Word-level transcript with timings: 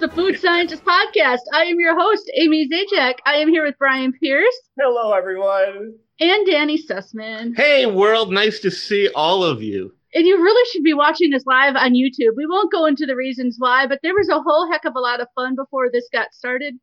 the 0.00 0.08
Food 0.08 0.40
Scientist 0.40 0.82
Podcast. 0.82 1.40
I 1.52 1.64
am 1.64 1.78
your 1.78 1.94
host, 1.98 2.30
Amy 2.34 2.66
Zajac. 2.70 3.16
I 3.26 3.34
am 3.34 3.50
here 3.50 3.66
with 3.66 3.76
Brian 3.78 4.14
Pierce 4.14 4.56
Hello, 4.78 5.12
everyone. 5.12 5.94
and 6.18 6.46
Danny 6.46 6.82
Sussman. 6.82 7.54
Hey, 7.54 7.84
world, 7.84 8.32
nice 8.32 8.60
to 8.60 8.70
see 8.70 9.10
all 9.14 9.44
of 9.44 9.62
you. 9.62 9.92
And 10.14 10.26
you 10.26 10.42
really 10.42 10.66
should 10.72 10.84
be 10.84 10.94
watching 10.94 11.28
this 11.28 11.44
live 11.44 11.76
on 11.76 11.92
YouTube. 11.92 12.34
We 12.34 12.46
won't 12.46 12.72
go 12.72 12.86
into 12.86 13.04
the 13.04 13.14
reasons 13.14 13.56
why, 13.58 13.86
but 13.86 14.00
there 14.02 14.14
was 14.14 14.30
a 14.30 14.40
whole 14.40 14.70
heck 14.72 14.86
of 14.86 14.96
a 14.96 15.00
lot 15.00 15.20
of 15.20 15.28
fun 15.34 15.54
before 15.54 15.90
this 15.92 16.08
got 16.10 16.32
started. 16.32 16.76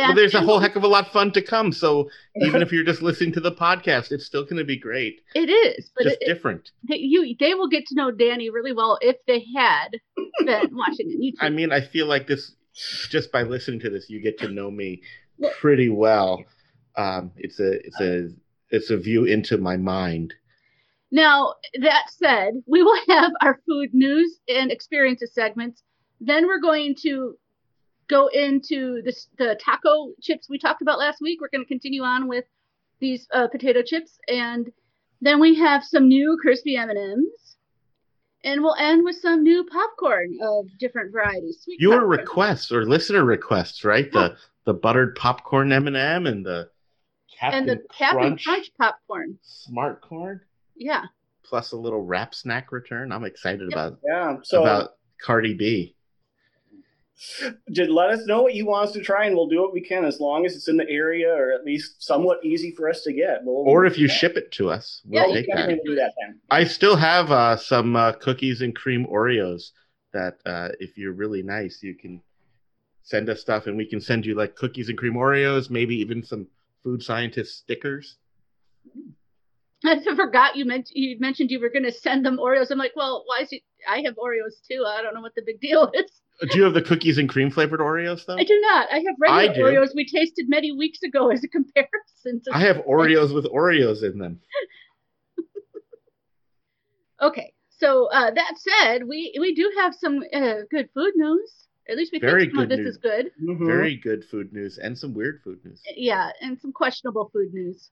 Well, 0.00 0.14
there's 0.14 0.34
a 0.34 0.40
whole 0.40 0.58
heck 0.58 0.76
of 0.76 0.84
a 0.84 0.88
lot 0.88 1.06
of 1.06 1.12
fun 1.12 1.32
to 1.32 1.42
come. 1.42 1.72
So 1.72 2.08
even 2.36 2.62
if 2.62 2.72
you're 2.72 2.84
just 2.84 3.02
listening 3.02 3.32
to 3.32 3.40
the 3.40 3.52
podcast, 3.52 4.12
it's 4.12 4.24
still 4.24 4.44
going 4.44 4.56
to 4.56 4.64
be 4.64 4.76
great. 4.78 5.20
It 5.34 5.48
is, 5.50 5.90
but 5.96 6.04
just 6.04 6.18
it, 6.20 6.26
different. 6.26 6.70
it- 6.88 7.00
you 7.00 7.34
they 7.38 7.54
will 7.54 7.68
get 7.68 7.86
to 7.86 7.94
know 7.94 8.10
Danny 8.10 8.50
really 8.50 8.72
well 8.72 8.98
if 9.00 9.16
they 9.26 9.44
had 9.56 9.88
been 10.44 10.70
watching 10.76 11.08
YouTube. 11.20 11.44
I 11.44 11.50
mean, 11.50 11.72
I 11.72 11.80
feel 11.80 12.06
like 12.06 12.26
this, 12.26 12.52
just 13.08 13.30
by 13.32 13.42
listening 13.42 13.80
to 13.80 13.90
this, 13.90 14.08
you 14.08 14.20
get 14.20 14.38
to 14.40 14.48
know 14.48 14.70
me 14.70 15.02
pretty 15.60 15.88
well. 15.88 16.42
Um, 16.96 17.32
it's 17.36 17.58
a, 17.60 17.72
it's 17.84 18.00
a, 18.00 18.28
it's 18.70 18.90
a 18.90 18.96
view 18.96 19.24
into 19.24 19.58
my 19.58 19.76
mind. 19.76 20.34
Now, 21.10 21.54
that 21.80 22.06
said, 22.10 22.54
we 22.66 22.82
will 22.82 22.98
have 23.08 23.32
our 23.40 23.60
food 23.66 23.90
news 23.92 24.40
and 24.48 24.70
experiences 24.72 25.32
segments. 25.34 25.82
Then 26.20 26.46
we're 26.46 26.60
going 26.60 26.96
to 27.02 27.36
go 28.08 28.26
into 28.28 29.02
the, 29.02 29.14
the 29.38 29.58
taco 29.64 30.12
chips 30.20 30.48
we 30.48 30.58
talked 30.58 30.82
about 30.82 30.98
last 30.98 31.20
week. 31.20 31.40
We're 31.40 31.48
going 31.48 31.64
to 31.64 31.68
continue 31.68 32.02
on 32.02 32.28
with 32.28 32.44
these 33.00 33.26
uh, 33.32 33.48
potato 33.48 33.82
chips, 33.82 34.18
and 34.28 34.70
then 35.20 35.40
we 35.40 35.54
have 35.56 35.82
some 35.84 36.08
new 36.08 36.38
crispy 36.40 36.76
M&Ms, 36.76 37.56
and 38.44 38.62
we'll 38.62 38.76
end 38.78 39.04
with 39.04 39.16
some 39.16 39.42
new 39.42 39.64
popcorn 39.64 40.38
of 40.42 40.66
different 40.78 41.12
varieties. 41.12 41.60
Sweet 41.62 41.80
Your 41.80 42.00
popcorn. 42.00 42.18
requests 42.18 42.72
or 42.72 42.84
listener 42.84 43.24
requests, 43.24 43.84
right? 43.84 44.10
The 44.12 44.36
the 44.66 44.74
buttered 44.74 45.14
popcorn 45.16 45.72
M 45.72 45.86
and 45.86 45.96
m 45.96 46.26
and 46.26 46.44
the 46.46 46.70
Captain 47.38 47.68
and 47.68 47.68
the 47.68 47.82
Captain 47.92 48.18
Crunch, 48.20 48.44
Crunch 48.44 48.70
popcorn. 48.78 49.38
smart 49.42 50.00
corn, 50.00 50.40
Yeah. 50.76 51.04
plus 51.42 51.72
a 51.72 51.76
little 51.76 52.00
Rap 52.02 52.34
Snack 52.34 52.70
return. 52.72 53.12
I'm 53.12 53.24
excited 53.24 53.68
Yep. 53.68 53.72
about 53.72 53.98
Yeah. 54.06 54.36
So 54.42 54.62
about 54.62 54.90
Cardi 55.20 55.54
B. 55.54 55.93
just 57.70 57.90
let 57.90 58.10
us 58.10 58.26
know 58.26 58.42
what 58.42 58.54
you 58.54 58.66
want 58.66 58.88
us 58.88 58.92
to 58.94 59.00
try, 59.00 59.26
and 59.26 59.36
we'll 59.36 59.48
do 59.48 59.60
what 59.60 59.72
we 59.72 59.80
can 59.80 60.04
as 60.04 60.20
long 60.20 60.44
as 60.44 60.56
it's 60.56 60.68
in 60.68 60.76
the 60.76 60.88
area 60.88 61.32
or 61.32 61.52
at 61.52 61.64
least 61.64 62.02
somewhat 62.02 62.44
easy 62.44 62.72
for 62.72 62.88
us 62.88 63.02
to 63.02 63.12
get. 63.12 63.40
We'll, 63.44 63.68
Or 63.68 63.84
if 63.84 63.96
you 63.98 64.08
ship 64.08 64.36
it 64.36 64.50
to 64.52 64.70
us, 64.70 65.00
we'll 65.04 65.20
Yeah, 65.20 65.26
we'll 65.26 65.34
take 65.34 65.46
that. 65.54 65.80
do 65.84 65.94
that 65.94 66.12
then. 66.20 66.40
I 66.50 66.64
still 66.64 66.96
have 66.96 67.30
uh, 67.30 67.56
some 67.56 67.94
uh, 67.96 68.12
cookies 68.12 68.60
and 68.62 68.74
cream 68.74 69.06
Oreos 69.06 69.70
that 70.12 70.38
uh, 70.44 70.68
if 70.80 70.98
you're 70.98 71.12
really 71.12 71.42
nice, 71.42 71.82
you 71.82 71.94
can 71.94 72.20
send 73.02 73.28
us 73.28 73.40
stuff 73.40 73.66
and 73.66 73.76
we 73.76 73.86
can 73.86 74.00
send 74.00 74.26
you 74.26 74.34
like 74.34 74.56
cookies 74.56 74.88
and 74.88 74.98
cream 74.98 75.14
Oreos, 75.14 75.70
maybe 75.70 75.94
even 75.96 76.24
some 76.24 76.46
food 76.82 77.02
scientist 77.02 77.58
stickers. 77.58 78.16
I 79.84 80.02
forgot 80.16 80.56
you 80.56 80.64
meant 80.64 80.90
you 80.92 81.18
mentioned 81.20 81.50
you 81.50 81.60
were 81.60 81.68
going 81.68 81.84
to 81.84 81.92
send 81.92 82.24
them 82.24 82.38
Oreos. 82.38 82.70
I'm 82.70 82.78
like, 82.78 82.96
well, 82.96 83.24
why 83.26 83.42
is 83.42 83.48
it? 83.52 83.62
I 83.88 84.00
have 84.00 84.14
Oreos 84.14 84.54
too. 84.68 84.84
I 84.86 85.02
don't 85.02 85.14
know 85.14 85.20
what 85.20 85.34
the 85.34 85.42
big 85.44 85.60
deal 85.60 85.90
is. 85.94 86.10
Do 86.40 86.58
you 86.58 86.64
have 86.64 86.74
the 86.74 86.82
cookies 86.82 87.18
and 87.18 87.28
cream 87.28 87.50
flavored 87.50 87.80
Oreos 87.80 88.26
though? 88.26 88.36
I 88.36 88.44
do 88.44 88.58
not. 88.60 88.88
I 88.92 88.96
have 88.96 89.14
regular 89.20 89.54
do. 89.54 89.62
Oreos 89.62 89.94
we 89.94 90.04
tasted 90.06 90.48
many 90.48 90.72
weeks 90.72 91.02
ago 91.02 91.30
as 91.30 91.44
a 91.44 91.48
comparison. 91.48 92.42
To... 92.44 92.50
I 92.52 92.60
have 92.60 92.76
Oreos 92.88 93.32
with 93.34 93.44
Oreos 93.46 94.02
in 94.02 94.18
them. 94.18 94.40
Okay, 97.22 97.54
so 97.70 98.08
uh, 98.12 98.30
that 98.32 98.54
said, 98.56 99.04
we 99.06 99.34
we 99.40 99.54
do 99.54 99.72
have 99.78 99.94
some 99.94 100.22
uh, 100.32 100.56
good 100.70 100.88
food 100.92 101.12
news. 101.16 101.50
At 101.88 101.96
least 101.96 102.12
we 102.12 102.18
Very 102.18 102.42
think 102.42 102.54
some 102.54 102.62
of 102.64 102.68
good 102.68 102.78
this 102.78 102.84
news. 102.84 102.94
is 102.94 103.00
good. 103.00 103.30
Mhm. 103.42 103.66
Very 103.66 103.96
good 103.96 104.24
food 104.24 104.52
news 104.52 104.78
and 104.78 104.98
some 104.98 105.14
weird 105.14 105.40
food 105.42 105.60
news. 105.64 105.80
Yeah, 105.96 106.30
and 106.40 106.58
some 106.60 106.72
questionable 106.72 107.30
food 107.32 107.52
news. 107.52 107.90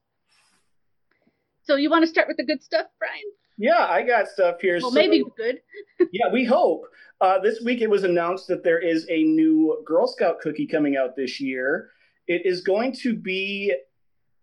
So 1.62 1.76
you 1.76 1.90
want 1.90 2.02
to 2.02 2.08
start 2.08 2.26
with 2.26 2.36
the 2.36 2.44
good 2.44 2.62
stuff, 2.62 2.86
Brian? 2.98 3.22
Yeah, 3.58 3.86
I 3.88 4.02
got 4.02 4.28
stuff 4.28 4.60
here. 4.60 4.78
Well, 4.80 4.90
So- 4.90 4.94
maybe 4.94 5.22
good. 5.36 5.60
yeah, 6.12 6.32
we 6.32 6.44
hope. 6.44 6.84
Uh, 7.20 7.38
this 7.38 7.60
week 7.60 7.80
it 7.80 7.88
was 7.90 8.02
announced 8.02 8.48
that 8.48 8.64
there 8.64 8.80
is 8.80 9.06
a 9.08 9.22
new 9.22 9.80
Girl 9.86 10.08
Scout 10.08 10.40
cookie 10.40 10.66
coming 10.66 10.96
out 10.96 11.14
this 11.16 11.40
year. 11.40 11.90
It 12.26 12.44
is 12.44 12.62
going 12.62 12.92
to 13.02 13.14
be 13.14 13.72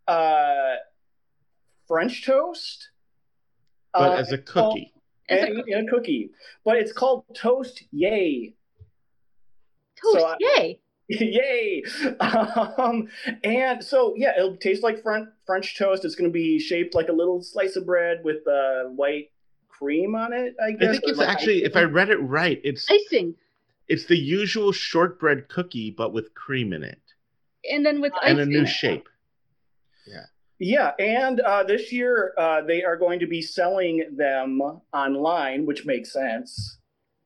uh, 0.07 0.75
French 1.87 2.25
toast. 2.25 2.89
But 3.93 4.11
uh, 4.11 4.15
as 4.15 4.31
a 4.31 4.35
it's 4.35 4.51
called- 4.51 4.75
cookie. 4.75 4.93
As 5.27 5.43
a 5.43 5.47
and, 5.47 5.59
and 5.67 5.87
a 5.87 5.91
cookie, 5.91 6.31
but 6.65 6.77
it's 6.77 6.91
called 6.91 7.23
Toast 7.35 7.83
Yay. 7.91 8.55
Toast, 10.01 10.17
so 10.19 10.25
I- 10.25 10.37
yay! 10.39 10.79
Yay! 11.21 11.83
Um, 12.19 13.07
and 13.43 13.83
so 13.83 14.13
yeah, 14.15 14.33
it'll 14.37 14.57
taste 14.57 14.83
like 14.83 15.01
French 15.01 15.29
French 15.45 15.77
toast. 15.77 16.05
It's 16.05 16.15
going 16.15 16.29
to 16.29 16.33
be 16.33 16.59
shaped 16.59 16.93
like 16.93 17.09
a 17.09 17.13
little 17.13 17.41
slice 17.41 17.75
of 17.75 17.85
bread 17.85 18.21
with 18.23 18.47
uh, 18.47 18.83
white 18.89 19.31
cream 19.67 20.15
on 20.15 20.33
it. 20.33 20.55
I 20.63 20.71
guess. 20.71 20.89
I 20.89 20.91
think 20.91 21.03
it's 21.07 21.17
like 21.17 21.29
actually, 21.29 21.63
if 21.63 21.75
I 21.75 21.83
read 21.83 22.09
it 22.09 22.17
right, 22.17 22.61
it's 22.63 22.89
Icing, 22.89 23.35
it's 23.87 24.05
the 24.05 24.17
usual 24.17 24.71
shortbread 24.71 25.49
cookie, 25.49 25.89
but 25.89 26.13
with 26.13 26.33
cream 26.35 26.73
in 26.73 26.83
it 26.83 27.01
and 27.69 27.85
then 27.85 28.01
with 28.01 28.13
and 28.23 28.39
a 28.39 28.45
new 28.45 28.65
shape. 28.65 29.07
Yeah. 30.07 30.25
Yeah, 30.61 30.91
and 30.99 31.39
uh, 31.39 31.63
this 31.63 31.91
year 31.91 32.33
uh, 32.37 32.61
they 32.61 32.83
are 32.83 32.97
going 32.97 33.19
to 33.19 33.27
be 33.27 33.41
selling 33.41 34.05
them 34.17 34.61
online, 34.93 35.65
which 35.65 35.85
makes 35.85 36.11
sense. 36.11 36.78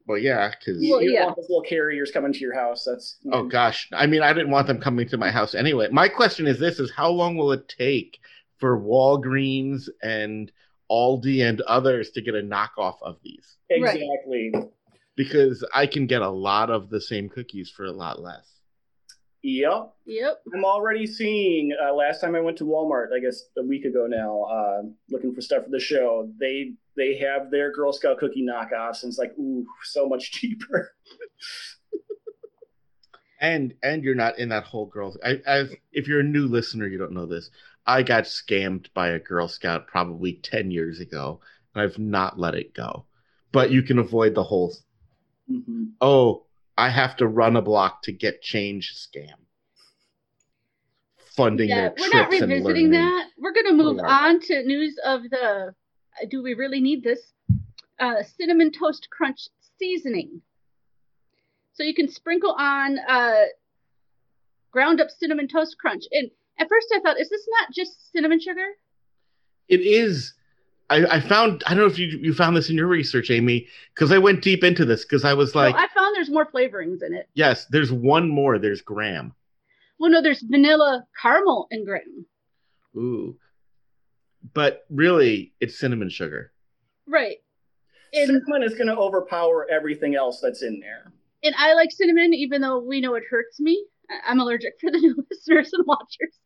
Well, 0.06 0.18
yeah, 0.18 0.52
because 0.52 0.82
You, 0.82 0.92
Well, 0.92 1.02
you 1.02 1.14
yeah. 1.14 1.26
want 1.26 1.38
those 1.38 1.50
little 1.50 1.62
carriers 1.64 2.12
coming 2.12 2.34
to 2.34 2.40
your 2.40 2.56
house. 2.56 2.84
That's 2.86 3.18
Oh 3.32 3.44
gosh. 3.44 3.88
I 3.94 4.06
mean, 4.06 4.22
I 4.22 4.34
didn't 4.34 4.52
want 4.52 4.68
them 4.68 4.80
coming 4.80 5.08
to 5.10 5.18
my 5.18 5.32
house 5.32 5.56
anyway. 5.56 5.88
My 5.92 6.08
question 6.10 6.48
is 6.48 6.60
this 6.60 6.80
is 6.80 6.92
how 6.92 7.10
long 7.10 7.38
will 7.38 7.52
it 7.52 7.68
take 7.70 8.20
for 8.58 8.80
Walgreens 8.80 9.90
and 10.02 10.52
Aldi 10.92 11.48
and 11.48 11.62
others 11.62 12.12
to 12.12 12.22
get 12.22 12.36
a 12.36 12.42
knockoff 12.42 12.96
of 13.02 13.18
these? 13.24 13.58
Right. 13.72 13.96
exactly. 13.96 14.54
Because 15.16 15.66
I 15.74 15.88
can 15.88 16.08
get 16.08 16.22
a 16.22 16.30
lot 16.30 16.70
of 16.70 16.90
the 16.90 17.00
same 17.00 17.30
cookies 17.30 17.70
for 17.70 17.86
a 17.86 17.92
lot 17.92 18.22
less. 18.22 18.48
Yep. 19.44 19.94
Yep. 20.06 20.42
I'm 20.54 20.64
already 20.66 21.06
seeing. 21.06 21.74
Uh, 21.82 21.94
last 21.94 22.22
time 22.22 22.36
I 22.36 22.40
went 22.40 22.58
to 22.58 22.64
Walmart, 22.64 23.08
I 23.16 23.20
guess 23.20 23.44
a 23.58 23.64
week 23.64 23.84
ago 23.86 24.08
now, 24.08 24.44
uh, 24.44 24.82
looking 25.10 25.36
for 25.36 25.42
stuff 25.42 25.66
for 25.66 25.70
the 25.70 25.80
show. 25.80 26.32
They 26.40 26.74
they 26.96 27.18
have 27.18 27.50
their 27.52 27.72
Girl 27.72 27.94
Scout 27.94 28.18
cookie 28.20 28.46
knockoffs, 28.46 29.04
and 29.04 29.10
it's 29.10 29.18
like, 29.20 29.34
ooh, 29.40 29.66
so 29.84 30.08
much 30.08 30.32
cheaper. 30.34 30.94
And 33.40 33.74
and 33.84 34.04
you're 34.04 34.16
not 34.16 34.40
in 34.40 34.50
that 34.50 34.64
whole 34.64 34.86
girl 34.86 35.16
I, 35.24 35.42
as 35.46 35.76
if 35.92 36.08
you're 36.08 36.22
a 36.22 36.24
new 36.24 36.48
listener, 36.48 36.88
you 36.88 36.98
don't 36.98 37.12
know 37.12 37.26
this. 37.26 37.50
I 37.86 38.02
got 38.02 38.24
scammed 38.24 38.88
by 38.94 39.10
a 39.10 39.20
Girl 39.20 39.48
Scout 39.50 39.88
probably 39.88 40.36
10 40.36 40.72
years 40.72 41.00
ago, 41.02 41.42
and 41.76 41.84
I've 41.84 42.00
not 42.00 42.40
let 42.40 42.56
it 42.56 42.74
go. 42.74 43.06
But 43.52 43.72
you 43.72 43.84
can 43.84 44.00
avoid 44.00 44.34
the 44.34 44.44
whole 44.44 44.74
Mhm. 45.50 45.92
oh, 46.00 46.46
I 46.78 46.90
have 46.90 47.18
to 47.18 47.28
run 47.28 47.56
a 47.58 47.62
block 47.62 48.04
to 48.04 48.12
get 48.14 48.42
change 48.42 48.94
scam. 48.96 49.36
Funding 51.18 51.70
Yeah, 51.70 51.76
their 51.82 51.90
we're 51.90 51.96
trips 51.96 52.14
not 52.14 52.32
and 52.34 52.52
revisiting 52.52 52.64
learning. 52.86 52.92
that. 52.92 53.28
We're 53.38 53.54
going 53.54 53.66
to 53.66 53.74
move 53.74 53.96
We 53.96 54.02
on 54.02 54.40
to 54.42 54.64
news 54.64 54.98
of 55.04 55.24
the. 55.24 55.76
Do 56.30 56.44
we 56.44 56.54
really 56.54 56.82
need 56.82 57.04
this? 57.04 57.20
Uh, 58.00 58.24
cinnamon 58.38 58.72
toast 58.72 59.08
crunch 59.12 59.48
seasoning. 59.80 60.42
So 61.74 61.84
you 61.84 61.94
can 61.94 62.10
sprinkle 62.10 62.56
on 62.58 63.00
uh, 63.08 63.46
ground 64.72 65.02
up 65.02 65.10
cinnamon 65.10 65.48
toast 65.48 65.78
crunch. 65.80 66.04
And 66.12 66.30
at 66.60 66.70
first 66.70 66.88
I 66.94 67.00
thought, 67.00 67.20
is 67.20 67.30
this 67.30 67.48
not 67.60 67.72
just 67.74 68.12
cinnamon 68.12 68.40
sugar? 68.40 68.68
It 69.70 69.82
is. 69.82 70.34
I, 70.90 71.06
I 71.06 71.20
found. 71.22 71.64
I 71.66 71.70
don't 71.70 71.80
know 71.80 71.92
if 71.92 71.98
you 71.98 72.08
you 72.08 72.34
found 72.34 72.56
this 72.56 72.70
in 72.70 72.76
your 72.76 72.88
research, 72.88 73.32
Amy, 73.32 73.68
because 73.96 74.12
I 74.12 74.18
went 74.18 74.44
deep 74.44 74.64
into 74.64 74.86
this 74.86 75.04
because 75.04 75.24
I 75.24 75.34
was 75.34 75.56
like, 75.56 75.74
so 75.74 75.80
I 75.80 75.88
found 75.96 76.16
there's 76.16 76.30
more 76.30 76.46
flavorings 76.46 77.02
in 77.02 77.14
it. 77.14 77.30
yes, 77.34 77.66
there's 77.66 77.92
one 77.92 78.28
more. 78.30 78.60
There's 78.60 78.82
graham. 78.82 79.34
Well, 79.98 80.12
no, 80.12 80.22
there's 80.22 80.42
vanilla, 80.42 81.06
caramel, 81.20 81.68
and 81.72 81.86
graham. 81.86 82.26
Ooh, 82.98 83.38
but 84.54 84.86
really, 84.90 85.54
it's 85.60 85.80
cinnamon 85.80 86.10
sugar. 86.10 86.52
Right. 87.08 87.38
And, 88.14 88.28
Cinnamon 88.28 88.64
is 88.64 88.74
going 88.76 88.88
to 88.88 88.96
overpower 88.98 89.68
everything 89.72 90.16
else 90.16 90.40
that's 90.42 90.62
in 90.62 90.80
there. 90.80 91.12
and 91.44 91.56
I 91.58 91.74
like 91.74 91.92
cinnamon, 91.92 92.34
even 92.34 92.62
though 92.62 92.80
we 92.80 93.02
know 93.02 93.16
it 93.16 93.24
hurts 93.30 93.60
me. 93.60 93.86
I- 94.10 94.32
I'm 94.32 94.40
allergic 94.40 94.74
for 94.80 94.92
the 94.92 95.00
new 95.00 95.16
listeners 95.32 95.72
and 95.74 95.86
watchers. 95.88 96.38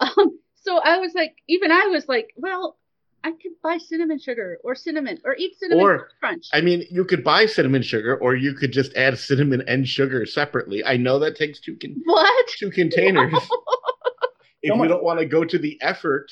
Um, 0.00 0.38
so 0.62 0.78
I 0.78 0.98
was 0.98 1.14
like, 1.14 1.34
even 1.48 1.72
I 1.72 1.86
was 1.86 2.06
like, 2.08 2.28
well, 2.36 2.76
I 3.24 3.32
could 3.32 3.52
buy 3.62 3.78
cinnamon 3.78 4.18
sugar 4.20 4.58
or 4.64 4.74
cinnamon 4.74 5.18
or 5.24 5.34
eat 5.36 5.58
cinnamon 5.58 5.84
Or- 5.84 5.98
Toast 5.98 6.14
crunch. 6.20 6.46
I 6.54 6.60
mean, 6.60 6.84
you 6.90 7.04
could 7.04 7.24
buy 7.24 7.46
cinnamon 7.46 7.82
sugar, 7.82 8.16
or 8.16 8.34
you 8.34 8.54
could 8.54 8.72
just 8.72 8.94
add 8.94 9.18
cinnamon 9.18 9.62
and 9.66 9.86
sugar 9.88 10.24
separately. 10.26 10.84
I 10.84 10.96
know 10.96 11.18
that 11.18 11.36
takes 11.36 11.60
two 11.60 11.76
con- 11.76 12.00
what? 12.04 12.48
two 12.56 12.70
containers. 12.70 13.32
if 14.62 14.70
Come 14.70 14.80
you 14.80 14.88
don't 14.88 15.02
want 15.04 15.18
to 15.20 15.26
go 15.26 15.44
to 15.44 15.58
the 15.58 15.78
effort, 15.82 16.30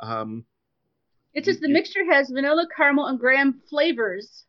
um, 0.00 0.44
It 1.34 1.44
says 1.44 1.60
the 1.60 1.68
You- 1.68 1.74
mixture 1.74 2.04
has 2.10 2.30
vanilla, 2.30 2.66
caramel, 2.76 3.06
and 3.06 3.18
graham 3.18 3.60
flavors. 3.68 4.44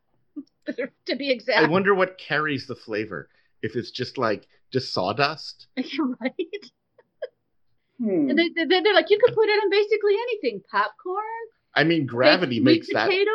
to 1.06 1.16
be 1.16 1.32
exact. 1.32 1.66
I 1.66 1.68
wonder 1.70 1.94
what 1.96 2.18
carries 2.18 2.68
the 2.68 2.76
flavor. 2.76 3.30
if 3.62 3.76
it's 3.76 3.92
just 3.92 4.18
like 4.18 4.48
just 4.72 4.94
sawdust. 4.94 5.68
Right. 6.22 6.34
Hmm. 8.02 8.30
And 8.30 8.40
they, 8.40 8.48
they, 8.50 8.80
they're 8.82 8.94
like, 8.94 9.10
you 9.10 9.20
could 9.22 9.36
put 9.36 9.50
it 9.50 9.62
in 9.64 9.70
basically 9.70 10.14
anything. 10.14 10.62
Popcorn. 10.72 11.24
I 11.76 11.84
mean, 11.84 12.06
gravity 12.06 12.60
baked 12.60 12.66
makes 12.66 12.88
sweet 12.88 12.94
that. 12.96 13.06
potato. 13.10 13.32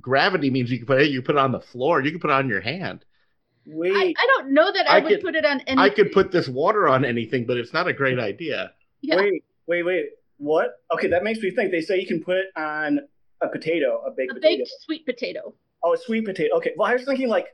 Gravity 0.00 0.50
means 0.50 0.70
you 0.70 0.78
can 0.78 0.86
put 0.86 1.02
it. 1.02 1.10
You 1.10 1.20
put 1.22 1.34
it 1.34 1.38
on 1.38 1.52
the 1.52 1.60
floor. 1.60 2.00
You 2.00 2.10
can 2.10 2.20
put 2.20 2.30
it 2.30 2.34
on 2.34 2.48
your 2.48 2.62
hand. 2.62 3.04
Wait, 3.66 3.92
I, 3.94 4.14
I 4.18 4.26
don't 4.26 4.52
know 4.54 4.72
that 4.72 4.90
I, 4.90 4.98
I 4.98 5.00
would 5.00 5.08
could- 5.10 5.22
put 5.22 5.34
it 5.34 5.44
on 5.44 5.60
anything. 5.60 5.78
I 5.78 5.90
could 5.90 6.12
put 6.12 6.30
this 6.32 6.48
water 6.48 6.88
on 6.88 7.04
anything, 7.04 7.44
but 7.46 7.56
it's 7.58 7.72
not 7.74 7.86
a 7.88 7.92
great 7.92 8.18
idea. 8.18 8.72
Yeah. 9.02 9.16
wait, 9.16 9.44
wait, 9.66 9.82
wait. 9.82 10.06
What? 10.38 10.80
Okay, 10.92 11.08
that 11.08 11.24
makes 11.24 11.40
me 11.40 11.50
think. 11.50 11.70
They 11.70 11.80
say 11.80 11.98
you 12.00 12.06
can 12.06 12.22
put 12.22 12.36
it 12.36 12.46
on 12.56 13.00
a 13.40 13.48
potato, 13.48 14.02
a 14.06 14.10
baked 14.10 14.32
a 14.32 14.34
potato. 14.34 14.58
baked 14.58 14.70
sweet 14.84 15.06
potato. 15.06 15.54
Oh, 15.82 15.94
a 15.94 15.98
sweet 15.98 16.24
potato. 16.24 16.54
Okay. 16.56 16.72
Well, 16.76 16.88
I 16.90 16.94
was 16.94 17.04
thinking 17.04 17.28
like, 17.28 17.46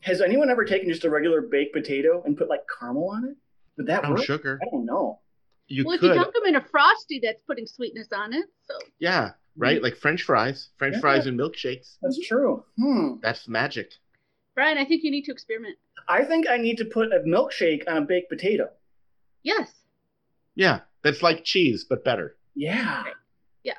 has 0.00 0.20
anyone 0.20 0.50
ever 0.50 0.64
taken 0.64 0.88
just 0.88 1.04
a 1.04 1.10
regular 1.10 1.40
baked 1.42 1.72
potato 1.74 2.22
and 2.24 2.36
put 2.36 2.48
like 2.48 2.60
caramel 2.78 3.10
on 3.10 3.24
it? 3.24 3.36
Would 3.76 3.86
that 3.86 4.02
Brown 4.02 4.14
work? 4.14 4.24
sugar. 4.24 4.58
I 4.62 4.66
don't 4.70 4.84
know. 4.84 5.20
You 5.68 5.84
well, 5.84 5.94
if 5.96 6.02
you 6.02 6.08
could. 6.10 6.14
dunk 6.16 6.34
them 6.34 6.44
in 6.46 6.56
a 6.56 6.60
frosty, 6.60 7.20
that's 7.22 7.40
putting 7.46 7.66
sweetness 7.66 8.08
on 8.12 8.32
it. 8.34 8.46
So 8.66 8.74
Yeah. 8.98 9.30
Right. 9.56 9.82
Like 9.82 9.96
French 9.96 10.22
fries. 10.22 10.68
French 10.76 10.94
Yeah. 10.94 11.00
fries 11.00 11.26
and 11.26 11.38
milkshakes. 11.38 11.96
That's 12.02 12.18
true. 12.26 12.64
Hmm. 12.78 13.14
That's 13.22 13.48
magic. 13.48 13.92
Brian, 14.54 14.76
I 14.76 14.84
think 14.84 15.02
you 15.02 15.10
need 15.10 15.24
to 15.24 15.32
experiment. 15.32 15.76
I 16.08 16.24
think 16.24 16.46
I 16.48 16.56
need 16.58 16.76
to 16.78 16.84
put 16.84 17.12
a 17.12 17.20
milkshake 17.20 17.84
on 17.88 17.96
a 17.98 18.00
baked 18.02 18.28
potato. 18.28 18.68
Yes. 19.42 19.70
Yeah. 20.54 20.80
That's 21.02 21.22
like 21.22 21.44
cheese, 21.44 21.84
but 21.88 22.04
better. 22.04 22.36
Yeah. 22.54 23.04
Yeah. 23.64 23.74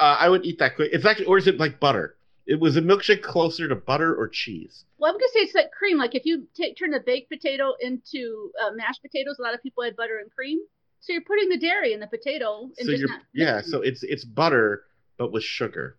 Uh, 0.00 0.16
I 0.18 0.28
would 0.28 0.44
eat 0.44 0.58
that 0.58 0.76
quick. 0.76 0.90
It's 0.92 1.04
actually, 1.04 1.26
or 1.26 1.38
is 1.38 1.46
it 1.46 1.58
like 1.58 1.80
butter? 1.80 2.16
It 2.46 2.60
was 2.60 2.76
a 2.76 2.82
milkshake 2.82 3.22
closer 3.22 3.68
to 3.68 3.74
butter 3.74 4.14
or 4.14 4.28
cheese. 4.28 4.84
Well, 4.98 5.10
I'm 5.10 5.16
gonna 5.16 5.28
say 5.32 5.40
it's 5.40 5.54
like 5.54 5.70
cream. 5.72 5.96
Like 5.98 6.14
if 6.14 6.26
you 6.26 6.46
take 6.54 6.76
turn 6.76 6.90
the 6.90 7.00
baked 7.00 7.30
potato 7.30 7.72
into 7.80 8.50
uh, 8.62 8.70
mashed 8.74 9.00
potatoes, 9.02 9.38
a 9.38 9.42
lot 9.42 9.54
of 9.54 9.62
people 9.62 9.82
add 9.84 9.96
butter 9.96 10.18
and 10.18 10.30
cream. 10.30 10.58
So 11.00 11.12
you're 11.12 11.22
putting 11.22 11.48
the 11.48 11.58
dairy 11.58 11.92
in 11.92 12.00
the 12.00 12.06
potato 12.06 12.64
and 12.78 12.86
So 12.86 12.90
just 12.92 13.00
you're, 13.00 13.08
not. 13.08 13.20
yeah. 13.32 13.60
So 13.62 13.80
it's 13.80 14.02
it's 14.02 14.24
butter, 14.24 14.84
but 15.18 15.32
with 15.32 15.42
sugar. 15.44 15.96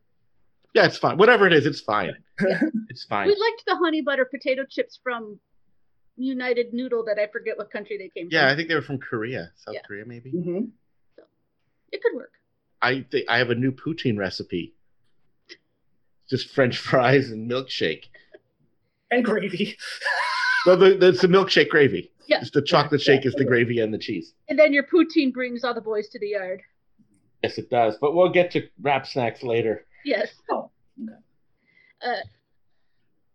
Yeah, 0.76 0.86
it's 0.86 0.98
fine. 0.98 1.18
Whatever 1.18 1.48
it 1.48 1.54
is, 1.54 1.66
it's 1.66 1.80
fine. 1.82 2.14
it's 2.90 3.06
fine. 3.06 3.28
We 3.28 3.36
liked 3.36 3.64
the 3.66 3.78
honey 3.78 4.02
butter 4.02 4.26
potato 4.26 4.66
chips 4.70 5.00
from 5.02 5.40
United 6.18 6.74
Noodle 6.74 7.04
that 7.06 7.20
I 7.20 7.28
forget 7.28 7.58
what 7.58 7.72
country 7.72 7.98
they 7.98 8.10
came 8.10 8.30
from. 8.30 8.36
Yeah, 8.38 8.50
I 8.52 8.56
think 8.56 8.70
they 8.70 8.76
were 8.76 8.82
from 8.82 9.00
Korea, 9.00 9.52
South 9.56 9.76
Yeah. 9.76 9.82
Korea, 9.86 10.06
maybe. 10.06 10.32
hmm 10.32 10.66
It 11.92 12.02
could 12.02 12.16
work. 12.16 12.32
I 12.82 13.06
think 13.10 13.30
I 13.30 13.38
have 13.38 13.50
a 13.50 13.56
new 13.56 13.72
poutine 13.72 14.18
recipe. 14.18 14.74
Just 16.30 16.50
French 16.50 16.78
fries 16.78 17.32
and 17.32 17.50
milkshake. 17.50 18.06
And 19.12 19.24
gravy. 19.24 19.78
No, 20.68 20.76
the, 20.76 20.96
the, 20.96 21.10
it's 21.10 21.22
the 21.22 21.28
milkshake 21.28 21.70
gravy. 21.70 22.12
Yeah. 22.28 22.40
Just 22.40 22.54
the 22.54 22.62
chocolate 22.64 23.00
Yeah, 23.06 23.14
shake 23.18 23.26
is 23.28 23.36
the 23.36 23.46
gravy 23.46 23.82
and 23.82 23.94
the 23.94 24.00
cheese. 24.00 24.34
And 24.50 24.58
then 24.58 24.74
your 24.74 24.82
poutine 24.82 25.32
brings 25.32 25.64
all 25.64 25.76
the 25.76 25.82
boys 25.82 26.08
to 26.10 26.18
the 26.18 26.30
yard. 26.30 26.64
Yes, 27.44 27.60
it 27.60 27.70
does. 27.70 27.98
But 28.02 28.16
we'll 28.16 28.30
get 28.32 28.50
to 28.52 28.68
Rap 28.82 29.06
Snacks 29.06 29.44
later. 29.44 29.86
Yes. 30.06 30.34
Oh, 30.50 30.72
okay. 31.04 31.14
Uh, 32.02 32.16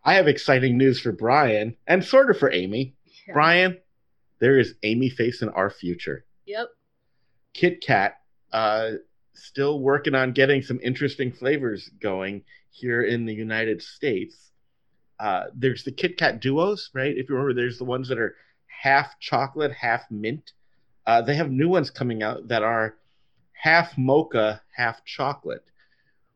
I 0.04 0.14
have 0.14 0.28
exciting 0.28 0.78
news 0.78 1.00
for 1.00 1.12
Brian 1.12 1.76
and 1.86 2.04
sort 2.04 2.30
of 2.30 2.38
for 2.38 2.50
Amy. 2.52 2.94
yeah. 3.26 3.34
Brian, 3.34 3.78
there 4.38 4.58
is 4.58 4.74
Amy 4.82 5.10
Face 5.10 5.42
in 5.42 5.50
our 5.50 5.70
future. 5.70 6.24
Yep. 6.46 6.68
Kit 7.52 7.80
Kat, 7.82 8.20
uh, 8.52 8.92
still 9.34 9.80
working 9.80 10.14
on 10.14 10.32
getting 10.32 10.62
some 10.62 10.80
interesting 10.82 11.32
flavors 11.32 11.90
going 12.00 12.42
here 12.70 13.02
in 13.02 13.26
the 13.26 13.34
United 13.34 13.82
States. 13.82 14.50
Uh, 15.18 15.44
there's 15.54 15.84
the 15.84 15.92
Kit 15.92 16.16
Kat 16.16 16.40
duos, 16.40 16.90
right? 16.94 17.14
If 17.16 17.28
you 17.28 17.34
remember, 17.34 17.54
there's 17.54 17.78
the 17.78 17.84
ones 17.84 18.08
that 18.08 18.18
are 18.18 18.34
half 18.66 19.18
chocolate, 19.20 19.72
half 19.72 20.10
mint. 20.10 20.52
Uh, 21.06 21.20
they 21.20 21.34
have 21.34 21.50
new 21.50 21.68
ones 21.68 21.90
coming 21.90 22.22
out 22.22 22.48
that 22.48 22.62
are 22.62 22.96
half 23.52 23.98
mocha, 23.98 24.62
half 24.74 25.04
chocolate. 25.04 25.64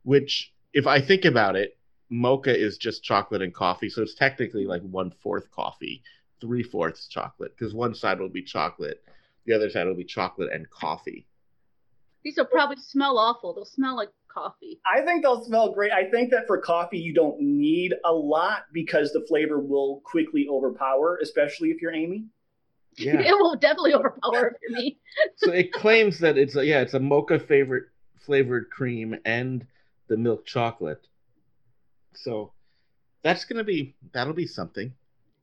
Which, 0.03 0.53
if 0.75 0.87
I 0.87 1.01
think 1.01 1.25
about 1.25 1.57
it, 1.57 1.79
mocha 2.11 2.57
is 2.57 2.79
just 2.79 3.03
chocolate 3.03 3.43
and 3.43 3.55
coffee, 3.55 3.89
so 3.89 4.03
it's 4.03 4.15
technically 4.15 4.67
like 4.67 4.83
one 4.83 5.11
fourth 5.11 5.51
coffee, 5.51 6.03
three 6.41 6.63
fourths 6.63 7.09
chocolate, 7.09 7.57
because 7.57 7.75
one 7.75 7.95
side 7.95 8.21
will 8.21 8.29
be 8.29 8.43
chocolate, 8.43 9.03
the 9.47 9.55
other 9.55 9.71
side 9.71 9.87
will 9.87 9.95
be 9.95 10.05
chocolate 10.05 10.53
and 10.53 10.69
coffee. 10.71 11.27
These 12.23 12.37
will 12.39 12.47
probably 12.47 12.77
smell 12.77 13.19
awful. 13.19 13.55
They'll 13.55 13.67
smell 13.67 13.97
like 13.97 14.09
coffee. 14.35 14.81
I 14.91 15.03
think 15.03 15.23
they'll 15.23 15.45
smell 15.45 15.73
great. 15.73 15.93
I 15.93 16.11
think 16.11 16.31
that 16.31 16.47
for 16.47 16.59
coffee, 16.59 16.99
you 16.99 17.15
don't 17.15 17.41
need 17.41 17.95
a 18.05 18.13
lot 18.13 18.65
because 18.73 19.13
the 19.13 19.25
flavor 19.29 19.61
will 19.61 20.01
quickly 20.05 20.47
overpower, 20.51 21.19
especially 21.23 21.71
if 21.71 21.83
you're 21.83 21.95
Amy. 21.95 22.27
Yeah. 22.97 23.21
it 23.27 23.33
will 23.33 23.57
definitely 23.57 23.95
overpower 23.95 24.47
it 24.47 24.57
for 24.67 24.73
me. 24.73 24.99
so 25.37 25.53
it 25.53 25.73
claims 25.73 26.19
that 26.21 26.39
it's 26.39 26.57
a, 26.57 26.65
yeah, 26.65 26.81
it's 26.81 26.95
a 26.95 27.01
mocha 27.01 27.39
favorite 27.39 27.85
flavored 28.19 28.71
cream 28.71 29.17
and 29.25 29.67
the 30.09 30.17
milk 30.17 30.47
chocolate. 30.47 31.07
So 32.17 32.53
that's 33.23 33.45
gonna 33.45 33.65
be 33.65 33.95
that'll 34.13 34.33
be 34.35 34.47
something. 34.47 34.93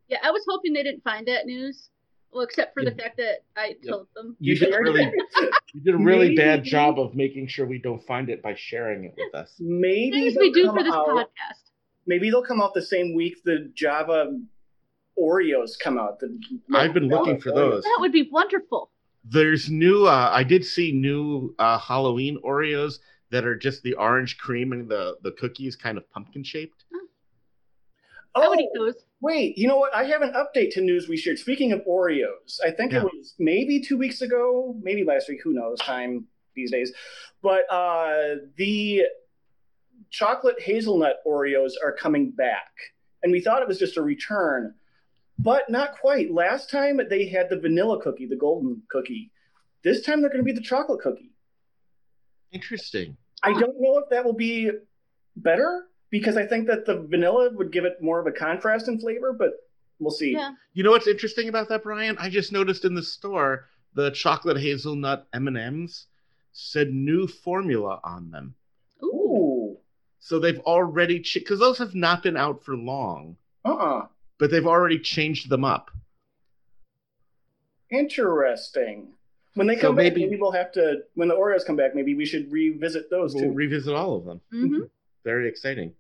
Yeah, 0.08 0.18
I 0.24 0.32
was 0.32 0.44
hoping 0.50 0.74
they 0.74 0.84
didn't 0.84 1.04
find 1.04 1.28
that 1.28 1.46
news. 1.46 1.90
Well, 2.34 2.44
except 2.44 2.74
for 2.74 2.84
the 2.86 2.92
fact 2.92 3.18
that 3.18 3.44
I 3.58 3.76
Yep. 3.82 3.90
told 3.90 4.08
them. 4.16 4.38
You 4.40 4.58
did 4.58 4.74
a 4.74 4.80
really 4.80 5.04
you 5.74 5.82
did 5.82 5.96
a 5.96 5.98
really 5.98 6.34
bad 6.36 6.64
job 6.64 6.98
of 7.00 7.14
making 7.16 7.48
sure 7.48 7.66
we 7.66 7.78
don't 7.78 8.02
find 8.06 8.30
it 8.30 8.42
by 8.42 8.56
sharing 8.56 9.04
it 9.06 9.14
with 9.18 9.36
us. 9.36 9.54
Maybe 9.60 10.12
Things 10.32 10.38
we 10.40 10.52
they'll 10.52 10.54
do 10.54 10.66
come 10.68 10.78
for 10.78 10.84
this 10.84 10.94
out- 10.94 11.08
podcast. 11.08 11.62
Maybe 12.08 12.30
they'll 12.30 12.44
come 12.44 12.62
out 12.62 12.74
the 12.74 12.82
same 12.82 13.16
week 13.16 13.44
the 13.44 13.70
Java 13.76 14.32
Oreos 15.20 15.78
come 15.78 15.98
out. 15.98 16.20
The 16.20 16.40
I've 16.74 16.94
been 16.94 17.08
looking 17.10 17.40
for 17.40 17.52
those. 17.52 17.84
That 17.84 17.98
would 18.00 18.12
be 18.12 18.30
wonderful. 18.32 18.90
There's 19.24 19.70
new. 19.70 20.06
Uh, 20.08 20.30
I 20.34 20.44
did 20.44 20.66
see 20.66 20.92
new 20.94 21.54
uh, 21.60 21.78
Halloween 21.78 22.40
Oreos 22.44 23.00
that 23.32 23.46
are 23.46 23.56
just 23.56 23.82
the 23.84 23.94
orange 23.96 24.38
cream 24.38 24.72
and 24.74 24.88
the 24.90 25.18
the 25.24 25.32
cookies 25.32 25.76
kind 25.76 25.98
of 25.98 26.10
pumpkin 26.12 26.44
shaped. 26.44 26.86
I 28.36 28.48
would 28.48 28.60
Oh, 28.60 28.62
eat 28.62 28.70
those. 28.76 28.96
wait. 29.20 29.58
You 29.58 29.68
know 29.68 29.78
what? 29.78 29.94
I 29.94 30.06
have 30.06 30.22
an 30.22 30.32
update 30.34 30.72
to 30.74 30.82
news 30.82 31.10
we 31.10 31.18
shared. 31.18 31.38
Speaking 31.40 31.72
of 31.74 31.82
Oreos, 31.86 32.60
I 32.64 32.72
think 32.72 32.94
Yeah. 32.94 33.00
it 33.06 33.14
was 33.14 33.36
maybe 33.40 33.82
two 33.82 33.98
weeks 33.98 34.22
ago, 34.22 34.76
maybe 34.82 35.04
last 35.04 35.28
week. 35.28 35.42
Who 35.44 35.54
knows? 35.54 35.80
Time 35.80 36.28
these 36.56 36.72
days. 36.72 36.94
But 37.42 37.64
uh, 37.72 38.36
the 38.56 39.04
chocolate 40.12 40.62
hazelnut 40.62 41.18
Oreos 41.28 41.72
are 41.84 41.92
coming 41.94 42.32
back. 42.32 42.72
And 43.24 43.32
we 43.32 43.42
thought 43.42 43.62
it 43.62 43.68
was 43.68 43.78
just 43.80 43.98
a 43.98 44.02
return, 44.02 44.76
but 45.38 45.70
not 45.70 45.98
quite. 46.00 46.32
Last 46.34 46.70
time 46.70 47.00
they 47.10 47.28
had 47.28 47.50
the 47.50 47.60
vanilla 47.60 48.02
cookie, 48.02 48.26
the 48.26 48.36
golden 48.38 48.82
cookie. 48.90 49.32
This 49.84 50.02
time 50.06 50.22
they're 50.22 50.30
going 50.30 50.40
to 50.40 50.46
be 50.46 50.52
the 50.54 50.62
chocolate 50.62 51.02
cookie. 51.02 51.32
Interesting. 52.52 53.18
I 53.44 53.54
don't 53.54 53.80
know 53.80 53.98
if 53.98 54.10
that 54.10 54.24
will 54.24 54.34
be 54.34 54.72
better 55.36 55.88
because 56.10 56.38
I 56.38 56.46
think 56.46 56.68
that 56.68 56.86
the 56.86 57.02
vanilla 57.02 57.50
would 57.54 57.72
give 57.72 57.86
it 57.86 58.02
more 58.02 58.20
of 58.20 58.28
a 58.28 58.32
contrast 58.32 58.88
in 58.88 59.00
flavor, 59.00 59.34
but 59.34 59.54
we'll 60.00 60.12
see. 60.12 60.34
Yeah. 60.34 60.52
You 60.74 60.84
know 60.84 60.92
what's 60.92 61.08
interesting 61.08 61.50
about 61.50 61.70
that, 61.70 61.84
Brian? 61.84 62.18
I 62.20 62.30
just 62.30 62.52
noticed 62.52 62.86
in 62.86 62.94
the 62.94 63.04
store 63.04 63.68
the 63.94 64.12
chocolate 64.12 64.58
hazelnut 64.58 65.28
M 65.34 65.48
and 65.48 65.58
M's 65.58 66.08
said 66.54 66.92
new 66.94 67.28
formula 67.28 68.00
on 68.04 68.32
them. 68.32 68.56
Ooh. 69.04 69.08
Ooh. 69.32 69.78
So 70.20 70.40
they've 70.40 70.60
already 70.60 71.24
because 71.34 71.60
those 71.60 71.80
have 71.80 71.96
not 71.96 72.24
been 72.24 72.38
out 72.38 72.64
for 72.64 72.76
long, 72.76 73.38
Uh-uh. 73.66 74.08
but 74.38 74.52
they've 74.52 74.68
already 74.68 75.00
changed 75.00 75.50
them 75.50 75.66
up. 75.66 75.90
Interesting. 77.90 79.14
When 79.56 79.68
they 79.68 79.76
So 79.76 79.82
come 79.88 79.96
back, 79.98 80.04
maybe- 80.14 80.26
maybe 80.26 80.38
we'll 80.40 80.52
have 80.52 80.72
to. 80.74 81.04
When 81.16 81.28
the 81.28 81.36
Oreos 81.36 81.66
come 81.66 81.76
back, 81.76 81.94
maybe 81.94 82.16
we 82.16 82.26
should 82.26 82.52
revisit 82.52 83.10
those 83.10 83.34
We'll 83.36 83.46
too. 83.46 83.54
revisit 83.54 83.94
all 83.94 84.16
of 84.16 84.26
them. 84.26 84.42
hmm 84.52 84.84
Very 85.26 85.48
exciting. 85.50 85.94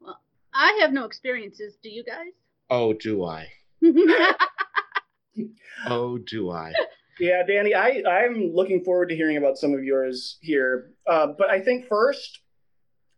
Well, 0.00 0.20
I 0.52 0.78
have 0.80 0.92
no 0.92 1.04
experiences. 1.04 1.76
Do 1.82 1.90
you 1.90 2.04
guys? 2.04 2.32
Oh, 2.70 2.92
do 2.92 3.24
I? 3.24 3.48
Oh, 5.86 6.16
do 6.18 6.50
I? 6.50 6.72
yeah, 7.20 7.42
Danny, 7.46 7.74
I 7.74 8.02
I'm 8.08 8.52
looking 8.54 8.84
forward 8.84 9.08
to 9.08 9.16
hearing 9.16 9.36
about 9.36 9.58
some 9.58 9.74
of 9.74 9.82
yours 9.84 10.38
here. 10.40 10.92
Uh, 11.06 11.28
but 11.36 11.50
I 11.50 11.60
think 11.60 11.86
first. 11.88 12.40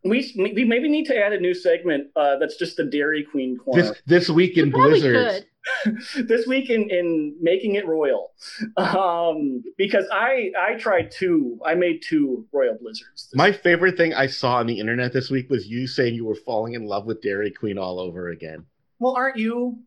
We, 0.05 0.33
we 0.37 0.65
maybe 0.65 0.89
need 0.89 1.07
to 1.07 1.17
add 1.19 1.33
a 1.33 1.41
new 1.41 1.53
segment 1.53 2.09
uh, 2.15 2.37
that's 2.39 2.57
just 2.57 2.77
the 2.77 2.85
Dairy 2.85 3.25
Queen 3.25 3.57
corner. 3.57 3.83
This 3.83 4.03
this 4.07 4.31
week 4.31 4.57
in 4.57 4.67
You 4.67 4.73
probably 4.73 5.01
blizzards. 5.01 5.35
could. 5.35 5.47
this 6.27 6.47
week 6.47 6.71
in, 6.71 6.89
in 6.91 7.37
making 7.41 7.75
it 7.75 7.87
royal 7.87 8.33
um, 8.77 9.63
because 9.77 10.05
I 10.13 10.51
I 10.59 10.75
tried 10.75 11.11
two 11.11 11.59
I 11.65 11.75
made 11.75 12.03
two 12.03 12.47
royal 12.53 12.77
blizzards. 12.81 13.31
My 13.35 13.53
favorite 13.53 13.97
thing 13.97 14.15
I 14.15 14.27
saw 14.27 14.57
on 14.57 14.67
the 14.67 14.79
internet 14.79 15.13
this 15.13 15.31
week 15.31 15.51
was 15.51 15.67
you 15.67 15.87
saying 15.87 16.15
you 16.15 16.25
were 16.25 16.35
falling 16.35 16.75
in 16.75 16.87
love 16.87 17.07
with 17.07 17.23
Dairy 17.23 17.51
Queen 17.51 17.79
all 17.79 17.99
over 17.99 18.29
again. 18.31 18.65
well, 18.99 19.15
aren't 19.17 19.37
you? 19.37 19.79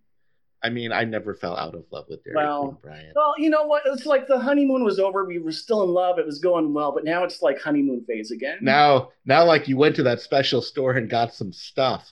I 0.62 0.70
mean, 0.70 0.92
I 0.92 1.06
never 1.06 1.34
fell 1.34 1.56
out 1.56 1.74
of 1.74 1.86
love 1.90 2.08
with 2.10 2.22
Dairy 2.26 2.36
Well, 2.36 2.64
Queen, 2.64 2.78
Brian. 2.82 3.14
Well, 3.16 3.34
you 3.38 3.50
know 3.50 3.64
what? 3.64 3.84
It's 3.86 4.06
like 4.06 4.28
the 4.28 4.38
honeymoon 4.38 4.84
was 4.84 5.00
over. 5.00 5.24
We 5.24 5.40
were 5.40 5.54
still 5.54 5.84
in 5.84 5.90
love. 5.90 6.20
It 6.20 6.26
was 6.26 6.40
going 6.40 6.74
well, 6.74 6.92
but 6.92 7.06
now 7.06 7.24
it's 7.24 7.42
like 7.42 7.62
honeymoon 7.62 8.04
phase 8.06 8.32
again. 8.32 8.58
Now, 8.62 9.12
now, 9.26 9.46
like 9.46 9.70
you 9.70 9.78
went 9.78 9.96
to 9.96 10.04
that 10.04 10.20
special 10.20 10.62
store 10.62 10.92
and 10.94 11.10
got 11.10 11.34
some 11.34 11.54
stuff. 11.54 12.12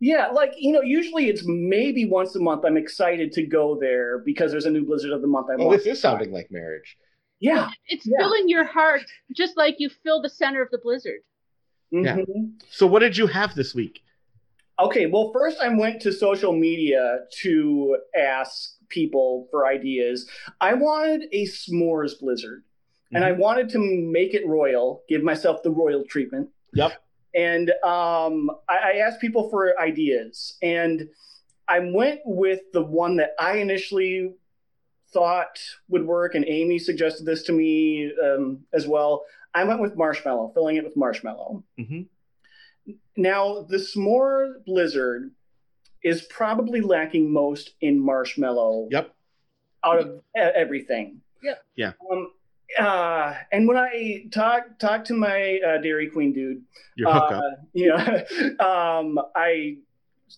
Yeah, 0.00 0.28
like 0.28 0.52
you 0.58 0.72
know, 0.72 0.82
usually 0.82 1.28
it's 1.28 1.42
maybe 1.46 2.04
once 2.04 2.36
a 2.36 2.40
month. 2.40 2.64
I'm 2.64 2.76
excited 2.76 3.32
to 3.32 3.46
go 3.46 3.78
there 3.80 4.18
because 4.18 4.50
there's 4.52 4.66
a 4.66 4.70
new 4.70 4.84
Blizzard 4.84 5.12
of 5.12 5.22
the 5.22 5.26
month. 5.26 5.48
I 5.50 5.54
Oh, 5.54 5.66
want. 5.66 5.78
this 5.78 5.86
is 5.86 6.00
sounding 6.00 6.32
like 6.32 6.50
marriage. 6.50 6.98
Yeah. 7.40 7.70
It's 7.88 8.06
Yeah. 8.06 8.18
filling 8.18 8.48
your 8.48 8.64
heart 8.64 9.02
just 9.34 9.56
like 9.56 9.76
you 9.78 9.88
fill 9.88 10.20
the 10.22 10.28
center 10.28 10.62
of 10.62 10.70
the 10.70 10.78
blizzard. 10.78 11.20
Yeah. 11.90 12.16
Mhm. 12.18 12.52
So, 12.70 12.86
what 12.86 13.00
did 13.00 13.16
you 13.16 13.26
have 13.26 13.54
this 13.54 13.74
week? 13.74 14.02
Okay. 14.78 15.06
Well, 15.06 15.32
first 15.32 15.60
I 15.60 15.68
went 15.68 16.00
to 16.02 16.12
social 16.12 16.52
media 16.52 17.20
to 17.42 17.98
ask 18.16 18.72
people 18.88 19.48
for 19.50 19.66
ideas. 19.66 20.28
I 20.60 20.74
wanted 20.74 21.28
a 21.32 21.44
s'mores 21.44 22.18
Blizzard, 22.20 22.64
and 23.12 23.24
I 23.24 23.32
wanted 23.32 23.68
to 23.70 23.78
make 23.78 24.34
it 24.34 24.46
royal, 24.46 25.04
give 25.08 25.22
myself 25.22 25.62
the 25.62 25.70
royal 25.70 26.04
treatment. 26.04 26.50
Yep. 26.74 26.92
And 27.36 27.70
um, 27.84 28.50
I, 28.68 28.76
I 28.78 28.92
asked 29.06 29.20
people 29.20 29.50
for 29.50 29.78
ideas, 29.78 30.56
and 30.62 31.08
I 31.68 31.80
went 31.80 32.20
with 32.24 32.60
the 32.72 32.82
one 32.82 33.16
that 33.16 33.32
I 33.38 33.58
initially 33.58 34.32
thought 35.12 35.60
would 35.88 36.06
work, 36.06 36.34
and 36.34 36.44
Amy 36.48 36.78
suggested 36.78 37.26
this 37.26 37.42
to 37.44 37.52
me 37.52 38.12
um, 38.24 38.60
as 38.72 38.86
well. 38.86 39.24
I 39.54 39.64
went 39.64 39.80
with 39.80 39.96
marshmallow, 39.96 40.52
filling 40.54 40.76
it 40.76 40.84
with 40.84 40.96
marshmallow. 40.96 41.62
hmm 41.78 42.02
Now, 43.16 43.62
the 43.68 43.76
s'more 43.78 44.64
blizzard 44.64 45.30
is 46.02 46.22
probably 46.22 46.80
lacking 46.80 47.32
most 47.32 47.74
in 47.80 47.98
marshmallow 47.98 48.88
Yep. 48.90 49.14
out 49.84 49.98
of 50.00 50.20
everything. 50.34 51.20
Yep. 51.42 51.64
Yeah. 51.76 51.92
Um, 52.10 52.32
uh, 52.78 53.34
and 53.52 53.66
when 53.68 53.76
I 53.76 54.24
talk 54.32 54.78
talk 54.78 55.04
to 55.06 55.14
my 55.14 55.58
uh, 55.66 55.78
Dairy 55.78 56.08
Queen 56.10 56.32
dude, 56.32 56.62
Your 56.96 57.12
hookup. 57.12 57.32
uh, 57.32 57.50
you 57.72 57.88
know, 57.88 58.64
um, 58.64 59.18
I 59.34 59.76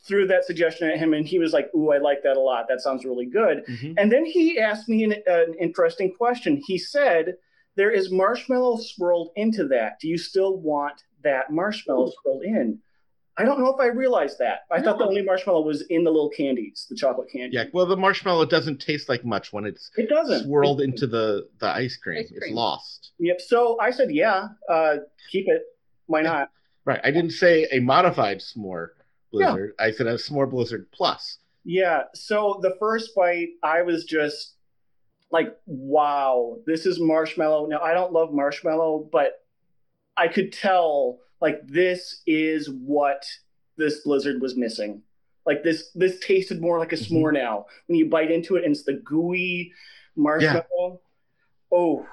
threw 0.06 0.26
that 0.26 0.44
suggestion 0.44 0.88
at 0.90 0.98
him, 0.98 1.14
and 1.14 1.26
he 1.26 1.38
was 1.38 1.52
like, 1.52 1.68
"Ooh, 1.74 1.90
I 1.90 1.98
like 1.98 2.22
that 2.22 2.36
a 2.36 2.40
lot. 2.40 2.66
That 2.68 2.80
sounds 2.80 3.04
really 3.04 3.26
good." 3.26 3.64
Mhm. 3.66 3.94
And 3.98 4.12
then 4.12 4.24
he 4.24 4.58
asked 4.58 4.88
me 4.88 5.04
an, 5.04 5.14
an 5.26 5.54
interesting 5.60 6.12
question. 6.14 6.60
He 6.66 6.78
said, 6.78 7.36
"There 7.76 7.90
is 7.90 8.10
marshmallow 8.10 8.78
swirled 8.78 9.30
into 9.36 9.66
that. 9.68 9.98
Do 10.00 10.08
you 10.08 10.18
still 10.18 10.58
want 10.58 11.02
that 11.24 11.50
marshmallow 11.50 12.12
swirled 12.22 12.44
in?" 12.44 12.78
I 13.38 13.44
don't 13.44 13.60
know 13.60 13.72
if 13.72 13.80
I 13.80 13.86
realized 13.86 14.38
that. 14.40 14.60
I 14.70 14.82
thought 14.82 14.98
the 14.98 15.06
only 15.06 15.22
marshmallow 15.22 15.62
was 15.62 15.82
in 15.82 16.02
the 16.04 16.10
little 16.10 16.30
candies, 16.30 16.86
the 16.90 16.96
chocolate 16.96 17.28
candy. 17.32 17.56
Yeah. 17.56 17.64
Well, 17.72 17.86
the 17.86 17.96
marshmallow 17.96 18.46
doesn't 18.46 18.80
taste 18.80 19.08
like 19.08 19.24
much 19.24 19.52
when 19.52 19.64
it's 19.64 19.90
It 19.96 20.08
doesn't. 20.08 20.44
swirled 20.44 20.80
into 20.80 21.06
the 21.06 21.48
the 21.60 21.68
ice 21.68 21.96
cream. 21.96 22.18
Ice 22.18 22.32
It's 22.34 22.50
lost. 22.50 23.12
Yep. 23.20 23.40
So 23.40 23.78
I 23.80 23.90
said, 23.90 24.10
"Yeah, 24.10 24.48
uh, 24.68 24.96
keep 25.30 25.46
it. 25.48 25.62
Why 26.06 26.22
not?" 26.22 26.50
Right. 26.84 27.00
I 27.04 27.10
didn't 27.12 27.30
say 27.32 27.68
a 27.70 27.78
modified 27.80 28.40
s'more 28.40 28.88
blizzard. 29.30 29.74
I 29.78 29.92
said 29.92 30.06
a 30.06 30.14
s'more 30.14 30.50
blizzard 30.50 30.90
plus. 30.92 31.38
Yeah. 31.64 32.04
So 32.14 32.58
the 32.62 32.74
first 32.80 33.14
bite, 33.14 33.50
I 33.62 33.82
was 33.82 34.04
just 34.04 34.54
like, 35.30 35.54
wow, 35.66 36.56
this 36.66 36.86
is 36.86 36.98
marshmallow. 36.98 37.66
Now, 37.66 37.80
I 37.80 37.92
don't 37.92 38.12
love 38.14 38.32
marshmallow, 38.32 39.10
but 39.12 39.32
I 40.18 40.28
could 40.28 40.52
tell 40.52 41.18
like 41.40 41.66
this 41.66 42.22
is 42.26 42.68
what 42.70 43.24
this 43.76 44.00
blizzard 44.00 44.40
was 44.40 44.56
missing. 44.56 45.02
Like 45.46 45.62
this, 45.62 45.90
this 45.94 46.18
tasted 46.20 46.60
more 46.60 46.78
like 46.78 46.92
a 46.92 46.96
Mhm. 46.96 47.10
s'more 47.10 47.32
now. 47.32 47.66
When 47.86 47.98
you 47.98 48.06
bite 48.10 48.30
into 48.30 48.56
it, 48.56 48.64
and 48.64 48.72
it's 48.72 48.82
the 48.84 48.94
gooey 48.94 49.72
marshmallow. 50.16 51.00
Oh, 51.72 52.06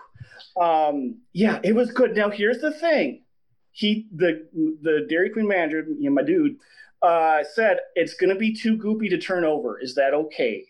um, 0.59 1.17
yeah, 1.33 1.59
it 1.63 1.74
was 1.74 1.91
good. 1.91 2.15
Now 2.15 2.29
here's 2.29 2.59
the 2.59 2.71
thing: 2.71 3.24
he, 3.71 4.07
the 4.15 4.47
the 4.81 5.05
Dairy 5.09 5.29
Queen 5.31 5.47
manager, 5.47 5.85
you 6.00 6.09
know, 6.09 6.13
my 6.15 6.21
dude, 6.24 6.57
uh, 7.01 7.43
said 7.43 7.79
it's 7.95 8.13
going 8.13 8.29
to 8.29 8.39
be 8.39 8.53
too 8.53 8.77
goopy 8.77 9.09
to 9.09 9.17
turn 9.17 9.43
over. 9.43 9.79
Is 9.79 9.95
that 9.95 10.13
okay? 10.13 10.65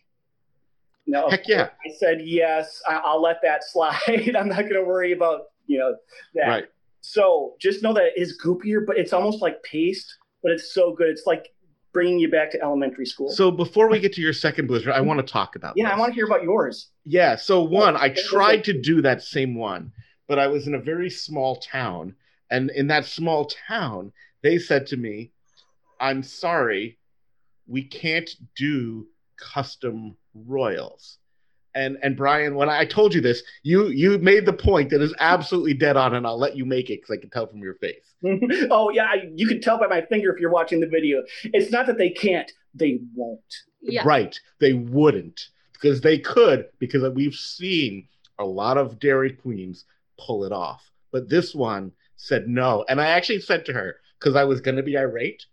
No. 1.07 1.29
Heck 1.29 1.47
yeah. 1.47 1.69
I 1.85 1.91
said 1.99 2.21
yes. 2.23 2.81
I, 2.87 2.95
I'll 3.03 3.21
let 3.21 3.37
that 3.43 3.63
slide. 3.71 4.35
I'm 4.35 4.47
not 4.49 4.61
going 4.61 4.73
to 4.73 4.83
worry 4.83 5.11
about 5.11 5.41
you 5.67 5.77
know 5.77 5.95
that. 6.33 6.47
Right. 6.47 6.65
So 7.05 7.55
just 7.59 7.83
know 7.83 7.93
that 7.93 8.03
it 8.05 8.13
is 8.15 8.39
goopier, 8.43 8.85
but 8.85 8.97
it's 8.97 9.13
almost 9.13 9.41
like 9.41 9.61
paste. 9.63 10.17
But 10.41 10.51
it's 10.51 10.73
so 10.73 10.93
good. 10.93 11.09
It's 11.09 11.25
like 11.25 11.49
bringing 11.93 12.19
you 12.19 12.29
back 12.29 12.51
to 12.51 12.61
elementary 12.61 13.05
school. 13.05 13.29
So 13.29 13.49
before 13.49 13.89
we 13.89 13.99
get 13.99 14.11
to 14.13 14.21
your 14.21 14.33
second 14.33 14.67
blizzard, 14.67 14.91
I 14.93 15.01
want 15.01 15.25
to 15.25 15.25
talk 15.25 15.55
about. 15.55 15.77
yeah, 15.77 15.89
I 15.89 15.97
want 15.97 16.11
to 16.11 16.15
hear 16.15 16.25
about 16.25 16.43
yours. 16.43 16.89
Yeah. 17.03 17.35
So 17.35 17.63
one, 17.63 17.95
I 17.95 18.09
tried 18.09 18.63
to 18.65 18.73
do 18.73 19.01
that 19.01 19.21
same 19.21 19.55
one, 19.55 19.91
but 20.27 20.37
I 20.37 20.47
was 20.47 20.67
in 20.67 20.75
a 20.75 20.79
very 20.79 21.09
small 21.09 21.55
town, 21.57 22.15
and 22.51 22.69
in 22.71 22.87
that 22.87 23.05
small 23.05 23.45
town, 23.45 24.11
they 24.43 24.57
said 24.57 24.87
to 24.87 24.97
me, 24.97 25.31
"I'm 25.99 26.21
sorry, 26.21 26.97
we 27.67 27.83
can't 27.83 28.29
do 28.55 29.07
custom 29.37 30.17
royals." 30.33 31.19
And 31.75 31.97
and 32.01 32.15
Brian, 32.15 32.55
when 32.55 32.69
I 32.69 32.85
told 32.85 33.13
you 33.13 33.21
this, 33.21 33.43
you 33.63 33.87
you 33.87 34.17
made 34.17 34.45
the 34.45 34.53
point 34.53 34.89
that 34.91 35.01
is 35.01 35.13
absolutely 35.19 35.73
dead 35.73 35.97
on, 35.97 36.15
and 36.15 36.25
I'll 36.25 36.39
let 36.39 36.55
you 36.55 36.65
make 36.65 36.89
it 36.89 37.01
because 37.01 37.17
I 37.17 37.19
can 37.19 37.29
tell 37.29 37.47
from 37.47 37.59
your 37.59 37.75
face. 37.75 38.15
oh 38.71 38.89
yeah, 38.91 39.03
I, 39.03 39.29
you 39.35 39.45
can 39.45 39.59
tell 39.59 39.77
by 39.77 39.87
my 39.87 40.01
finger 40.01 40.33
if 40.33 40.39
you're 40.39 40.51
watching 40.51 40.79
the 40.79 40.87
video. 40.87 41.23
It's 41.43 41.71
not 41.71 41.85
that 41.87 41.97
they 41.97 42.09
can't; 42.09 42.51
they 42.73 42.99
won't. 43.13 43.41
Yeah. 43.81 44.03
Right. 44.05 44.39
They 44.59 44.73
wouldn't 44.73 45.49
because 45.73 46.01
they 46.01 46.17
could 46.17 46.67
because 46.79 47.07
we've 47.13 47.35
seen 47.35 48.07
a 48.39 48.45
lot 48.45 48.77
of 48.77 48.99
Dairy 48.99 49.33
Queens 49.33 49.85
pull 50.17 50.45
it 50.45 50.51
off. 50.51 50.89
But 51.11 51.29
this 51.29 51.53
one 51.53 51.91
said 52.15 52.47
no. 52.47 52.85
And 52.89 52.99
I 52.99 53.07
actually 53.07 53.41
said 53.41 53.65
to 53.65 53.73
her 53.73 53.97
because 54.19 54.35
I 54.35 54.45
was 54.45 54.61
going 54.61 54.77
to 54.77 54.83
be 54.83 54.97
irate, 54.97 55.45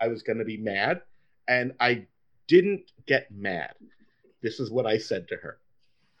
I 0.00 0.08
was 0.08 0.22
going 0.22 0.38
to 0.38 0.44
be 0.44 0.56
mad, 0.56 1.02
and 1.46 1.72
I 1.78 2.06
didn't 2.48 2.90
get 3.06 3.30
mad. 3.30 3.74
This 4.42 4.58
is 4.60 4.70
what 4.70 4.86
I 4.86 4.98
said 4.98 5.28
to 5.28 5.36
her. 5.36 5.58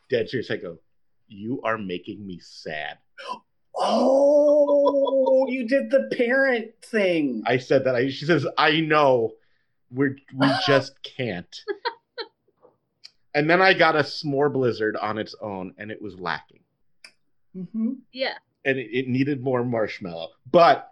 Dead 0.08 0.28
serious. 0.28 0.50
I 0.50 0.56
go, 0.56 0.78
You 1.28 1.60
are 1.64 1.78
making 1.78 2.26
me 2.26 2.40
sad. 2.40 2.98
Oh, 3.78 5.46
you 5.50 5.68
did 5.68 5.90
the 5.90 6.08
parent 6.16 6.70
thing. 6.82 7.42
I 7.46 7.58
said 7.58 7.84
that. 7.84 7.94
I, 7.94 8.08
she 8.08 8.24
says, 8.24 8.46
I 8.56 8.80
know. 8.80 9.32
We're, 9.90 10.16
we 10.34 10.48
just 10.66 10.94
can't. 11.02 11.54
and 13.34 13.50
then 13.50 13.60
I 13.60 13.74
got 13.74 13.94
a 13.94 13.98
s'more 13.98 14.50
blizzard 14.50 14.96
on 14.96 15.18
its 15.18 15.34
own, 15.42 15.74
and 15.76 15.90
it 15.90 16.00
was 16.00 16.18
lacking. 16.18 16.60
Mm-hmm. 17.54 17.92
Yeah. 18.12 18.34
And 18.64 18.78
it, 18.78 18.88
it 18.92 19.08
needed 19.08 19.42
more 19.42 19.62
marshmallow. 19.62 20.30
But, 20.50 20.90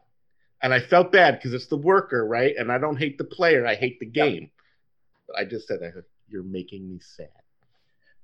and 0.62 0.74
I 0.74 0.80
felt 0.80 1.10
bad 1.10 1.38
because 1.38 1.54
it's 1.54 1.68
the 1.68 1.78
worker, 1.78 2.26
right? 2.26 2.54
And 2.54 2.70
I 2.70 2.76
don't 2.76 2.98
hate 2.98 3.16
the 3.16 3.24
player, 3.24 3.66
I 3.66 3.76
hate 3.76 3.98
the 3.98 4.06
game. 4.06 4.50
But 5.26 5.38
I 5.38 5.44
just 5.44 5.66
said, 5.68 5.80
I 5.82 5.90
said, 5.90 6.04
You're 6.28 6.42
making 6.42 6.86
me 6.88 7.00
sad. 7.00 7.28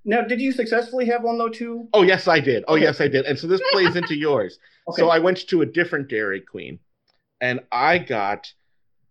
Now, 0.05 0.23
did 0.23 0.41
you 0.41 0.53
successfully 0.53 1.07
have 1.07 1.23
one 1.23 1.39
though 1.39 1.49
too? 1.49 1.89
Oh, 1.93 2.03
yes, 2.03 2.27
I 2.27 2.41
did. 2.41 2.65
Oh, 2.69 2.75
Okay. 2.75 2.85
yes, 2.85 3.01
I 3.01 3.09
did. 3.09 3.27
And 3.27 3.39
so 3.39 3.47
this 3.47 3.61
plays 3.73 3.97
into 3.97 4.15
yours. 4.19 4.59
Okay. 4.89 5.01
So 5.03 5.09
I 5.11 5.19
went 5.19 5.47
to 5.49 5.63
a 5.63 5.67
different 5.67 6.09
Dairy 6.09 6.41
Queen 6.41 6.79
and 7.41 7.61
I 7.71 7.99
got 7.99 8.53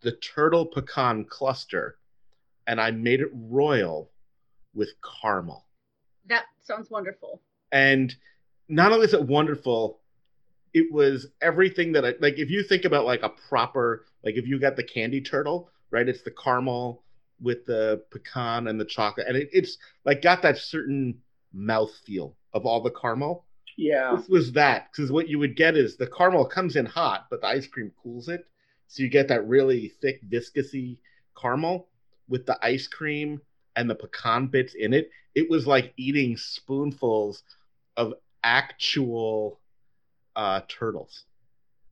the 0.02 0.14
turtle 0.14 0.66
pecan 0.66 1.26
cluster 1.26 1.98
and 2.66 2.80
I 2.82 2.92
made 2.92 3.20
it 3.22 3.30
royal 3.34 4.10
with 4.74 4.90
caramel. 5.22 5.66
That 6.28 6.46
sounds 6.64 6.90
wonderful. 6.90 7.42
And 7.72 8.16
not 8.68 8.92
only 8.92 9.06
is 9.06 9.14
it 9.14 9.24
wonderful, 9.24 10.00
it 10.74 10.92
was 10.92 11.28
everything 11.42 11.92
that 11.94 12.06
I 12.06 12.14
like. 12.20 12.38
If 12.38 12.50
you 12.50 12.64
think 12.64 12.86
about 12.86 13.06
like 13.06 13.24
a 13.24 13.30
proper, 13.30 14.06
like 14.24 14.36
if 14.36 14.48
you 14.48 14.60
got 14.60 14.76
the 14.76 14.84
candy 14.84 15.22
turtle, 15.22 15.70
right? 15.92 16.08
It's 16.08 16.22
the 16.22 16.32
caramel 16.32 17.04
with 17.42 17.66
the 17.66 18.04
pecan 18.12 18.68
and 18.68 18.80
the 18.80 18.86
chocolate, 18.86 19.28
and 19.28 19.38
it, 19.38 19.50
it's 19.52 19.78
like 20.06 20.22
got 20.22 20.42
that 20.42 20.58
certain 20.58 21.20
mouth 21.54 21.92
feel 22.06 22.36
of 22.54 22.66
all 22.66 22.82
the 22.82 22.92
caramel. 22.92 23.46
yeah. 23.78 24.16
This 24.16 24.28
was 24.28 24.52
that 24.54 24.90
because 24.92 25.12
what 25.12 25.30
you 25.30 25.40
would 25.40 25.56
get 25.56 25.78
is 25.78 25.96
the 25.96 26.08
caramel 26.08 26.46
comes 26.46 26.76
in 26.76 26.86
hot, 26.86 27.28
but 27.30 27.42
the 27.42 27.48
ice 27.48 27.68
cream 27.68 27.92
cools 28.02 28.30
it, 28.30 28.46
so 28.88 29.04
you 29.04 29.10
get 29.10 29.28
that 29.28 29.48
really 29.48 29.94
thick, 30.02 30.28
viscousy 30.28 30.98
caramel 31.40 31.88
with 32.28 32.46
the 32.46 32.58
ice 32.64 32.88
cream 32.88 33.40
and 33.76 33.90
the 33.90 33.96
pecan 33.96 34.48
bits 34.48 34.74
in 34.74 34.94
it. 34.94 35.12
It 35.36 35.50
was 35.50 35.68
like 35.68 35.94
eating 35.96 36.36
spoonfuls 36.38 37.44
of 37.96 38.16
actual 38.44 39.60
uh, 40.36 40.62
turtles, 40.68 41.26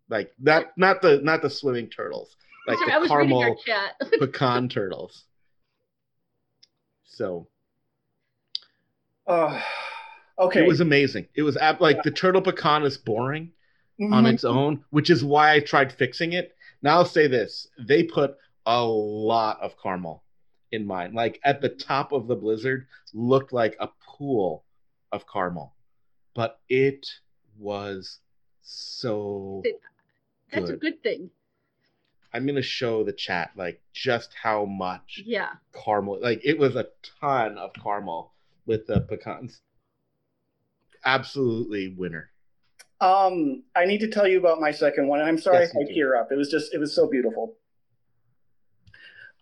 like 0.09 0.33
that, 0.39 0.77
not 0.77 1.01
the 1.01 1.19
not 1.21 1.41
the 1.41 1.49
swimming 1.49 1.89
turtles, 1.89 2.35
like 2.67 2.77
Sorry, 2.79 2.91
the 2.91 2.95
I 2.95 2.97
was 2.99 3.11
reading 3.11 3.29
your 3.29 3.39
caramel 3.39 3.61
chat. 3.65 3.93
pecan 4.19 4.69
turtles. 4.69 5.25
So 7.07 7.47
Uh, 9.25 9.61
okay. 10.39 10.63
it 10.63 10.67
was 10.67 10.79
amazing. 10.79 11.27
It 11.35 11.41
was 11.41 11.57
ab- 11.57 11.81
like 11.81 12.01
the 12.03 12.11
turtle 12.11 12.41
pecan 12.41 12.83
is 12.83 12.97
boring. 12.97 13.51
on 13.99 14.25
Mhm. 14.25 14.33
its 14.33 14.43
own, 14.45 14.85
which 14.91 15.09
is 15.09 15.25
why 15.25 15.53
I 15.53 15.59
tried 15.59 15.91
fixing 15.91 16.33
it. 16.33 16.55
Now 16.83 16.97
I'll 16.97 17.05
say 17.05 17.25
this: 17.25 17.67
they 17.79 18.03
put 18.03 18.37
a 18.67 18.85
lot 18.85 19.59
of 19.59 19.75
caramel 19.81 20.23
in 20.71 20.85
mine. 20.85 21.13
Like 21.15 21.39
at 21.43 21.61
the 21.61 21.69
top 21.69 22.11
of 22.11 22.27
the 22.27 22.35
blizzard, 22.35 22.87
looked 23.15 23.53
like 23.53 23.75
a 23.79 23.87
pool 24.05 24.63
of 25.11 25.25
caramel, 25.27 25.73
but 26.35 26.59
it 26.69 27.07
was 27.57 28.19
so 28.61 29.63
That's 30.51 30.69
a 30.69 30.73
good. 30.73 30.79
good 30.81 31.01
thing. 31.01 31.31
I'm 32.33 32.45
gonna 32.45 32.61
show 32.61 33.03
the 33.03 33.13
chat 33.13 33.51
like 33.55 33.81
just 33.93 34.31
how 34.41 34.65
much 34.65 35.21
Yeah. 35.25 35.53
caramel. 35.73 36.19
Like 36.21 36.41
it 36.43 36.57
was 36.57 36.75
a 36.75 36.87
ton 37.19 37.57
of 37.57 37.71
caramel 37.73 38.33
with 38.65 38.85
the 38.87 39.01
pecans. 39.01 39.61
Absolutely 41.05 41.89
winner. 41.89 42.31
Um, 42.99 43.63
I 43.75 43.85
need 43.85 43.99
to 43.99 44.07
tell 44.07 44.27
you 44.27 44.39
about 44.39 44.59
my 44.59 44.71
second 44.71 45.07
one, 45.07 45.19
and 45.19 45.29
I'm 45.29 45.37
sorry 45.37 45.59
Yes, 45.61 45.69
if 45.69 45.77
I 45.77 45.87
do. 45.87 45.93
tear 45.93 46.15
up. 46.15 46.31
It 46.31 46.35
was 46.35 46.49
just, 46.49 46.73
it 46.73 46.79
was 46.79 46.93
so 46.95 47.07
beautiful. 47.07 47.55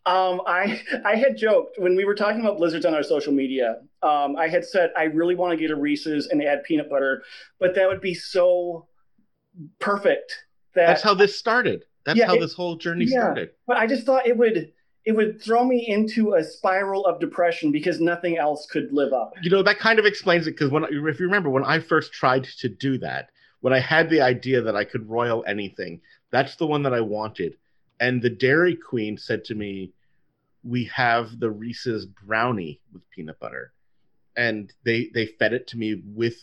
Um, 0.06 0.42
I 0.46 0.82
I 1.06 1.16
had 1.16 1.38
joked 1.38 1.80
when 1.80 1.96
we 1.96 2.06
were 2.06 2.16
talking 2.16 2.42
about 2.42 2.58
blizzards 2.58 2.86
on 2.86 2.94
our 2.94 3.02
social 3.04 3.34
media. 3.34 3.82
Um, 4.04 4.36
I 4.36 4.48
had 4.48 4.64
said 4.66 4.92
I 4.96 5.04
really 5.06 5.36
want 5.36 5.52
to 5.52 5.58
get 5.58 5.72
a 5.72 5.76
Reese's 5.76 6.28
and 6.28 6.44
add 6.44 6.64
peanut 6.64 6.90
butter, 6.90 7.24
but 7.60 7.74
that 7.76 7.88
would 7.88 8.02
be 8.02 8.14
so 8.14 8.88
perfect. 9.80 10.46
That 10.76 10.88
That's 10.88 11.02
how 11.02 11.14
this 11.14 11.36
started. 11.38 11.86
That's 12.06 12.20
Yeah, 12.20 12.28
how 12.28 12.36
it- 12.36 12.40
this 12.40 12.54
whole 12.54 12.76
journey 12.78 13.06
yeah. 13.06 13.20
started. 13.22 13.50
but 13.68 13.78
I 13.78 13.88
just 13.88 14.06
thought 14.06 14.28
it 14.28 14.38
would 14.38 14.72
it 15.06 15.12
would 15.16 15.40
throw 15.40 15.64
me 15.64 15.88
into 15.88 16.34
a 16.34 16.44
spiral 16.44 17.06
of 17.06 17.20
depression 17.20 17.72
because 17.72 18.02
nothing 18.02 18.38
else 18.40 18.66
could 18.66 18.92
live 18.92 19.14
up. 19.14 19.34
You 19.44 19.52
know 19.52 19.62
that 19.62 19.78
kind 19.78 20.00
of 20.00 20.06
explains 20.06 20.48
it 20.48 20.52
because 20.52 20.72
when 20.72 20.84
if 20.84 21.20
you 21.20 21.26
remember 21.28 21.50
when 21.50 21.64
I 21.64 21.80
first 21.80 22.12
tried 22.12 22.46
to 22.46 22.70
do 22.70 22.98
that, 23.00 23.30
when 23.62 23.72
I 23.74 23.80
had 23.80 24.10
the 24.10 24.22
idea 24.22 24.62
that 24.62 24.76
I 24.76 24.84
could 24.84 25.08
royal 25.08 25.44
anything, 25.48 26.02
that's 26.32 26.56
the 26.56 26.66
one 26.66 26.82
that 26.84 26.94
I 26.94 27.02
wanted. 27.02 27.56
And 28.00 28.22
the 28.22 28.32
Dairy 28.32 28.76
Queen 28.76 29.16
said 29.18 29.44
to 29.46 29.56
me, 29.56 29.94
"We 30.64 30.86
have 30.86 31.40
the 31.40 31.52
Reese's 31.52 32.08
brownie 32.08 32.82
with 32.92 33.08
peanut 33.12 33.40
butter," 33.40 33.74
and 34.36 34.74
they 34.84 35.10
they 35.14 35.28
fed 35.28 35.54
it 35.54 35.68
to 35.68 35.78
me 35.78 36.02
with 36.04 36.38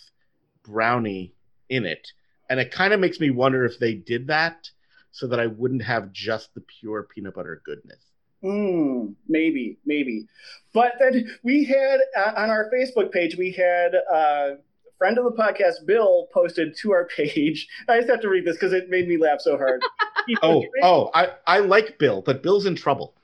brownie 0.62 1.34
in 1.68 1.84
it, 1.84 2.12
and 2.48 2.60
it 2.60 2.70
kind 2.70 2.92
of 2.94 3.00
makes 3.00 3.18
me 3.18 3.30
wonder 3.30 3.64
if 3.64 3.78
they 3.80 3.94
did 3.94 4.28
that 4.28 4.70
so 5.12 5.26
that 5.28 5.38
I 5.38 5.46
wouldn't 5.46 5.82
have 5.82 6.12
just 6.12 6.54
the 6.54 6.62
pure 6.62 7.04
peanut 7.04 7.34
butter 7.34 7.62
goodness. 7.64 8.02
Mm, 8.42 9.14
maybe, 9.28 9.78
maybe. 9.86 10.26
But 10.74 10.94
then 10.98 11.30
we 11.44 11.64
had 11.64 12.00
uh, 12.16 12.32
on 12.36 12.50
our 12.50 12.68
Facebook 12.74 13.12
page, 13.12 13.36
we 13.36 13.52
had 13.52 13.94
uh, 13.94 14.14
a 14.14 14.56
friend 14.98 15.16
of 15.18 15.24
the 15.24 15.30
podcast, 15.30 15.86
Bill, 15.86 16.28
posted 16.32 16.76
to 16.82 16.92
our 16.92 17.06
page. 17.06 17.68
I 17.88 17.98
just 17.98 18.10
have 18.10 18.20
to 18.22 18.28
read 18.28 18.44
this 18.44 18.56
because 18.56 18.72
it 18.72 18.90
made 18.90 19.06
me 19.06 19.16
laugh 19.16 19.40
so 19.40 19.56
hard. 19.56 19.82
Oh, 20.40 20.64
oh, 20.84 21.10
I 21.14 21.30
I 21.48 21.58
like 21.58 21.98
Bill, 21.98 22.22
but 22.22 22.44
Bill's 22.44 22.64
in 22.64 22.76
trouble. 22.76 23.16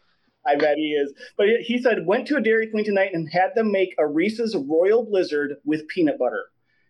I 0.44 0.56
bet 0.56 0.78
he 0.78 0.94
is. 0.94 1.14
But 1.36 1.46
he 1.60 1.80
said, 1.80 2.06
went 2.06 2.26
to 2.26 2.36
a 2.36 2.40
Dairy 2.40 2.68
Queen 2.72 2.84
tonight 2.84 3.10
and 3.12 3.30
had 3.30 3.54
them 3.54 3.70
make 3.70 3.94
a 3.98 4.04
Reese's 4.04 4.56
Royal 4.56 5.04
Blizzard 5.04 5.58
with 5.64 5.86
peanut 5.86 6.18
butter. 6.18 6.46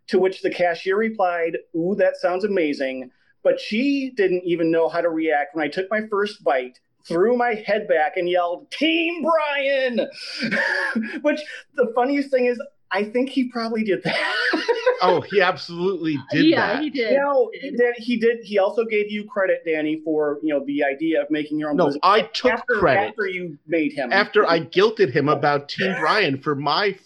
To 0.06 0.18
which 0.18 0.40
the 0.40 0.48
cashier 0.48 0.96
replied, 0.96 1.58
Ooh, 1.76 1.94
that 1.98 2.16
sounds 2.16 2.44
amazing. 2.44 3.10
But 3.42 3.60
she 3.60 4.12
didn't 4.16 4.44
even 4.44 4.70
know 4.70 4.88
how 4.88 5.00
to 5.00 5.08
react 5.08 5.54
when 5.54 5.64
I 5.64 5.68
took 5.68 5.90
my 5.90 6.06
first 6.08 6.42
bite, 6.42 6.80
threw 7.04 7.36
my 7.36 7.54
head 7.54 7.86
back, 7.88 8.16
and 8.16 8.28
yelled, 8.28 8.70
Team 8.70 9.22
Brian! 9.22 10.00
which 11.22 11.40
the 11.74 11.92
funniest 11.94 12.30
thing 12.30 12.46
is, 12.46 12.60
I 12.90 13.04
think 13.04 13.30
he 13.30 13.48
probably 13.50 13.84
did 13.84 14.02
that. 14.04 14.34
Oh, 15.00 15.20
he 15.20 15.40
absolutely 15.40 16.16
uh, 16.16 16.22
did 16.32 16.40
that. 16.40 16.48
yeah, 16.48 16.72
that. 16.72 16.82
he 16.82 16.90
did. 16.90 17.16
no, 17.16 17.50
He 17.52 17.70
did. 17.70 17.94
He 17.98 18.16
did. 18.16 18.38
He 18.42 18.58
also 18.58 18.84
gave 18.84 19.12
you 19.12 19.24
credit, 19.24 19.62
Danny, 19.64 20.00
for 20.04 20.40
you 20.42 20.52
know 20.52 20.64
the 20.66 20.82
idea 20.82 21.22
of 21.22 21.30
making 21.30 21.60
your 21.60 21.70
own. 21.70 21.76
No, 21.76 21.84
Blizzard 21.84 22.00
I 22.02 22.22
took 22.22 22.52
after, 22.52 22.74
credit 22.80 23.10
after 23.10 23.28
you 23.28 23.56
made 23.68 23.92
him. 23.92 24.12
after 24.12 24.44
I 24.44 24.58
guilted 24.76 25.12
him 25.12 25.28
about 25.28 25.68
Team 25.68 25.94
Brian 26.00 26.40
for 26.42 26.56
my 26.56 26.98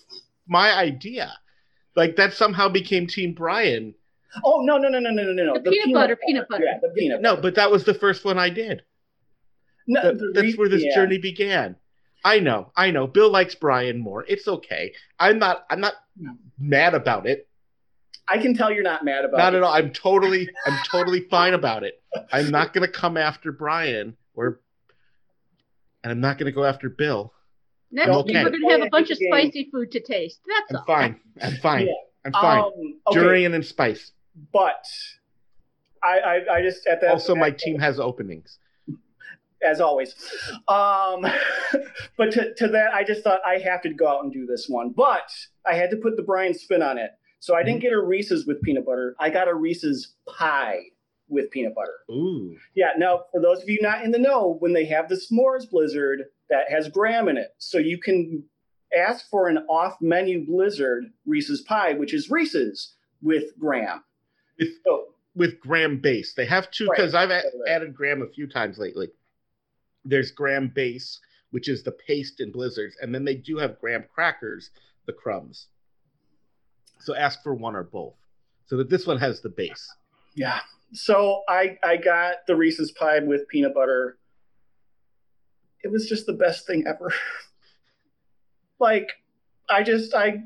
my 0.47 0.73
idea. 0.73 1.33
Like 1.95 2.17
that 2.17 2.33
somehow 2.33 2.71
became 2.71 3.07
Team 3.07 3.35
Brian. 3.35 3.95
Oh 4.45 4.61
no 4.63 4.79
no 4.79 4.89
no 4.89 4.99
no 4.99 5.11
no 5.11 5.23
no 5.33 5.33
no! 5.33 5.55
The 5.61 5.71
peanut 5.71 5.93
butter, 5.95 6.17
peanut 6.27 6.49
butter. 6.49 6.65
Yeah, 6.65 6.79
the 6.81 6.89
peanut. 6.89 7.21
No, 7.21 7.37
but 7.37 7.55
that 7.57 7.71
was 7.71 7.85
the 7.85 7.95
first 7.95 8.25
one 8.25 8.39
I 8.39 8.49
did. 8.51 8.83
No, 9.87 10.03
That- 10.03 10.19
the 10.19 10.31
that's 10.35 10.45
re- 10.47 10.55
where 10.55 10.69
this 10.69 10.83
yeah. 10.85 10.95
journey 10.95 11.19
began. 11.19 11.77
I 12.25 12.39
know, 12.39 12.71
I 12.77 12.93
know. 12.93 13.07
Bill 13.09 13.31
likes 13.31 13.55
Brian 13.57 13.99
more. 13.99 14.25
It's 14.29 14.47
okay. 14.47 14.93
I'm 15.19 15.39
not. 15.39 15.65
I'm 15.69 15.81
not 15.81 15.95
mad 16.59 16.95
about 16.95 17.27
it. 17.27 17.49
I 18.29 18.39
can 18.39 18.55
tell 18.55 18.71
you're 18.73 18.85
not 18.85 19.05
mad 19.05 19.25
about 19.25 19.39
Not 19.39 19.55
it. 19.55 19.57
at 19.59 19.63
all. 19.65 19.73
I'm 19.75 19.93
totally. 19.93 20.49
I'm 20.65 20.79
totally 20.91 21.27
fine 21.29 21.55
about 21.55 21.83
it. 21.83 22.01
I'm 22.33 22.51
not 22.51 22.73
gonna 22.73 22.87
come 22.89 23.17
after 23.17 23.51
Brian 23.51 24.17
or, 24.35 24.61
and 26.05 26.13
I'm 26.13 26.21
not 26.21 26.39
gonna 26.39 26.53
go 26.53 26.65
after 26.65 26.89
Bill. 26.89 27.33
Next 27.91 28.09
I'm 28.09 28.15
okay. 28.19 28.45
we're 28.45 28.51
gonna 28.51 28.71
have 28.71 28.83
a 28.83 28.91
bunch 28.91 29.11
of 29.11 29.19
spicy 29.19 29.69
food 29.73 29.91
to 29.91 30.01
taste. 30.01 30.39
That's 30.47 30.71
I'm 30.71 30.77
all. 30.77 30.85
fine. 30.87 31.21
I'm 31.43 31.57
fine. 31.57 31.87
Yeah. 31.89 31.93
I'm 32.25 32.33
fine. 32.33 32.61
Um, 32.61 32.73
okay, 33.09 33.19
Durian 33.21 33.53
and 33.55 33.67
spice. 33.67 34.13
But 34.53 34.85
I, 36.03 36.19
I 36.19 36.55
I 36.57 36.63
just 36.63 36.87
at 36.87 37.01
that 37.01 37.11
Also, 37.11 37.35
my 37.35 37.51
team 37.51 37.79
has 37.79 38.01
openings. 38.01 38.59
as 39.63 39.81
always. 39.81 40.15
Um, 40.69 41.25
but 42.17 42.33
to, 42.33 42.53
to 42.55 42.69
that, 42.69 42.93
I 42.95 43.05
just 43.05 43.23
thought 43.23 43.41
I 43.47 43.59
have 43.59 43.83
to 43.83 43.93
go 43.95 44.09
out 44.09 44.25
and 44.25 44.33
do 44.33 44.45
this 44.47 44.67
one. 44.69 44.91
But 44.91 45.31
I 45.67 45.75
had 45.75 45.91
to 45.91 45.97
put 45.97 46.17
the 46.17 46.23
Brian 46.23 46.55
spin 46.55 46.83
on 46.83 46.99
it. 46.99 47.11
So 47.41 47.55
I 47.55 47.63
didn't 47.63 47.79
Mm-hmm. 47.79 47.83
get 47.83 47.93
a 47.93 48.01
Reese's 48.01 48.47
with 48.47 48.61
peanut 48.63 48.87
butter. 48.87 49.15
I 49.21 49.31
got 49.31 49.49
a 49.49 49.55
Reese's 49.55 50.15
pie 50.29 50.81
with 51.29 51.51
peanut 51.51 51.75
butter. 51.75 51.95
Ooh. 52.11 52.57
Yeah. 52.75 52.91
Now, 52.99 53.25
for 53.33 53.41
those 53.41 53.63
of 53.63 53.69
you 53.69 53.79
not 53.81 54.05
in 54.05 54.11
the 54.11 54.19
know, 54.19 54.57
when 54.61 54.73
they 54.73 54.85
have 54.87 55.09
the 55.09 55.15
s'mores 55.17 55.69
blizzard, 55.71 56.25
that 56.51 56.71
has 56.71 56.89
graham 56.89 57.29
in 57.29 57.37
it. 57.37 57.49
So 57.59 57.79
you 57.79 57.99
can 57.99 58.45
ask 58.97 59.29
for 59.31 59.49
an 59.49 59.59
off-menu 59.71 60.45
blizzard 60.47 61.05
Reese's 61.25 61.63
pie, 61.63 61.95
which 61.95 62.13
is 62.13 62.31
Reese's 62.31 62.95
with 63.23 63.45
graham. 63.59 64.03
With 64.65 64.75
So 64.85 65.09
with 65.35 65.61
Graham 65.61 65.99
base. 65.99 66.35
They 66.35 66.45
have 66.47 66.71
two 66.71 66.87
Right, 66.87 66.97
because 66.97 67.15
I've 67.15 67.31
a- 67.31 67.35
right, 67.35 67.45
right. 67.65 67.71
added 67.71 67.95
Graham 67.95 68.23
a 68.23 68.27
few 68.29 68.47
times 68.47 68.79
lately. 68.79 69.09
There's 70.05 70.31
Graham 70.31 70.69
base, 70.69 71.21
which 71.51 71.69
is 71.69 71.83
the 71.83 71.93
paste 71.93 72.41
in 72.41 72.53
blizzards, 72.53 72.97
and 73.01 73.15
then 73.15 73.25
they 73.25 73.35
do 73.37 73.57
have 73.59 73.81
Graham 73.81 74.05
crackers, 74.13 74.71
the 75.07 75.13
crumbs. 75.13 75.69
So 77.01 77.15
ask 77.15 77.43
for 77.43 77.55
one 77.55 77.75
or 77.75 77.83
both. 77.85 78.15
So 78.67 78.77
that 78.77 78.91
this 78.91 79.07
one 79.07 79.19
has 79.19 79.41
the 79.41 79.49
base. 79.49 79.91
Yeah. 80.35 80.61
So 80.93 81.43
I 81.49 81.79
I 81.83 81.97
got 81.97 82.47
the 82.47 82.55
Reese's 82.55 82.93
pie 82.93 83.21
with 83.21 83.49
peanut 83.49 83.75
butter. 83.75 84.19
It 85.83 85.91
was 85.91 86.09
just 86.09 86.27
the 86.27 86.33
best 86.35 86.67
thing 86.67 86.85
ever. 86.87 87.13
like 88.79 89.13
I 89.69 89.83
just 89.83 90.15
I 90.15 90.45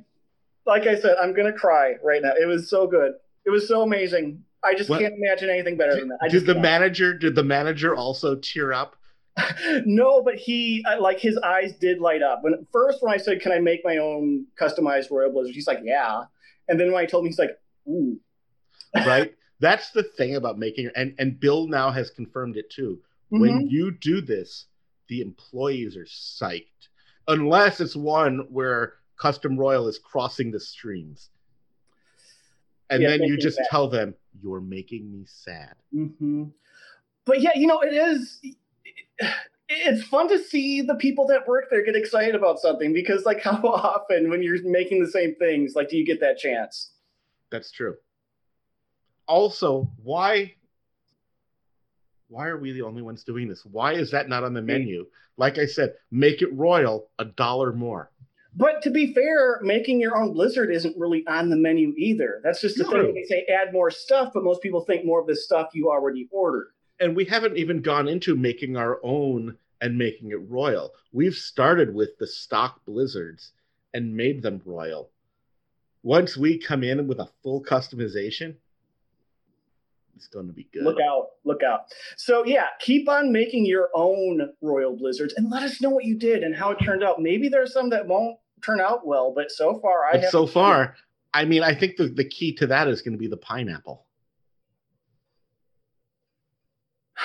like 0.64 0.86
I 0.86 0.98
said, 0.98 1.16
I'm 1.20 1.34
gonna 1.34 1.52
cry 1.52 1.94
right 2.02 2.22
now. 2.22 2.32
It 2.40 2.46
was 2.46 2.70
so 2.70 2.86
good. 2.86 3.12
It 3.46 3.50
was 3.50 3.66
so 3.68 3.82
amazing. 3.82 4.42
I 4.64 4.74
just 4.74 4.90
What- 4.90 5.00
can't 5.00 5.14
imagine 5.14 5.48
anything 5.48 5.76
better 5.76 5.94
than 5.94 6.08
that. 6.08 6.18
I 6.20 6.28
Did 6.28 6.46
the 6.46 6.54
can't. 6.54 6.62
manager? 6.62 7.14
Did 7.14 7.34
the 7.36 7.44
manager 7.44 7.94
also 7.94 8.34
tear 8.36 8.72
up? 8.72 8.96
no, 9.84 10.22
but 10.22 10.34
he 10.36 10.84
uh, 10.88 11.00
like 11.00 11.20
his 11.20 11.36
eyes 11.38 11.74
did 11.76 12.00
light 12.00 12.22
up. 12.22 12.42
When 12.42 12.66
first 12.72 13.02
when 13.02 13.12
I 13.12 13.18
said, 13.18 13.40
"Can 13.40 13.52
I 13.52 13.60
make 13.60 13.84
my 13.84 13.98
own 13.98 14.46
customized 14.58 15.10
Royal 15.10 15.30
Blizzard?" 15.30 15.54
He's 15.54 15.66
like, 15.66 15.80
"Yeah," 15.84 16.24
and 16.68 16.80
then 16.80 16.90
when 16.90 17.02
I 17.02 17.06
told 17.06 17.24
him, 17.24 17.28
he's 17.28 17.38
like, 17.38 17.58
"Ooh." 17.88 18.18
Right. 18.94 19.34
That's 19.60 19.90
the 19.90 20.02
thing 20.02 20.36
about 20.36 20.58
making, 20.58 20.90
and 20.96 21.14
and 21.18 21.38
Bill 21.38 21.68
now 21.68 21.90
has 21.90 22.10
confirmed 22.10 22.56
it 22.56 22.70
too. 22.70 23.00
Mhm. 23.32 23.40
when 23.40 23.68
you 23.68 23.90
do 23.90 24.20
this, 24.22 24.66
the 25.08 25.20
employees 25.20 25.96
are 25.96 26.04
psyched. 26.06 26.88
Unless 27.28 27.80
it's 27.80 27.94
one 27.96 28.46
where 28.50 28.94
Custom 29.18 29.58
Royal 29.58 29.86
is 29.88 29.98
crossing 29.98 30.50
the 30.50 30.60
streams. 30.60 31.28
And 32.90 33.02
Yeah, 33.02 33.08
then 33.08 33.24
you 33.24 33.36
just 33.36 33.58
that. 33.58 33.68
tell 33.70 33.88
them, 33.88 34.14
You're 34.42 34.60
making 34.60 35.10
me 35.10 35.24
sad. 35.26 35.74
hmm 35.92 36.44
But 37.24 37.40
yeah, 37.40 37.50
you 37.54 37.66
know, 37.66 37.80
it 37.80 37.92
is. 37.92 38.40
It's 39.68 40.04
fun 40.04 40.28
to 40.28 40.38
see 40.38 40.80
the 40.82 40.94
people 40.94 41.26
that 41.26 41.48
work 41.48 41.64
there 41.70 41.84
get 41.84 41.96
excited 41.96 42.36
about 42.36 42.60
something 42.60 42.92
because, 42.92 43.24
like, 43.24 43.40
how 43.42 43.60
often 43.64 44.30
when 44.30 44.42
you're 44.42 44.62
making 44.62 45.02
the 45.02 45.10
same 45.10 45.34
things, 45.34 45.74
like, 45.74 45.88
do 45.88 45.96
you 45.96 46.06
get 46.06 46.20
that 46.20 46.38
chance? 46.38 46.92
That's 47.50 47.72
true. 47.72 47.96
Also, 49.26 49.90
why 50.02 50.54
why 52.28 52.46
are 52.48 52.58
we 52.58 52.72
the 52.72 52.82
only 52.82 53.02
ones 53.02 53.24
doing 53.24 53.48
this? 53.48 53.64
Why 53.64 53.92
is 53.94 54.10
that 54.10 54.28
not 54.28 54.44
on 54.44 54.52
the 54.54 54.62
menu? 54.62 55.06
Like 55.36 55.58
I 55.58 55.66
said, 55.66 55.94
make 56.10 56.42
it 56.42 56.52
royal, 56.54 57.08
a 57.18 57.24
dollar 57.24 57.72
more. 57.72 58.10
But 58.58 58.80
to 58.82 58.90
be 58.90 59.12
fair, 59.12 59.60
making 59.62 60.00
your 60.00 60.16
own 60.16 60.32
blizzard 60.32 60.72
isn't 60.72 60.96
really 60.96 61.26
on 61.26 61.50
the 61.50 61.56
menu 61.56 61.92
either. 61.98 62.40
That's 62.42 62.60
just 62.62 62.78
the 62.78 62.84
True. 62.84 63.02
thing. 63.06 63.14
They 63.14 63.24
say 63.24 63.46
add 63.52 63.72
more 63.72 63.90
stuff, 63.90 64.30
but 64.32 64.42
most 64.44 64.62
people 64.62 64.80
think 64.80 65.04
more 65.04 65.20
of 65.20 65.26
the 65.26 65.36
stuff 65.36 65.70
you 65.74 65.90
already 65.90 66.26
ordered. 66.30 66.68
and 66.98 67.14
we 67.14 67.26
haven't 67.26 67.58
even 67.58 67.82
gone 67.82 68.08
into 68.08 68.34
making 68.34 68.78
our 68.78 68.98
own 69.02 69.58
and 69.82 69.98
making 69.98 70.30
it 70.30 70.40
royal. 70.48 70.94
We've 71.12 71.34
started 71.34 71.94
with 71.94 72.16
the 72.18 72.26
stock 72.26 72.82
blizzards 72.86 73.52
and 73.92 74.16
made 74.16 74.40
them 74.42 74.62
royal. 74.64 75.10
Once 76.02 76.38
we 76.38 76.56
come 76.56 76.82
in 76.82 77.06
with 77.06 77.18
a 77.18 77.28
full 77.42 77.62
customization, 77.62 78.54
it's 80.16 80.28
going 80.28 80.46
to 80.46 80.52
be 80.54 80.66
good. 80.72 80.84
Look 80.84 80.96
out, 80.98 81.32
look 81.44 81.62
out. 81.62 81.92
So 82.16 82.46
yeah, 82.46 82.68
keep 82.80 83.06
on 83.08 83.30
making 83.32 83.66
your 83.66 83.90
own 83.94 84.52
royal 84.62 84.96
blizzards 84.96 85.34
and 85.36 85.50
let 85.50 85.62
us 85.62 85.82
know 85.82 85.90
what 85.90 86.04
you 86.04 86.16
did 86.16 86.42
and 86.42 86.56
how 86.56 86.70
it 86.70 86.78
turned 86.82 87.04
out. 87.04 87.20
Maybe 87.20 87.50
there's 87.50 87.74
some 87.74 87.90
that 87.90 88.06
won't 88.06 88.38
turn 88.66 88.80
out 88.80 89.06
well, 89.06 89.32
but 89.34 89.50
so 89.50 89.78
far 89.78 90.04
I 90.04 90.18
have 90.18 90.30
so 90.30 90.46
far, 90.46 90.96
I 91.32 91.44
mean, 91.44 91.62
I 91.62 91.74
think 91.74 91.96
the, 91.96 92.08
the 92.08 92.24
key 92.24 92.52
to 92.54 92.66
that 92.66 92.88
is 92.88 93.02
going 93.02 93.12
to 93.12 93.18
be 93.18 93.28
the 93.28 93.36
pineapple. 93.36 94.04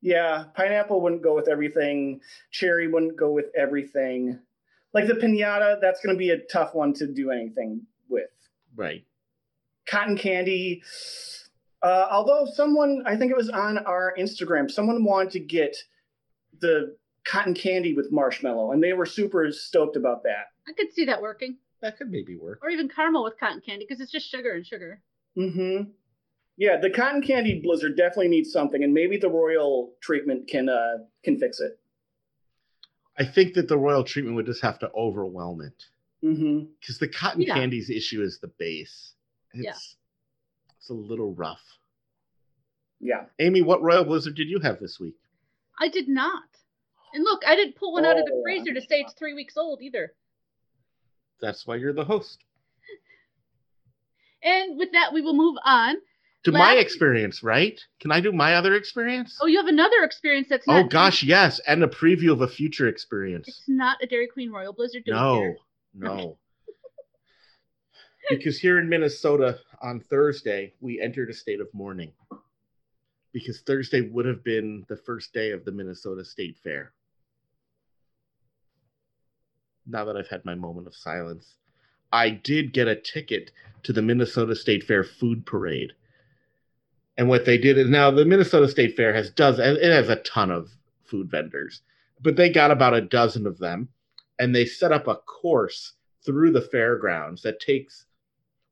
Yeah, 0.00 0.44
pineapple 0.54 1.00
wouldn't 1.00 1.22
go 1.22 1.34
with 1.34 1.48
everything. 1.48 2.20
Cherry 2.52 2.86
wouldn't 2.86 3.16
go 3.16 3.32
with 3.32 3.46
everything. 3.56 4.38
Like 4.94 5.08
the 5.08 5.14
pinata, 5.14 5.80
that's 5.80 6.00
going 6.00 6.14
to 6.14 6.18
be 6.18 6.30
a 6.30 6.38
tough 6.38 6.72
one 6.72 6.92
to 6.94 7.08
do 7.08 7.32
anything 7.32 7.82
with. 8.08 8.30
Right. 8.76 9.04
Cotton 9.88 10.16
candy. 10.16 10.84
Uh, 11.82 12.06
although 12.12 12.46
someone, 12.46 13.02
I 13.06 13.16
think 13.16 13.32
it 13.32 13.36
was 13.36 13.50
on 13.50 13.78
our 13.78 14.14
Instagram, 14.16 14.70
someone 14.70 15.02
wanted 15.02 15.32
to 15.32 15.40
get 15.40 15.76
the 16.60 16.96
cotton 17.28 17.54
candy 17.54 17.94
with 17.94 18.10
marshmallow, 18.10 18.72
and 18.72 18.82
they 18.82 18.92
were 18.92 19.06
super 19.06 19.50
stoked 19.52 19.96
about 19.96 20.22
that. 20.24 20.46
I 20.66 20.72
could 20.72 20.92
see 20.92 21.04
that 21.06 21.20
working. 21.22 21.58
That 21.82 21.96
could 21.98 22.10
maybe 22.10 22.36
work. 22.36 22.60
Or 22.62 22.70
even 22.70 22.88
caramel 22.88 23.22
with 23.24 23.38
cotton 23.38 23.60
candy 23.64 23.84
because 23.88 24.00
it's 24.00 24.10
just 24.10 24.28
sugar 24.28 24.52
and 24.52 24.66
sugar. 24.66 25.00
Mm-hmm. 25.36 25.90
Yeah, 26.56 26.78
the 26.80 26.90
cotton 26.90 27.22
candy 27.22 27.60
blizzard 27.62 27.96
definitely 27.96 28.28
needs 28.28 28.50
something, 28.50 28.82
and 28.82 28.92
maybe 28.92 29.16
the 29.16 29.28
royal 29.30 29.92
treatment 30.00 30.48
can 30.48 30.68
uh, 30.68 30.98
can 31.22 31.38
fix 31.38 31.60
it. 31.60 31.78
I 33.16 33.24
think 33.24 33.54
that 33.54 33.68
the 33.68 33.78
royal 33.78 34.04
treatment 34.04 34.36
would 34.36 34.46
just 34.46 34.62
have 34.62 34.78
to 34.80 34.90
overwhelm 34.96 35.60
it. 35.60 35.84
Mm-hmm. 36.24 36.66
Because 36.80 36.98
the 36.98 37.08
cotton 37.08 37.42
Yeah. 37.42 37.54
candy's 37.54 37.90
issue 37.90 38.22
is 38.22 38.38
the 38.40 38.48
base. 38.48 39.12
It's, 39.52 39.64
Yeah. 39.64 39.74
it's 40.78 40.88
a 40.90 40.94
little 40.94 41.32
rough. 41.34 41.62
Yeah. 43.00 43.26
Amy, 43.38 43.62
what 43.62 43.82
royal 43.82 44.04
blizzard 44.04 44.34
did 44.34 44.48
you 44.48 44.58
have 44.60 44.80
this 44.80 44.98
week? 44.98 45.16
I 45.80 45.88
did 45.88 46.08
not. 46.08 46.42
And 47.14 47.24
look, 47.24 47.42
I 47.46 47.56
didn't 47.56 47.76
pull 47.76 47.92
one 47.92 48.04
out 48.04 48.18
of 48.18 48.24
the 48.24 48.32
Oh, 48.34 48.42
freezer 48.42 48.74
to 48.74 48.80
say 48.80 49.00
it's 49.00 49.14
three 49.14 49.34
weeks 49.34 49.56
old 49.56 49.82
either. 49.82 50.12
That's 51.40 51.66
why 51.66 51.76
you're 51.76 51.92
the 51.92 52.04
host. 52.04 52.44
And 54.42 54.78
with 54.78 54.92
that, 54.92 55.12
we 55.12 55.20
will 55.20 55.34
move 55.34 55.56
on. 55.64 55.96
To 56.44 56.52
my 56.52 56.74
experience, 56.74 57.42
right? 57.42 57.78
Can 58.00 58.12
I 58.12 58.20
do 58.20 58.32
my 58.32 58.54
other 58.54 58.74
experience? 58.74 59.36
Oh, 59.42 59.46
you 59.46 59.58
have 59.58 59.66
another 59.66 60.02
experience 60.04 60.46
that's 60.48 60.64
Oh 60.68 60.84
gosh, 60.84 61.22
yes, 61.22 61.60
and 61.66 61.82
a 61.82 61.88
preview 61.88 62.32
of 62.32 62.42
a 62.42 62.48
future 62.48 62.86
experience. 62.86 63.48
It's 63.48 63.64
not 63.66 63.98
a 64.02 64.06
Dairy 64.06 64.28
Queen 64.28 64.50
Royal 64.50 64.72
Blizzard. 64.72 65.02
No, 65.06 65.40
here. 65.40 65.56
no. 65.94 66.38
because 68.30 68.58
here 68.58 68.78
in 68.78 68.88
Minnesota 68.88 69.58
on 69.82 70.00
Thursday, 70.00 70.72
we 70.80 71.00
entered 71.00 71.28
a 71.28 71.34
state 71.34 71.60
of 71.60 71.68
mourning. 71.74 72.12
Because 73.32 73.60
Thursday 73.60 74.02
would 74.02 74.24
have 74.24 74.44
been 74.44 74.86
the 74.88 74.96
first 74.96 75.32
day 75.34 75.50
of 75.50 75.64
the 75.64 75.72
Minnesota 75.72 76.24
State 76.24 76.56
Fair. 76.62 76.92
Now 79.88 80.04
that 80.04 80.16
I've 80.16 80.28
had 80.28 80.44
my 80.44 80.54
moment 80.54 80.86
of 80.86 80.94
silence, 80.94 81.54
I 82.12 82.30
did 82.30 82.72
get 82.72 82.88
a 82.88 82.94
ticket 82.94 83.50
to 83.84 83.92
the 83.92 84.02
Minnesota 84.02 84.54
State 84.54 84.84
Fair 84.84 85.02
food 85.02 85.46
parade. 85.46 85.92
And 87.16 87.28
what 87.28 87.46
they 87.46 87.58
did 87.58 87.78
is 87.78 87.88
now 87.88 88.10
the 88.10 88.24
Minnesota 88.24 88.68
State 88.68 88.96
Fair 88.96 89.14
has 89.14 89.30
does 89.30 89.58
it 89.58 89.82
has 89.82 90.08
a 90.08 90.16
ton 90.16 90.50
of 90.50 90.70
food 91.04 91.30
vendors, 91.30 91.82
but 92.22 92.36
they 92.36 92.50
got 92.50 92.70
about 92.70 92.94
a 92.94 93.00
dozen 93.00 93.46
of 93.46 93.58
them 93.58 93.88
and 94.38 94.54
they 94.54 94.66
set 94.66 94.92
up 94.92 95.08
a 95.08 95.16
course 95.16 95.94
through 96.24 96.52
the 96.52 96.60
fairgrounds 96.60 97.42
that 97.42 97.60
takes 97.60 98.04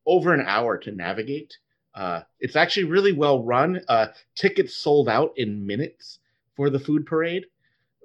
over 0.05 0.33
an 0.33 0.45
hour 0.47 0.77
to 0.79 0.93
navigate. 0.93 1.57
Uh, 1.95 2.21
it's 2.41 2.57
actually 2.57 2.85
really 2.85 3.13
well 3.13 3.43
run. 3.43 3.81
Uh, 3.89 4.09
tickets 4.35 4.77
sold 4.77 5.09
out 5.09 5.33
in 5.37 5.67
minutes 5.67 6.19
for 6.55 6.71
the 6.71 6.79
food 6.79 7.07
parade, 7.07 7.47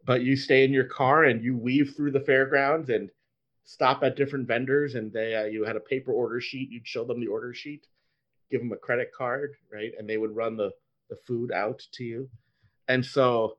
but 0.05 0.21
you 0.21 0.35
stay 0.35 0.63
in 0.63 0.73
your 0.73 0.85
car 0.85 1.25
and 1.25 1.43
you 1.43 1.55
weave 1.55 1.93
through 1.95 2.11
the 2.11 2.19
fairgrounds 2.19 2.89
and 2.89 3.09
stop 3.63 4.03
at 4.03 4.15
different 4.15 4.47
vendors. 4.47 4.95
And 4.95 5.11
they, 5.11 5.35
uh, 5.35 5.45
you 5.45 5.63
had 5.63 5.75
a 5.75 5.81
paper 5.81 6.11
order 6.11 6.41
sheet. 6.41 6.69
You'd 6.71 6.87
show 6.87 7.03
them 7.03 7.19
the 7.19 7.27
order 7.27 7.53
sheet, 7.53 7.87
give 8.49 8.61
them 8.61 8.71
a 8.71 8.77
credit 8.77 9.11
card, 9.15 9.55
right, 9.71 9.91
and 9.97 10.09
they 10.09 10.17
would 10.17 10.35
run 10.35 10.57
the 10.57 10.71
the 11.09 11.17
food 11.27 11.51
out 11.51 11.85
to 11.91 12.05
you. 12.05 12.29
And 12.87 13.05
so, 13.05 13.57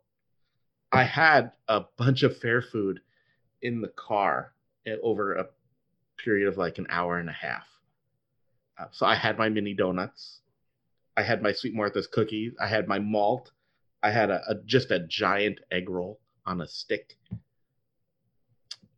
I 0.90 1.04
had 1.04 1.52
a 1.68 1.82
bunch 1.98 2.22
of 2.22 2.38
fair 2.38 2.62
food 2.62 3.00
in 3.60 3.80
the 3.80 3.88
car 3.88 4.54
eh, 4.86 4.96
over 5.02 5.34
a 5.34 5.46
period 6.16 6.48
of 6.48 6.56
like 6.56 6.78
an 6.78 6.86
hour 6.88 7.18
and 7.18 7.28
a 7.28 7.32
half. 7.32 7.66
Uh, 8.78 8.86
so 8.90 9.06
I 9.06 9.14
had 9.14 9.38
my 9.38 9.48
mini 9.48 9.74
donuts, 9.74 10.40
I 11.16 11.22
had 11.22 11.42
my 11.42 11.52
Sweet 11.52 11.74
Martha's 11.74 12.06
cookies, 12.06 12.54
I 12.60 12.66
had 12.66 12.88
my 12.88 12.98
malt, 12.98 13.52
I 14.02 14.10
had 14.10 14.30
a, 14.30 14.42
a 14.48 14.54
just 14.64 14.90
a 14.90 15.00
giant 15.00 15.60
egg 15.70 15.88
roll 15.88 16.20
on 16.46 16.60
a 16.60 16.66
stick. 16.66 17.16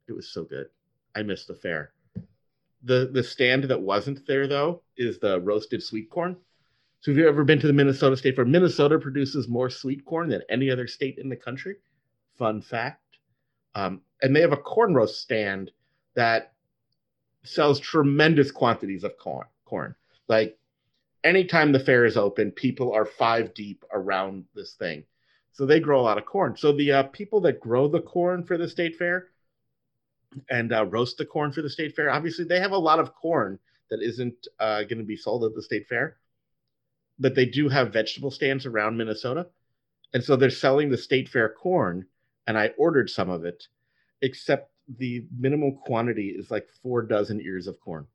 It 0.06 0.12
was 0.12 0.28
so 0.28 0.44
good. 0.44 0.66
I 1.14 1.22
missed 1.22 1.48
the 1.48 1.54
fair. 1.54 1.92
The 2.82 3.10
the 3.12 3.22
stand 3.22 3.64
that 3.64 3.80
wasn't 3.80 4.26
there 4.26 4.46
though 4.46 4.82
is 4.96 5.18
the 5.18 5.40
roasted 5.40 5.82
sweet 5.82 6.10
corn. 6.10 6.36
So 7.00 7.10
have 7.10 7.18
you've 7.18 7.26
ever 7.26 7.44
been 7.44 7.60
to 7.60 7.66
the 7.66 7.72
Minnesota 7.72 8.16
State 8.16 8.36
Fair? 8.36 8.46
Minnesota 8.46 8.98
produces 8.98 9.46
more 9.46 9.68
sweet 9.68 10.04
corn 10.06 10.28
than 10.28 10.42
any 10.48 10.70
other 10.70 10.86
state 10.86 11.18
in 11.18 11.28
the 11.28 11.36
country. 11.36 11.76
Fun 12.38 12.62
fact. 12.62 13.18
Um, 13.74 14.00
and 14.22 14.34
they 14.34 14.40
have 14.40 14.52
a 14.52 14.56
corn 14.56 14.94
roast 14.94 15.20
stand 15.20 15.70
that 16.14 16.52
sells 17.42 17.78
tremendous 17.78 18.50
quantities 18.50 19.04
of 19.04 19.18
corn. 19.18 19.46
Corn, 19.66 19.94
like 20.28 20.58
anytime 21.24 21.72
the 21.72 21.80
fair 21.80 22.04
is 22.04 22.16
open, 22.16 22.50
people 22.52 22.92
are 22.92 23.04
five 23.06 23.52
deep 23.54 23.84
around 23.92 24.44
this 24.54 24.74
thing. 24.74 25.04
So 25.54 25.64
they 25.66 25.78
grow 25.78 26.00
a 26.00 26.02
lot 26.02 26.18
of 26.18 26.26
corn. 26.26 26.56
So 26.56 26.72
the 26.72 26.92
uh, 26.92 27.02
people 27.04 27.40
that 27.42 27.60
grow 27.60 27.86
the 27.86 28.00
corn 28.00 28.42
for 28.42 28.58
the 28.58 28.68
state 28.68 28.96
fair 28.96 29.28
and 30.50 30.72
uh, 30.72 30.84
roast 30.86 31.16
the 31.16 31.24
corn 31.24 31.52
for 31.52 31.62
the 31.62 31.70
state 31.70 31.94
fair, 31.94 32.10
obviously 32.10 32.44
they 32.44 32.58
have 32.58 32.72
a 32.72 32.76
lot 32.76 32.98
of 32.98 33.14
corn 33.14 33.60
that 33.88 34.02
isn't 34.02 34.48
uh, 34.58 34.82
going 34.82 34.98
to 34.98 35.04
be 35.04 35.16
sold 35.16 35.44
at 35.44 35.54
the 35.54 35.62
state 35.62 35.86
fair. 35.88 36.16
But 37.20 37.36
they 37.36 37.46
do 37.46 37.68
have 37.68 37.92
vegetable 37.92 38.32
stands 38.32 38.66
around 38.66 38.96
Minnesota. 38.96 39.46
And 40.12 40.24
so 40.24 40.34
they're 40.34 40.50
selling 40.50 40.90
the 40.90 40.98
state 40.98 41.28
fair 41.28 41.48
corn 41.48 42.06
and 42.48 42.58
I 42.58 42.68
ordered 42.76 43.08
some 43.08 43.30
of 43.30 43.44
it, 43.44 43.68
except 44.22 44.72
the 44.98 45.24
minimum 45.38 45.76
quantity 45.76 46.30
is 46.30 46.50
like 46.50 46.68
four 46.82 47.02
dozen 47.02 47.40
ears 47.40 47.68
of 47.68 47.80
corn. 47.80 48.06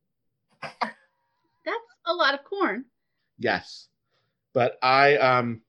That's 0.62 1.78
a 2.06 2.13
lot 2.13 2.34
of 2.34 2.43
corn. 2.43 2.86
Yes, 3.38 3.88
but 4.54 4.78
I 4.82 5.15
um 5.17 5.62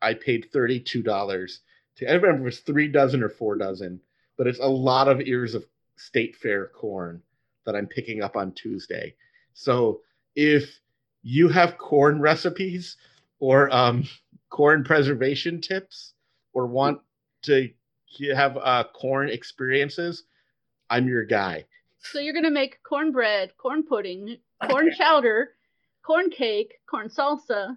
I 0.00 0.14
paid 0.14 0.48
thirty 0.52 0.80
two 0.80 1.02
dollars 1.02 1.60
to. 1.96 2.10
I 2.10 2.14
remember 2.14 2.42
it 2.42 2.44
was 2.44 2.60
three 2.60 2.88
dozen 2.88 3.22
or 3.22 3.28
four 3.28 3.56
dozen, 3.56 4.00
but 4.36 4.46
it's 4.46 4.60
a 4.60 4.66
lot 4.66 5.08
of 5.08 5.20
ears 5.20 5.54
of 5.54 5.64
state 5.96 6.36
fair 6.36 6.66
corn 6.66 7.22
that 7.66 7.76
I'm 7.76 7.86
picking 7.86 8.22
up 8.22 8.36
on 8.36 8.52
Tuesday. 8.52 9.14
So 9.52 10.00
if 10.34 10.80
you 11.22 11.48
have 11.48 11.78
corn 11.78 12.20
recipes 12.20 12.96
or 13.40 13.74
um, 13.74 14.04
corn 14.50 14.84
preservation 14.84 15.60
tips 15.60 16.14
or 16.52 16.66
want 16.66 17.00
to 17.42 17.68
have 18.34 18.56
uh, 18.56 18.84
corn 18.94 19.28
experiences, 19.28 20.24
I'm 20.88 21.08
your 21.08 21.24
guy. 21.24 21.64
So 21.98 22.20
you're 22.20 22.34
gonna 22.34 22.50
make 22.50 22.82
cornbread, 22.82 23.56
corn 23.56 23.82
pudding, 23.82 24.38
corn 24.70 24.90
chowder, 24.96 25.50
corn 26.02 26.30
cake, 26.30 26.74
corn 26.88 27.08
salsa. 27.08 27.76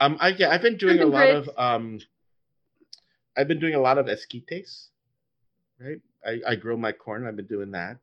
Um, 0.00 0.16
I 0.20 0.28
yeah, 0.28 0.50
I've 0.50 0.62
been 0.62 0.76
doing 0.76 1.00
a 1.00 1.06
lot 1.06 1.30
of 1.30 1.48
um, 1.56 2.00
I've 3.36 3.48
been 3.48 3.60
doing 3.60 3.74
a 3.74 3.80
lot 3.80 3.98
of 3.98 4.06
esquites, 4.06 4.88
right? 5.80 6.00
I, 6.26 6.40
I 6.46 6.56
grow 6.56 6.76
my 6.76 6.92
corn. 6.92 7.26
I've 7.26 7.36
been 7.36 7.46
doing 7.46 7.70
that, 7.72 7.98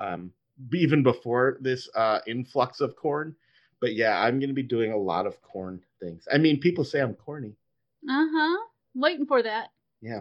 um, 0.00 0.32
even 0.72 1.02
before 1.02 1.58
this 1.60 1.88
uh, 1.94 2.20
influx 2.26 2.80
of 2.80 2.96
corn. 2.96 3.36
But 3.80 3.94
yeah, 3.94 4.20
I'm 4.20 4.40
gonna 4.40 4.52
be 4.52 4.62
doing 4.62 4.92
a 4.92 4.96
lot 4.96 5.26
of 5.26 5.40
corn 5.42 5.80
things. 6.00 6.26
I 6.32 6.38
mean, 6.38 6.58
people 6.58 6.84
say 6.84 7.00
I'm 7.00 7.14
corny, 7.14 7.54
Uh 8.08 8.26
huh. 8.32 8.64
Waiting 8.94 9.26
for 9.26 9.42
that. 9.42 9.68
Yeah. 10.00 10.20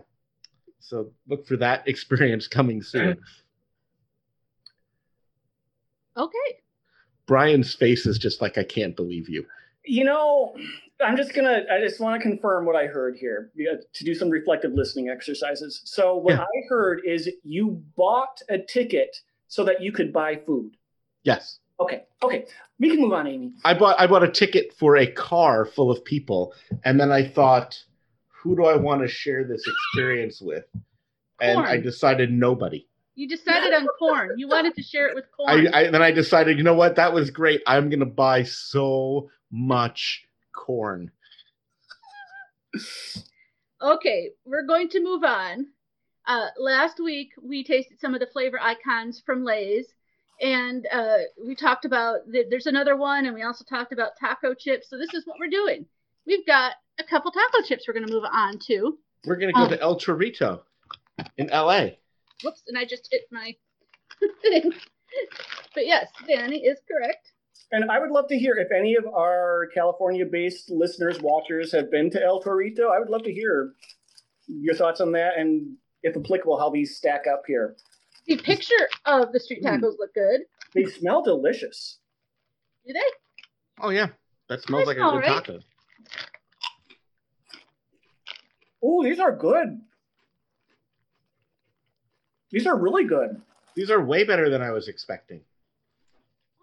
So 0.80 1.12
look 1.28 1.48
for 1.48 1.58
that 1.58 1.88
experience 1.88 2.48
coming 2.48 2.84
soon. 2.84 3.18
Okay. 6.16 6.62
Brian's 7.26 7.74
face 7.74 8.06
is 8.06 8.18
just 8.18 8.42
like 8.42 8.58
I 8.58 8.64
can't 8.64 8.96
believe 8.96 9.30
you. 9.30 9.46
You 9.88 10.04
know, 10.04 10.56
I'm 11.04 11.18
just 11.18 11.34
gonna. 11.34 11.64
I 11.72 11.80
just 11.80 12.00
want 12.00 12.22
to 12.22 12.30
confirm 12.30 12.66
what 12.66 12.76
I 12.76 12.88
heard 12.88 13.16
here 13.16 13.52
to 13.58 14.04
do 14.04 14.14
some 14.14 14.30
reflective 14.30 14.74
listening 14.74 15.10
exercises. 15.10 15.82
So 15.86 16.16
what 16.18 16.36
Yeah. 16.36 16.42
I 16.42 16.62
heard 16.70 17.02
is 17.06 17.30
you 17.44 17.82
bought 17.96 18.42
a 18.50 18.60
ticket 18.60 19.16
so 19.48 19.64
that 19.64 19.82
you 19.82 19.92
could 19.92 20.12
buy 20.12 20.36
food. 20.36 20.76
Yes, 21.24 21.60
Okay, 21.80 22.06
okay, 22.24 22.46
we 22.80 22.90
can 22.90 23.00
move 23.00 23.14
on, 23.14 23.28
Amy. 23.28 23.54
I 23.64 23.76
bought 23.76 24.00
I 24.00 24.08
bought 24.08 24.24
a 24.24 24.32
ticket 24.32 24.74
for 24.74 24.98
a 24.98 25.06
car 25.06 25.66
full 25.66 25.92
of 25.92 26.04
people, 26.04 26.54
and 26.84 27.00
then 27.00 27.12
I 27.12 27.28
thought, 27.28 27.82
who 28.30 28.56
do 28.56 28.66
I 28.66 28.76
want 28.76 29.02
to 29.02 29.08
share 29.08 29.44
this 29.44 29.64
experience 29.68 30.42
with? 30.42 30.66
And 31.40 31.60
I 31.60 31.78
decided 31.78 32.32
nobody. 32.32 32.88
You 33.14 33.28
decided 33.28 33.74
on 33.74 33.88
corn. 34.00 34.32
You 34.38 34.48
wanted 34.48 34.74
to 34.76 34.82
share 34.82 35.08
it 35.08 35.16
with 35.16 35.26
I, 35.26 35.54
corn. 35.54 35.68
I 35.68 35.90
then 35.92 36.02
I 36.02 36.12
decided, 36.12 36.58
you 36.58 36.64
know 36.64 36.74
what? 36.74 36.96
That 36.96 37.14
was 37.14 37.30
great. 37.30 37.62
I'm 37.68 37.92
gonna 37.92 38.06
buy 38.06 38.42
so 38.42 39.30
much 39.52 40.26
corn. 40.56 41.12
Okay, 43.82 44.32
we're 44.46 44.66
going 44.66 44.90
to 44.90 45.04
move 45.04 45.24
on. 45.24 45.68
Uh, 46.26 46.48
last 46.60 47.00
week 47.04 47.32
we 47.42 47.64
tasted 47.64 48.00
some 48.00 48.14
of 48.14 48.20
the 48.20 48.28
flavor 48.28 48.60
icons 48.62 49.22
from 49.26 49.44
Lay's, 49.46 49.86
and 50.42 50.86
uh, 50.92 51.18
we 51.46 51.56
talked 51.56 51.86
about 51.86 52.30
that 52.32 52.48
there's 52.50 52.66
another 52.68 52.96
one, 52.98 53.26
and 53.26 53.34
we 53.36 53.44
also 53.44 53.64
talked 53.64 53.94
about 53.94 54.12
taco 54.20 54.54
chips. 54.54 54.90
So 54.90 54.98
this 54.98 55.14
is 55.14 55.26
what 55.26 55.38
we're 55.40 55.50
doing. 55.50 55.86
We've 56.26 56.46
got 56.46 56.74
a 57.00 57.04
couple 57.04 57.32
taco 57.32 57.64
chips 57.66 57.86
we're 57.88 57.94
going 57.94 58.08
to 58.08 58.12
move 58.14 58.26
on 58.30 58.60
to. 58.68 58.98
We're 59.26 59.36
gonna 59.38 59.54
go 59.54 59.66
Oh. 59.66 59.70
to 59.70 59.82
El 59.82 60.00
Torito 60.00 60.62
in 61.38 61.50
L.A. 61.50 61.98
Whoops, 62.44 62.64
and 62.68 62.78
I 62.78 62.86
just 62.86 63.08
hit 63.12 63.24
my 63.32 63.56
thing. 64.42 64.72
But 65.74 65.86
yes, 65.88 66.08
Danny 66.28 66.58
is 66.60 66.78
correct. 66.88 67.32
And 67.72 67.92
I 67.92 68.00
would 68.00 68.12
love 68.12 68.28
to 68.30 68.38
hear 68.38 68.56
if 68.56 68.72
any 68.72 68.96
of 68.96 69.06
our 69.08 69.68
California-based 69.74 70.70
listeners, 70.72 71.20
watchers 71.22 71.72
have 71.74 71.92
been 71.92 72.10
to 72.12 72.24
El 72.24 72.42
Torito. 72.42 72.92
I 72.96 73.00
would 73.00 73.10
love 73.10 73.24
to 73.24 73.34
hear 73.34 73.74
your 74.48 74.74
thoughts 74.74 75.02
on 75.02 75.12
that, 75.12 75.38
and 75.38 75.76
if 76.04 76.16
applicable, 76.16 76.58
how 76.58 76.70
these 76.70 76.96
stack 76.96 77.26
up 77.28 77.44
here. 77.46 77.76
The 78.26 78.38
picture 78.38 78.88
of 79.06 79.32
the 79.34 79.40
street 79.40 79.64
Mm. 79.64 79.80
tacos 79.82 79.98
look 80.00 80.14
good. 80.14 80.42
They 80.74 80.86
smell 80.86 81.22
delicious. 81.22 82.00
Do 82.86 82.94
they? 82.94 83.00
Oh 83.82 83.90
yeah, 83.90 84.08
that 84.48 84.62
smells 84.62 84.84
They 84.84 84.88
like 84.88 84.98
a 84.98 85.02
good 85.02 85.18
right. 85.18 85.26
taco. 85.46 85.60
Oh, 88.82 89.04
these 89.04 89.20
are 89.20 89.36
good. 89.36 89.82
These 92.52 92.66
are 92.66 92.78
really 92.78 93.04
good. 93.04 93.42
These 93.76 93.92
are 93.92 94.02
way 94.04 94.24
better 94.24 94.50
than 94.50 94.62
I 94.62 94.72
was 94.72 94.88
expecting. 94.88 95.42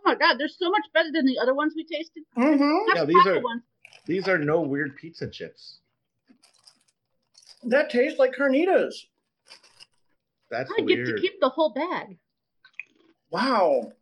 Oh 0.05 0.11
my 0.11 0.15
god, 0.17 0.37
they're 0.39 0.49
so 0.49 0.71
much 0.71 0.85
better 0.93 1.11
than 1.13 1.25
the 1.25 1.39
other 1.39 1.55
ones 1.55 1.73
we 1.75 1.85
tasted. 1.85 2.25
Mm-hmm. 2.37 2.97
Yeah, 2.97 3.05
these 3.05 3.27
are- 3.27 3.41
ones. 3.41 3.63
These 4.07 4.29
are 4.29 4.37
no 4.37 4.61
weird 4.61 4.97
pizza 4.97 5.29
chips. 5.29 5.79
That 7.63 7.89
tastes 7.89 8.19
like 8.19 8.35
carnitas. 8.35 8.95
That's 10.51 10.71
I 10.79 10.83
get 10.83 11.07
to 11.07 11.15
keep 11.15 11.41
the 11.41 11.49
whole 11.49 11.73
bag. 11.73 12.19
Wow. 13.31 13.93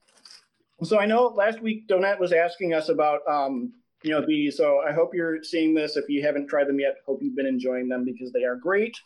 So 0.82 0.98
I 0.98 1.06
know 1.06 1.26
last 1.28 1.60
week 1.60 1.86
Donat 1.86 2.18
was 2.18 2.32
asking 2.32 2.74
us 2.74 2.88
about 2.88 3.20
um, 3.30 3.72
you 4.02 4.10
know, 4.10 4.24
these. 4.26 4.56
So 4.56 4.80
I 4.80 4.92
hope 4.92 5.14
you're 5.14 5.42
seeing 5.44 5.74
this. 5.74 5.96
If 5.96 6.08
you 6.08 6.22
haven't 6.22 6.48
tried 6.48 6.66
them 6.66 6.80
yet, 6.80 6.96
hope 7.06 7.20
you've 7.22 7.36
been 7.36 7.46
enjoying 7.46 7.88
them 7.88 8.04
because 8.04 8.32
they 8.32 8.42
are 8.44 8.56
great. 8.56 8.96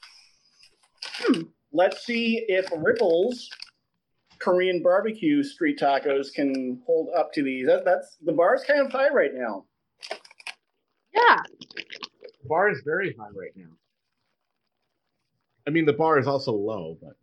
Hmm. 1.02 1.42
Let's 1.72 2.04
see 2.06 2.44
if 2.48 2.66
Ripples 2.70 3.50
Korean 4.38 4.83
barbecue 4.83 5.42
street 5.42 5.79
tacos 5.79 6.33
can 6.33 6.83
hold 6.87 7.09
up 7.16 7.33
to 7.35 7.42
these. 7.42 7.66
That, 7.66 7.85
that's 7.85 8.16
the 8.25 8.33
bar's 8.33 8.62
kind 8.64 8.81
of 8.85 8.92
high 8.92 9.09
right 9.11 9.33
now. 9.35 9.64
Yeah. 11.14 11.37
The 11.75 12.49
bar 12.49 12.70
is 12.70 12.83
very 12.85 13.14
high 13.18 13.31
right 13.35 13.53
now. 13.57 13.70
I 15.66 15.70
mean, 15.70 15.85
the 15.85 15.92
bar 15.92 16.18
is 16.18 16.27
also 16.27 16.53
low, 16.53 16.96
but 17.03 17.16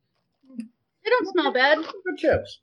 They 0.57 1.09
don't 1.09 1.27
smell 1.29 1.53
bad. 1.53 1.77
Good 1.77 2.17
chips. 2.17 2.59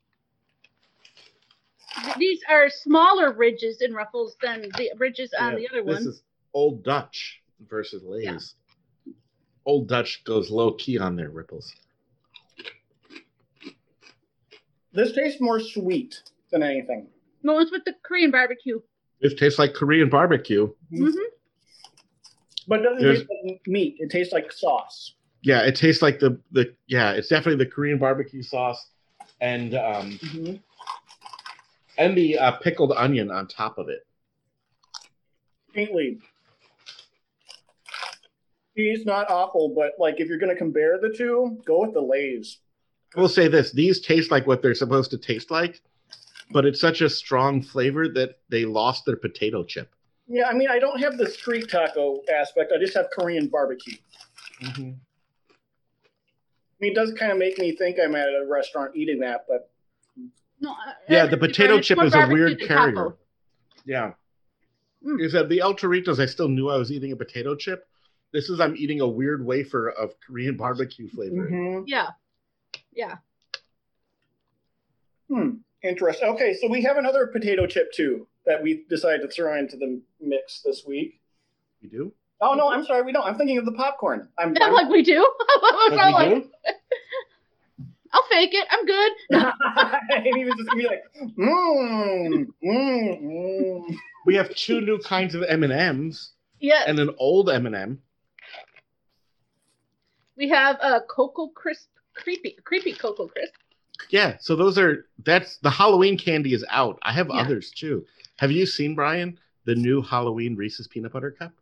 These 2.19 2.41
are 2.49 2.69
smaller 2.71 3.33
ridges 3.33 3.81
and 3.81 3.95
ruffles 3.95 4.37
than 4.43 4.63
the 4.77 4.91
ridges 4.99 5.33
on 5.39 5.53
Yeah, 5.53 5.59
the 5.59 5.69
other 5.69 5.85
one. 5.85 5.95
this 5.97 6.07
is 6.07 6.23
Old 6.55 6.83
Dutch 6.85 7.41
versus 7.69 8.03
Lay's. 8.05 8.25
Yeah. 9.07 9.13
Old 9.67 9.89
Dutch 9.89 10.23
goes 10.25 10.51
low 10.51 10.73
key 10.73 10.99
on 10.99 11.17
their 11.17 11.31
ripples. 11.31 11.73
This 14.93 15.13
tastes 15.13 15.41
more 15.41 15.61
sweet 15.61 16.21
than 16.51 16.63
anything. 16.63 17.07
The 17.43 17.57
it's 17.59 17.71
with 17.71 17.85
the 17.85 17.95
Korean 18.03 18.31
barbecue. 18.31 18.81
It 19.21 19.39
tastes 19.39 19.59
like 19.59 19.75
Korean 19.75 20.09
barbecue. 20.09 20.69
Mm-hmm. 20.93 21.19
But 22.67 22.81
it 22.81 22.83
doesn't 22.83 23.03
There's- 23.03 23.19
taste 23.19 23.31
like 23.45 23.61
meat. 23.67 23.97
It 23.99 24.11
tastes 24.11 24.33
like 24.33 24.53
sauce. 24.53 25.15
Yeah, 25.43 25.61
it 25.63 25.75
tastes 25.75 26.03
like 26.03 26.19
the 26.19 26.39
the 26.53 26.75
yeah, 26.87 27.13
it's 27.13 27.29
definitely 27.29 27.65
the 27.65 27.71
Korean 27.71 27.99
barbecue 27.99 28.43
sauce 28.43 28.91
and 29.41 29.75
um 29.75 30.19
and 31.97 32.15
the 32.17 32.39
uh, 32.39 32.53
pickled 32.59 32.93
onion 32.93 33.31
on 33.31 33.47
top 33.49 33.79
of 33.79 33.89
it. 33.89 34.07
faintly. 35.73 36.19
He's 38.75 39.05
not 39.07 39.31
awful, 39.31 39.71
but 39.75 39.93
like 39.99 40.21
if 40.21 40.29
you're 40.29 40.39
gonna 40.39 40.55
compare 40.55 40.99
the 41.01 41.09
two, 41.11 41.59
go 41.65 41.81
with 41.81 41.95
the 41.95 42.03
Lay's. 42.03 42.59
I 43.17 43.21
will 43.21 43.29
say 43.29 43.49
this: 43.49 43.73
these 43.73 44.01
taste 44.01 44.31
like 44.31 44.47
what 44.47 44.63
they're 44.63 44.75
supposed 44.75 45.11
to 45.11 45.19
taste 45.19 45.51
like, 45.51 45.81
but 46.51 46.65
it's 46.65 46.81
such 46.81 47.01
a 47.01 47.11
strong 47.11 47.61
flavor 47.63 48.09
that 48.09 48.39
they 48.49 48.65
lost 48.65 49.05
their 49.05 49.17
potato 49.17 49.65
chip. 49.65 49.95
Yeah, 50.29 50.49
I 50.49 50.53
mean 50.55 50.69
I 50.71 50.79
don't 50.79 51.01
have 51.01 51.19
the 51.19 51.29
street 51.29 51.69
taco 51.69 52.23
aspect. 52.33 52.73
I 52.75 52.79
just 52.79 52.95
have 52.95 53.07
Korean 53.17 53.49
barbecue. 53.49 53.97
Mm-hmm. 54.63 54.91
I 54.93 56.77
mean, 56.81 56.93
it 56.93 56.95
does 56.95 57.13
kind 57.13 57.33
of 57.33 57.39
make 57.39 57.59
me 57.59 57.75
think 57.77 57.99
I'm 58.03 58.15
at 58.15 58.29
a 58.29 58.47
restaurant 58.49 58.95
eating 58.97 59.21
that, 59.21 59.45
but 59.49 59.71
No, 60.61 60.71
uh, 60.71 60.93
Yeah, 61.09 61.27
the 61.27 61.37
potato 61.37 61.77
it's 61.77 61.87
chip 61.89 62.03
is 62.03 62.15
a 62.15 62.27
weird 62.29 62.59
carrier. 62.61 62.95
taco. 62.95 63.17
Yeah. 63.85 64.13
Mm. 65.05 65.21
Is 65.23 65.33
that 65.33 65.49
the 65.49 65.61
El 65.61 65.75
Toritos? 65.75 66.19
I 66.21 66.27
still 66.27 66.49
knew 66.49 66.69
I 66.71 66.77
was 66.77 66.93
eating 66.93 67.13
a 67.13 67.17
potato 67.17 67.55
chip. 67.55 67.87
This 68.33 68.49
is 68.49 68.61
I'm 68.61 68.77
eating 68.77 69.01
a 69.01 69.09
weird 69.09 69.45
wafer 69.45 69.89
of 69.91 70.15
Korean 70.21 70.57
barbecue 70.57 71.09
flavor. 71.09 71.49
Mhm. 71.51 71.85
Yeah. 71.87 72.11
Yeah. 72.93 73.17
hmm, 75.29 75.51
interesting. 75.83 76.29
Okay, 76.31 76.55
so 76.55 76.69
we 76.69 76.83
have 76.83 76.97
another 76.97 77.27
potato 77.29 77.67
chip 77.67 77.93
too 77.93 78.27
that 78.47 78.63
we 78.63 78.85
decided 78.89 79.23
to 79.23 79.29
throw 79.29 79.57
into 79.59 79.77
the 79.77 80.01
mix 80.21 80.63
this 80.65 80.85
week. 80.87 81.21
We 81.83 81.89
do? 81.89 82.13
Oh 82.41 82.55
no, 82.55 82.71
I'm 82.71 82.85
sorry, 82.85 83.03
we 83.03 83.13
don't. 83.13 83.27
I'm 83.27 83.37
thinking 83.37 83.59
of 83.59 83.65
the 83.65 83.73
popcorn. 83.73 84.29
I'm, 84.39 84.55
Yeah, 84.57 84.67
I'm 84.67 84.73
like 84.73 84.89
we 84.89 85.03
do. 85.03 85.21
What's 85.61 85.91
we 85.91 85.97
with- 85.97 86.45
do? 86.45 86.51
I'll 88.13 88.25
fake 88.29 88.51
it. 88.53 88.67
I'm 88.71 88.87
good. 88.87 89.13
and 89.31 90.37
he 90.37 90.45
was 90.45 90.55
just 90.57 90.69
gonna 90.69 90.83
be 90.83 90.89
like, 90.89 91.03
mmm, 91.39 92.47
mmm, 92.65 93.23
mmm. 93.23 93.95
We 94.27 94.35
have 94.35 94.53
two 94.57 94.81
new 94.81 94.99
kinds 94.99 95.35
of 95.37 95.45
M 95.49 95.63
and 95.63 95.73
M's 95.73 96.33
Yes. 96.59 96.85
and 96.89 96.99
an 96.99 97.11
old 97.19 97.49
M 97.49 97.67
and 97.67 97.75
M. 97.77 98.03
we 100.37 100.49
have 100.49 100.77
a 100.83 101.01
cocoa 101.09 101.49
crisp, 101.49 101.89
creepy, 102.23 102.57
creepy 102.65 102.93
cocoa 102.93 103.27
crisp. 103.29 103.55
Yeah, 104.11 104.37
so 104.41 104.57
those 104.57 104.79
are 104.79 105.07
that's 105.25 105.59
the 105.59 105.71
Halloween 105.71 106.17
candy 106.17 106.55
is 106.55 106.65
out. 106.71 106.99
I 107.03 107.13
have 107.13 107.29
Yeah. 107.29 107.41
others 107.41 107.71
too. 107.71 108.07
Have 108.39 108.51
you 108.51 108.65
seen 108.67 108.95
Brian 108.95 109.39
the 109.67 109.75
new 109.75 110.01
Halloween 110.03 110.57
Reese's 110.57 110.89
peanut 110.89 111.13
butter 111.13 111.31
cup? 111.31 111.53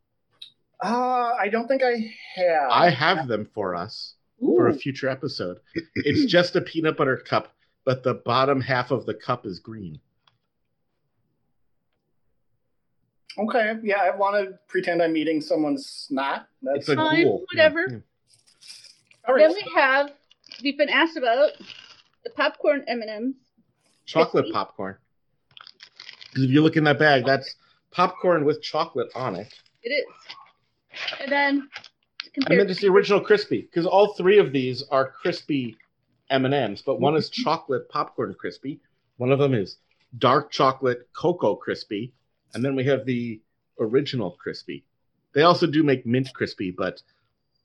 Uh, 0.82 1.32
I 1.38 1.48
don't 1.48 1.66
think 1.66 1.82
I 1.82 2.14
have. 2.36 2.70
I 2.70 2.90
have 2.90 3.26
them 3.26 3.48
for 3.52 3.74
us 3.74 4.14
for 4.38 4.68
a 4.68 4.74
future 4.74 5.08
episode. 5.08 5.58
It's 5.96 6.24
just 6.30 6.54
a 6.54 6.60
peanut 6.60 6.96
butter 6.96 7.16
cup, 7.16 7.52
but 7.84 8.04
the 8.04 8.14
bottom 8.14 8.60
half 8.60 8.92
of 8.92 9.04
the 9.04 9.14
cup 9.14 9.44
is 9.44 9.58
green. 9.58 9.98
Okay, 13.36 13.74
yeah, 13.84 13.98
I 14.02 14.16
want 14.16 14.36
to 14.36 14.58
pretend 14.68 15.00
I'm 15.02 15.16
eating 15.16 15.40
someone's 15.40 15.86
snot. 15.86 16.48
That's 16.62 16.78
It's 16.80 16.88
a 16.90 16.96
Fine, 16.96 17.24
ghoul. 17.24 17.44
whatever. 17.52 17.86
Yeah, 17.88 17.98
all 19.28 19.36
Then 19.36 19.52
we 19.54 19.72
have. 19.76 20.12
We've 20.62 20.78
been 20.78 20.88
asked 20.88 21.16
about 21.16 21.52
the 22.24 22.30
popcorn 22.30 22.84
M 22.88 23.00
and 23.00 23.10
M's. 23.10 23.34
Chocolate 24.06 24.44
Crispy. 24.44 24.52
popcorn. 24.52 24.96
Because 26.28 26.44
if 26.44 26.50
you 26.50 26.62
look 26.62 26.76
in 26.76 26.84
that 26.84 26.98
bag, 26.98 27.24
that's 27.24 27.54
popcorn 27.90 28.44
with 28.44 28.62
chocolate 28.62 29.08
on 29.14 29.36
it. 29.36 29.52
It 29.82 29.90
is. 29.90 30.06
And 31.20 31.30
then. 31.30 31.68
I 32.46 32.54
meant 32.54 32.70
it's 32.70 32.80
the 32.80 32.88
original 32.88 33.20
crispy 33.20 33.62
because 33.62 33.84
all 33.86 34.14
three 34.14 34.38
of 34.38 34.52
these 34.52 34.84
are 34.90 35.10
crispy 35.10 35.76
M 36.30 36.44
and 36.44 36.54
M's, 36.54 36.82
but 36.82 37.00
one 37.00 37.16
is 37.16 37.30
chocolate 37.30 37.88
popcorn 37.88 38.34
crispy. 38.38 38.80
One 39.16 39.32
of 39.32 39.38
them 39.38 39.54
is 39.54 39.78
dark 40.16 40.50
chocolate 40.50 41.08
cocoa 41.16 41.56
crispy, 41.56 42.12
and 42.54 42.64
then 42.64 42.76
we 42.76 42.84
have 42.84 43.04
the 43.04 43.40
original 43.80 44.32
crispy. 44.32 44.84
They 45.32 45.42
also 45.42 45.66
do 45.66 45.82
make 45.82 46.06
mint 46.06 46.32
crispy, 46.32 46.70
but 46.70 47.02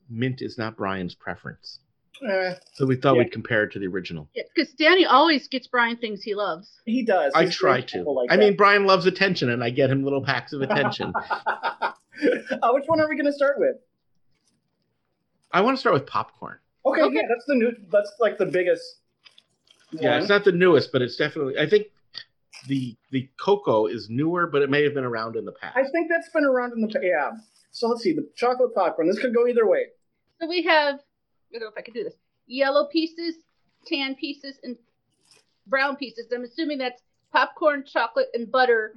mint 0.09 0.41
is 0.41 0.57
not 0.57 0.77
Brian's 0.77 1.15
preference. 1.15 1.79
Eh, 2.21 2.53
So 2.73 2.85
we 2.85 2.95
thought 2.95 3.15
Yeah. 3.15 3.23
we'd 3.23 3.31
compare 3.31 3.63
it 3.63 3.71
to 3.73 3.79
the 3.79 3.87
original. 3.87 4.29
Because 4.33 4.71
Danny 4.73 5.05
always 5.05 5.47
gets 5.47 5.67
Brian 5.67 5.97
things 5.97 6.21
he 6.23 6.35
loves. 6.35 6.79
he 6.85 7.03
does. 7.03 7.33
I 7.35 7.45
He's 7.45 7.55
try 7.55 7.81
to. 7.81 8.03
like 8.03 8.31
I 8.31 8.35
that. 8.37 8.43
mean, 8.43 8.55
Brian 8.55 8.85
loves 8.85 9.05
attention, 9.05 9.49
and 9.49 9.63
I 9.63 9.69
get 9.71 9.89
him 9.89 10.03
little 10.03 10.23
packs 10.23 10.53
of 10.53 10.61
attention. 10.61 11.11
uh, 11.41 11.91
which 12.71 12.85
one 12.85 13.01
are 13.01 13.09
we 13.09 13.15
going 13.15 13.25
to 13.25 13.33
start 13.33 13.59
with? 13.59 13.77
I 15.51 15.61
want 15.61 15.75
to 15.77 15.79
start 15.79 15.93
with 15.93 16.05
popcorn. 16.05 16.57
Okay, 16.85 17.01
Okay. 17.01 17.15
yeah, 17.15 17.21
that's 17.29 17.45
the 17.45 17.55
new. 17.55 17.71
That's 17.91 18.11
like 18.19 18.37
the 18.37 18.45
biggest. 18.45 18.83
Yeah, 19.91 20.11
one. 20.11 20.19
it's 20.21 20.29
not 20.29 20.43
the 20.43 20.51
newest, 20.51 20.91
but 20.91 21.01
it's 21.01 21.15
definitely. 21.15 21.57
I 21.57 21.67
think 21.69 21.87
the 22.67 22.95
the 23.11 23.29
cocoa 23.39 23.85
is 23.87 24.07
newer, 24.09 24.47
but 24.47 24.61
it 24.61 24.69
may 24.69 24.83
have 24.83 24.93
been 24.93 25.03
around 25.03 25.35
in 25.35 25.45
the 25.45 25.51
past. 25.51 25.77
I 25.77 25.83
think 25.91 26.09
that's 26.09 26.29
been 26.29 26.45
around 26.45 26.73
in 26.73 26.81
the 26.81 26.87
past. 26.87 27.03
yeah. 27.03 27.31
So 27.71 27.87
let's 27.87 28.01
see 28.03 28.13
the 28.13 28.27
chocolate 28.35 28.73
popcorn. 28.75 29.07
This 29.07 29.19
could 29.19 29.33
go 29.33 29.47
either 29.47 29.65
way. 29.67 29.87
So 30.41 30.47
we 30.47 30.63
have. 30.63 30.99
I 31.53 31.59
don't 31.59 31.67
know 31.67 31.71
if 31.71 31.77
I 31.77 31.81
can 31.81 31.93
do 31.93 32.03
this. 32.03 32.15
Yellow 32.47 32.85
pieces, 32.85 33.35
tan 33.85 34.15
pieces, 34.15 34.57
and 34.63 34.75
brown 35.67 35.95
pieces. 35.95 36.27
I'm 36.33 36.43
assuming 36.43 36.79
that's 36.79 37.01
popcorn, 37.31 37.83
chocolate, 37.85 38.29
and 38.33 38.51
butter. 38.51 38.95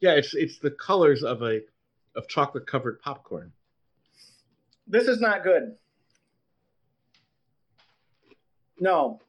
Yeah, 0.00 0.12
it's 0.12 0.34
it's 0.34 0.58
the 0.58 0.72
colors 0.72 1.22
of 1.22 1.42
a 1.42 1.60
of 2.16 2.26
chocolate 2.28 2.66
covered 2.66 3.00
popcorn. 3.00 3.52
This 4.86 5.06
is 5.06 5.20
not 5.20 5.44
good. 5.44 5.76
No. 8.80 9.20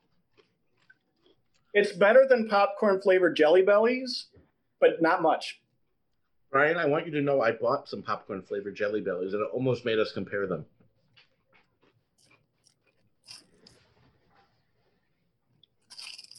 It's 1.73 1.91
better 1.91 2.25
than 2.27 2.49
popcorn 2.49 3.01
flavored 3.01 3.35
jelly 3.35 3.61
bellies, 3.61 4.27
but 4.79 5.01
not 5.01 5.21
much. 5.21 5.61
Brian, 6.51 6.77
I 6.77 6.85
want 6.85 7.05
you 7.05 7.11
to 7.13 7.21
know 7.21 7.41
I 7.41 7.51
bought 7.51 7.87
some 7.87 8.03
popcorn 8.03 8.41
flavored 8.43 8.75
jelly 8.75 9.01
bellies 9.01 9.33
and 9.33 9.41
it 9.41 9.49
almost 9.53 9.85
made 9.85 9.99
us 9.99 10.11
compare 10.11 10.45
them. 10.45 10.65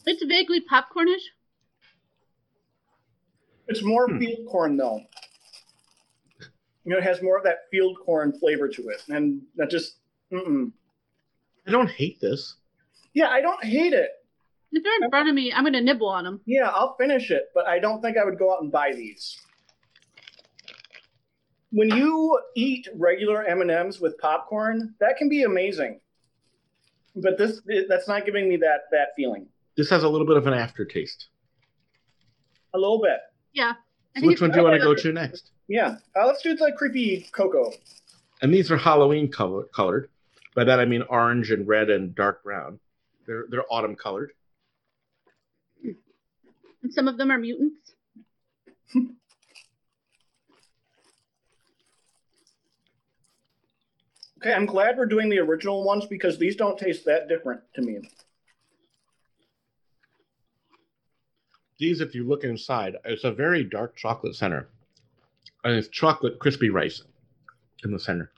It's 0.05 0.23
vaguely 0.23 0.61
popcornish. 0.61 1.21
It's 3.67 3.81
more 3.83 4.07
Hmm. 4.07 4.19
field 4.19 4.47
corn 4.47 4.77
though. 4.77 5.01
You 6.83 6.91
know, 6.91 6.97
it 6.97 7.03
has 7.03 7.21
more 7.21 7.37
of 7.37 7.43
that 7.45 7.67
field 7.71 7.97
corn 8.05 8.37
flavor 8.39 8.67
to 8.69 8.89
it, 8.89 9.03
and 9.09 9.41
that 9.55 9.69
just. 9.71 9.97
Mm-mm. 10.31 10.71
I 11.67 11.71
don't 11.71 11.89
hate 11.89 12.19
this. 12.19 12.55
Yeah, 13.13 13.29
I 13.29 13.41
don't 13.41 13.63
hate 13.63 13.93
it. 13.93 14.11
If 14.71 14.83
they're 14.83 15.03
in 15.03 15.09
front 15.09 15.29
of 15.29 15.35
me, 15.35 15.51
I'm 15.53 15.63
gonna 15.63 15.81
nibble 15.81 16.07
on 16.09 16.25
them. 16.25 16.41
Yeah, 16.45 16.69
I'll 16.69 16.95
finish 16.95 17.31
it, 17.31 17.49
but 17.55 17.67
I 17.67 17.79
don't 17.79 18.01
think 18.01 18.17
I 18.17 18.25
would 18.25 18.37
go 18.37 18.53
out 18.53 18.61
and 18.61 18.71
buy 18.71 18.91
these. 18.93 19.39
When 21.71 21.89
you 21.89 22.39
eat 22.55 22.87
regular 22.95 23.43
M 23.43 23.61
and 23.61 23.71
M's 23.71 23.99
with 23.99 24.17
popcorn, 24.19 24.95
that 24.99 25.17
can 25.17 25.27
be 25.29 25.43
amazing. 25.43 26.01
But 27.15 27.37
this 27.37 27.61
that's 27.87 28.07
not 28.07 28.25
giving 28.25 28.47
me 28.49 28.57
that 28.57 28.81
that 28.91 29.09
feeling. 29.15 29.47
This 29.75 29.89
has 29.89 30.03
a 30.03 30.09
little 30.09 30.27
bit 30.27 30.37
of 30.37 30.47
an 30.47 30.53
aftertaste. 30.53 31.27
A 32.73 32.77
little 32.77 33.01
bit. 33.01 33.19
Yeah. 33.53 33.73
So 34.17 34.25
which 34.25 34.41
one 34.41 34.51
do 34.51 34.57
you 34.57 34.63
want 34.63 34.75
to 34.75 34.85
go 34.85 34.95
to 34.95 35.11
next? 35.11 35.51
Yeah. 35.67 35.97
Uh, 36.15 36.27
let's 36.27 36.41
do 36.41 36.55
the 36.55 36.71
creepy 36.77 37.27
cocoa. 37.31 37.73
And 38.41 38.53
these 38.53 38.71
are 38.71 38.77
Halloween 38.77 39.29
color, 39.29 39.63
colored. 39.63 40.09
By 40.55 40.63
that 40.63 40.79
I 40.79 40.85
mean 40.85 41.01
orange 41.03 41.51
and 41.51 41.67
red 41.67 41.89
and 41.89 42.15
dark 42.15 42.43
brown. 42.43 42.79
They're 43.27 43.45
they're 43.49 43.65
autumn 43.69 43.95
colored. 43.95 44.31
And 45.83 46.93
some 46.93 47.07
of 47.07 47.17
them 47.17 47.31
are 47.31 47.37
mutants. 47.37 47.93
Okay, 54.41 54.53
I'm 54.53 54.67
glad 54.67 54.95
we're 54.95 55.07
doing 55.07 55.29
the 55.29 55.39
original 55.39 55.83
ones 55.83 56.05
because 56.05 56.37
these 56.37 56.55
don't 56.55 56.77
taste 56.77 57.03
that 57.05 57.27
different 57.27 57.61
to 57.73 57.81
me. 57.81 57.97
These, 61.77 61.99
if 61.99 62.15
you 62.15 62.27
look 62.27 62.43
inside, 62.43 62.95
it's 63.03 63.25
a 63.25 63.31
very 63.31 63.63
dark 63.63 63.95
chocolate 63.95 64.35
center. 64.35 64.69
And 65.63 65.75
it's 65.75 65.87
chocolate 65.89 66.39
crispy 66.39 66.69
rice 66.69 67.03
in 67.83 67.91
the 67.91 67.99
center. 67.99 68.31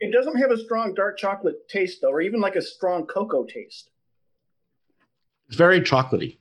It 0.00 0.12
doesn't 0.12 0.36
have 0.36 0.50
a 0.50 0.58
strong 0.58 0.94
dark 0.94 1.18
chocolate 1.18 1.68
taste 1.68 2.00
though, 2.02 2.10
or 2.10 2.20
even 2.20 2.40
like 2.40 2.56
a 2.56 2.62
strong 2.62 3.06
cocoa 3.06 3.44
taste. 3.44 3.90
It's 5.48 5.56
very 5.56 5.80
chocolatey. 5.80 6.38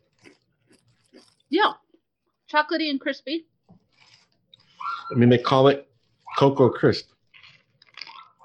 Yeah. 1.49 1.73
Chocolatey 2.51 2.89
and 2.89 2.99
crispy. 2.99 3.47
I 5.11 5.15
mean, 5.15 5.29
they 5.29 5.37
call 5.37 5.67
it 5.67 5.87
Cocoa 6.37 6.69
Crisp. 6.69 7.09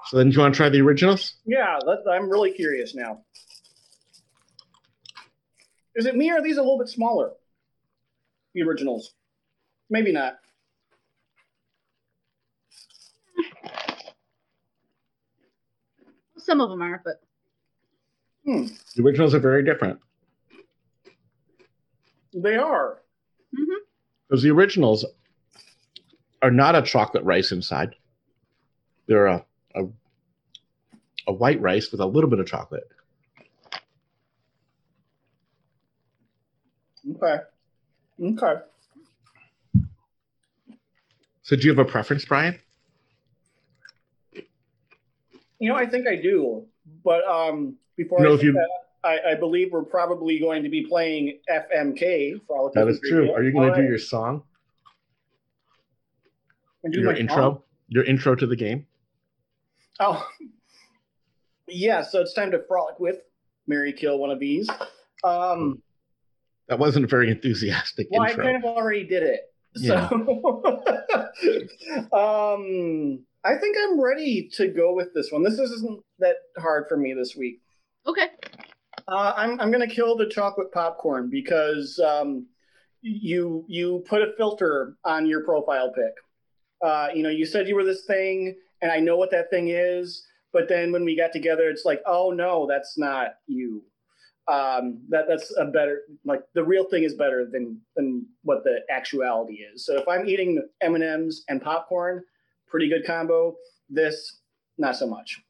So 0.07 0.17
then, 0.17 0.29
do 0.29 0.35
you 0.35 0.41
want 0.41 0.53
to 0.53 0.57
try 0.57 0.69
the 0.69 0.81
originals? 0.81 1.35
Yeah, 1.45 1.79
let, 1.85 1.99
I'm 2.09 2.29
really 2.29 2.51
curious 2.51 2.93
now. 2.93 3.21
Is 5.95 6.05
it 6.05 6.15
me 6.15 6.31
or 6.31 6.35
are 6.35 6.41
these 6.41 6.57
a 6.57 6.61
little 6.61 6.77
bit 6.77 6.89
smaller? 6.89 7.31
The 8.53 8.61
originals. 8.63 9.13
Maybe 9.89 10.11
not. 10.11 10.39
Some 16.37 16.61
of 16.61 16.69
them 16.69 16.81
are, 16.81 17.01
but 17.03 17.21
Hmm, 18.45 18.65
The 18.95 19.03
originals 19.03 19.35
are 19.35 19.39
very 19.39 19.63
different. 19.63 19.99
they 22.33 22.55
are. 22.55 23.01
hmm 23.55 23.73
Because 24.27 24.41
the 24.41 24.49
originals 24.49 25.05
are 26.41 26.49
not 26.49 26.75
a 26.75 26.81
chocolate 26.81 27.23
rice 27.23 27.51
inside. 27.51 27.95
They're 29.05 29.27
a, 29.27 29.45
a 29.75 29.83
a 31.27 31.31
white 31.33 31.61
rice 31.61 31.91
with 31.91 32.01
a 32.01 32.05
little 32.05 32.29
bit 32.29 32.39
of 32.39 32.47
chocolate. 32.47 32.89
Okay. 37.15 37.43
Okay. 38.21 38.53
So 41.43 41.55
do 41.55 41.63
you 41.63 41.69
have 41.69 41.79
a 41.79 41.89
preference, 41.89 42.23
Brian? 42.25 42.59
You 45.59 45.69
know, 45.69 45.75
I 45.75 45.85
think 45.85 46.07
I 46.07 46.15
do. 46.15 46.65
But 47.03 47.25
um, 47.27 47.75
before 47.95 48.19
No, 48.21 48.31
I 48.31 48.35
if 48.35 48.43
you- 48.43 48.53
that, 48.53 48.69
I, 49.03 49.31
I 49.31 49.35
believe 49.35 49.71
we're 49.71 49.83
probably 49.83 50.39
going 50.39 50.61
to 50.63 50.69
be 50.69 50.85
playing 50.85 51.39
FMK. 51.49 52.39
For 52.45 52.55
all 52.57 52.71
That 52.75 52.87
is 52.87 52.99
true. 52.99 53.31
Are 53.33 53.41
you 53.43 53.51
going 53.51 53.73
to 53.73 53.81
do 53.81 53.87
your 53.87 53.97
song, 53.97 54.43
your 56.83 57.13
intro, 57.15 57.63
your 57.87 58.03
intro 58.03 58.35
to 58.35 58.45
the 58.45 58.55
game? 58.55 58.85
Oh, 59.99 60.23
yeah. 61.67 62.03
So 62.03 62.21
it's 62.21 62.33
time 62.33 62.51
to 62.51 62.61
frolic 62.67 62.99
with 62.99 63.17
marry 63.65 63.91
Kill 63.91 64.19
one 64.19 64.29
of 64.29 64.39
these. 64.39 64.69
Um, 65.23 65.81
That 66.71 66.79
wasn't 66.79 67.03
a 67.03 67.07
very 67.09 67.29
enthusiastic 67.29 68.07
well, 68.09 68.21
I 68.21 68.33
kind 68.33 68.55
of 68.55 68.63
already 68.63 69.03
did 69.03 69.23
it. 69.23 69.41
So, 69.75 69.93
um, 72.13 73.25
I 73.43 73.57
think 73.59 73.75
I'm 73.77 73.99
ready 73.99 74.49
to 74.53 74.69
go 74.69 74.93
with 74.93 75.13
this 75.13 75.33
one. 75.33 75.43
This 75.43 75.59
isn't 75.59 76.01
that 76.19 76.37
hard 76.57 76.85
for 76.87 76.95
me 76.95 77.13
this 77.13 77.35
week. 77.35 77.59
okay. 78.07 78.27
Uh, 79.05 79.33
I'm 79.35 79.59
I'm 79.59 79.69
gonna 79.69 79.85
kill 79.85 80.15
the 80.15 80.29
chocolate 80.29 80.71
popcorn 80.71 81.29
because 81.29 81.99
um, 81.99 82.47
you 83.01 83.65
you 83.67 84.05
put 84.07 84.21
a 84.21 84.31
filter 84.37 84.95
on 85.03 85.25
your 85.25 85.43
profile 85.43 85.91
pic. 85.93 86.13
Uh, 86.81 87.09
you 87.13 87.21
know, 87.21 87.29
you 87.29 87.45
said 87.45 87.67
you 87.67 87.75
were 87.75 87.83
this 87.83 88.05
thing, 88.05 88.55
and 88.81 88.89
I 88.89 89.01
know 89.01 89.17
what 89.17 89.31
that 89.31 89.49
thing 89.49 89.67
is. 89.67 90.25
But 90.53 90.69
then 90.69 90.93
when 90.93 91.03
we 91.03 91.17
got 91.17 91.33
together, 91.33 91.69
it's 91.69 91.83
like, 91.83 92.01
oh 92.05 92.31
no, 92.31 92.65
that's 92.65 92.97
not 92.97 93.31
you. 93.45 93.83
Um, 94.47 95.01
that 95.09 95.25
that's 95.27 95.55
a 95.57 95.65
better 95.65 96.01
like 96.25 96.41
the 96.55 96.63
real 96.63 96.83
thing 96.85 97.03
is 97.03 97.13
better 97.13 97.45
than 97.49 97.79
than 97.95 98.25
what 98.43 98.63
the 98.63 98.79
actuality 98.89 99.59
is. 99.73 99.85
So 99.85 99.97
if 99.97 100.07
I'm 100.07 100.27
eating 100.27 100.61
M 100.81 100.95
and 100.95 101.03
M's 101.03 101.43
and 101.47 101.61
popcorn, 101.61 102.23
pretty 102.67 102.89
good 102.89 103.05
combo. 103.05 103.55
This 103.89 104.39
not 104.77 104.95
so 104.95 105.07
much. 105.07 105.41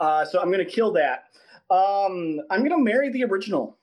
Uh, 0.00 0.24
so 0.24 0.40
I'm 0.40 0.50
gonna 0.50 0.64
kill 0.64 0.92
that. 0.92 1.24
Um, 1.70 2.40
I'm 2.50 2.62
gonna 2.62 2.78
marry 2.78 3.10
the 3.10 3.24
original. 3.24 3.78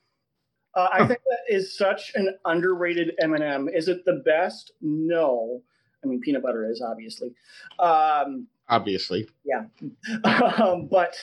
Uh, 0.75 0.87
I 0.91 1.05
think 1.05 1.19
that 1.29 1.53
is 1.53 1.77
such 1.77 2.13
an 2.15 2.35
underrated 2.45 3.11
M&M. 3.21 3.69
Is 3.69 3.87
it 3.87 4.05
the 4.05 4.23
best? 4.25 4.71
No. 4.81 5.61
I 6.03 6.07
mean, 6.07 6.19
peanut 6.19 6.41
butter 6.41 6.69
is 6.69 6.81
obviously, 6.81 7.33
um, 7.79 8.47
Obviously, 8.69 9.29
Yeah. 9.45 9.65
um, 10.23 10.87
but 10.87 11.15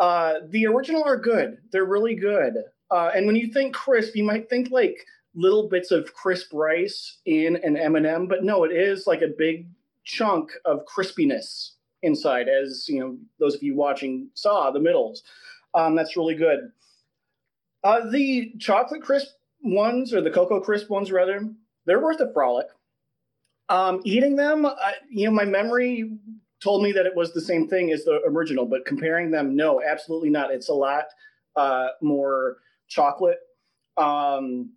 uh, 0.00 0.40
the 0.48 0.66
original 0.66 1.04
are 1.04 1.18
good. 1.18 1.58
They're 1.70 1.84
really 1.84 2.14
good. 2.14 2.54
Uh, 2.90 3.10
and 3.14 3.26
when 3.26 3.36
you 3.36 3.52
think 3.52 3.74
crisp, 3.74 4.16
you 4.16 4.24
might 4.24 4.48
think 4.48 4.70
like 4.70 5.06
little 5.34 5.68
bits 5.68 5.90
of 5.92 6.12
crisp 6.14 6.52
rice 6.52 7.18
in 7.26 7.56
an 7.62 7.76
M&M, 7.76 8.26
but 8.26 8.42
no, 8.42 8.64
it 8.64 8.72
is 8.72 9.06
like 9.06 9.22
a 9.22 9.28
big 9.38 9.68
chunk 10.04 10.50
of 10.64 10.84
crispiness 10.86 11.72
inside. 12.02 12.48
As 12.48 12.86
you 12.88 12.98
know, 12.98 13.18
those 13.38 13.54
of 13.54 13.62
you 13.62 13.76
watching 13.76 14.28
saw 14.34 14.70
the 14.70 14.80
middles. 14.80 15.22
Um, 15.74 15.94
that's 15.94 16.16
really 16.16 16.34
good. 16.34 16.70
Uh, 17.84 18.10
the 18.10 18.52
chocolate 18.58 19.02
crisp 19.02 19.28
ones, 19.62 20.12
or 20.12 20.20
the 20.20 20.30
cocoa 20.30 20.60
crisp 20.60 20.90
ones, 20.90 21.12
rather, 21.12 21.48
they're 21.86 22.02
worth 22.02 22.20
a 22.20 22.32
frolic. 22.32 22.66
Um, 23.68 24.00
eating 24.04 24.34
them, 24.34 24.66
I, 24.66 24.94
you 25.08 25.26
know, 25.26 25.30
my 25.30 25.44
memory 25.44 26.18
told 26.62 26.82
me 26.82 26.92
that 26.92 27.06
it 27.06 27.16
was 27.16 27.32
the 27.32 27.40
same 27.40 27.68
thing 27.68 27.90
as 27.90 28.04
the 28.04 28.20
original, 28.26 28.66
but 28.66 28.84
comparing 28.84 29.30
them, 29.30 29.56
no, 29.56 29.82
absolutely 29.82 30.30
not. 30.30 30.50
It's 30.50 30.68
a 30.68 30.74
lot 30.74 31.04
uh, 31.56 31.88
more 32.02 32.58
chocolate, 32.88 33.38
um, 33.96 34.72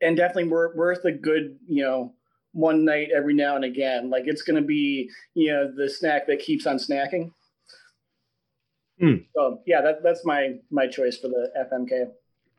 and 0.00 0.16
definitely 0.16 0.48
wor- 0.48 0.74
worth 0.74 1.04
a 1.04 1.12
good, 1.12 1.58
you 1.68 1.82
know, 1.82 2.14
one 2.52 2.84
night 2.84 3.08
every 3.14 3.34
now 3.34 3.56
and 3.56 3.64
again. 3.64 4.10
Like 4.10 4.24
it's 4.26 4.42
going 4.42 4.60
to 4.60 4.66
be, 4.66 5.10
you 5.34 5.52
know, 5.52 5.70
the 5.74 5.90
snack 5.90 6.26
that 6.28 6.38
keeps 6.38 6.66
on 6.66 6.76
snacking. 6.76 7.32
Hmm. 8.98 9.16
So 9.34 9.60
yeah, 9.66 9.82
that, 9.82 10.02
that's 10.02 10.24
my 10.24 10.54
my 10.70 10.86
choice 10.86 11.18
for 11.18 11.28
the 11.28 11.50
FMK. 11.70 12.10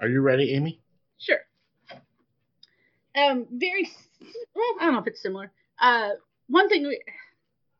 are 0.01 0.09
you 0.09 0.21
ready, 0.21 0.53
Amy? 0.53 0.81
Sure. 1.17 1.39
Um, 3.15 3.47
very. 3.51 3.89
Well, 4.53 4.65
I 4.79 4.85
don't 4.85 4.93
know 4.93 4.99
if 4.99 5.07
it's 5.07 5.21
similar. 5.21 5.51
Uh, 5.79 6.11
one 6.47 6.67
thing. 6.67 6.85
We, 6.85 7.01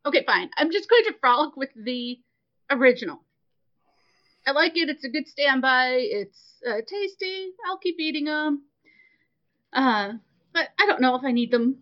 okay, 0.06 0.24
fine. 0.26 0.50
I'm 0.58 0.72
just 0.72 0.90
going 0.90 1.04
to 1.06 1.16
frolic 1.20 1.56
with 1.56 1.70
the 1.76 2.20
original. 2.70 3.22
I 4.48 4.52
like 4.52 4.78
it. 4.78 4.90
It's 4.90 5.04
a 5.04 5.10
good 5.10 5.28
standby. 5.28 5.98
It's 6.00 6.62
uh, 6.68 6.82
tasty. 6.88 7.52
I'll 7.68 7.78
keep 7.78 8.00
eating 8.00 8.26
them. 8.26 8.64
Uh, 9.74 10.14
but 10.54 10.70
I 10.80 10.86
don't 10.86 11.02
know 11.02 11.16
if 11.16 11.24
I 11.24 11.32
need 11.32 11.52
them 11.52 11.80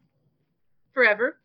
forever. 0.94 1.38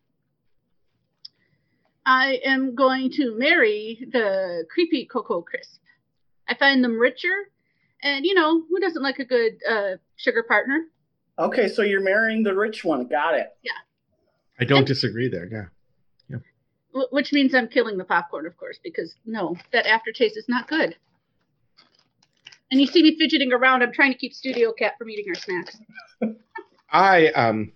I 2.06 2.40
am 2.44 2.74
going 2.74 3.10
to 3.12 3.36
marry 3.36 4.06
the 4.10 4.64
creepy 4.72 5.04
Cocoa 5.04 5.42
Crisp. 5.42 5.80
I 6.48 6.54
find 6.54 6.82
them 6.82 6.98
richer, 6.98 7.50
and 8.02 8.24
you 8.24 8.32
know 8.32 8.62
who 8.66 8.80
doesn't 8.80 9.02
like 9.02 9.18
a 9.18 9.26
good 9.26 9.58
uh, 9.68 9.96
sugar 10.16 10.42
partner? 10.42 10.84
Okay, 11.38 11.68
so 11.68 11.82
you're 11.82 12.02
marrying 12.02 12.42
the 12.42 12.54
rich 12.54 12.82
one. 12.82 13.06
Got 13.06 13.34
it. 13.34 13.48
Yeah. 13.62 13.72
I 14.58 14.64
don't 14.64 14.86
disagree 14.86 15.28
there. 15.28 15.46
Yeah. 15.52 15.66
Wh- 16.98 17.12
Which 17.12 17.32
means 17.32 17.54
I'm 17.54 17.68
killing 17.68 17.98
the 17.98 18.04
popcorn, 18.04 18.46
of 18.46 18.56
course, 18.56 18.78
because 18.82 19.14
no, 19.24 19.56
that 19.72 19.86
aftertaste 19.86 20.36
is 20.36 20.48
not 20.48 20.68
good. 20.68 20.96
And 22.70 22.80
you 22.80 22.86
see 22.86 23.02
me 23.02 23.16
fidgeting 23.18 23.52
around. 23.52 23.82
I'm 23.82 23.92
trying 23.92 24.12
to 24.12 24.18
keep 24.18 24.34
Studio 24.34 24.72
Cat 24.72 24.98
from 24.98 25.08
eating 25.10 25.26
her 25.28 25.34
snacks. 25.34 25.78
I 26.90 27.28
um 27.28 27.72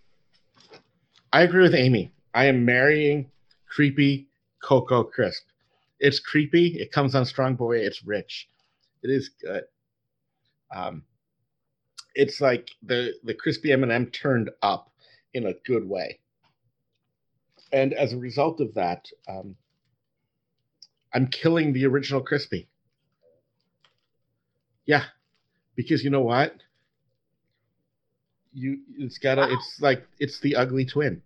I 1.33 1.43
agree 1.43 1.63
with 1.63 1.75
Amy. 1.75 2.13
I 2.35 2.47
am 2.47 2.65
marrying 2.65 3.31
creepy 3.69 4.29
Cocoa 4.63 5.05
Crisp. 5.05 5.43
It's 6.01 6.19
creepy. 6.19 6.79
It 6.79 6.93
comes 6.93 7.15
on 7.15 7.25
strong 7.25 7.55
boy. 7.55 7.79
It's 7.79 8.03
rich. 8.05 8.49
It 9.03 9.11
is 9.11 9.31
good. 9.41 9.65
Um, 10.75 11.03
it's 12.15 12.41
like 12.41 12.71
the 12.83 13.15
the 13.25 13.35
crispy 13.35 13.73
M&M 13.73 14.07
turned 14.07 14.51
up 14.63 14.91
in 15.35 15.47
a 15.47 15.55
good 15.67 15.89
way. 15.89 16.19
And 17.73 17.95
as 17.95 18.13
a 18.13 18.19
result 18.19 18.61
of 18.61 18.75
that, 18.75 19.07
um, 19.29 19.57
I'm 21.15 21.27
killing 21.29 21.73
the 21.73 21.87
original 21.87 22.21
crispy. 22.23 22.69
Yeah, 24.87 25.05
because 25.77 26.03
you 26.05 26.11
know 26.11 26.23
what? 26.23 26.55
You 28.53 28.79
it's 28.99 29.19
gotta. 29.19 29.51
It's 29.53 29.79
like 29.81 30.07
it's 30.19 30.41
the 30.41 30.57
ugly 30.57 30.85
twin. 30.85 31.23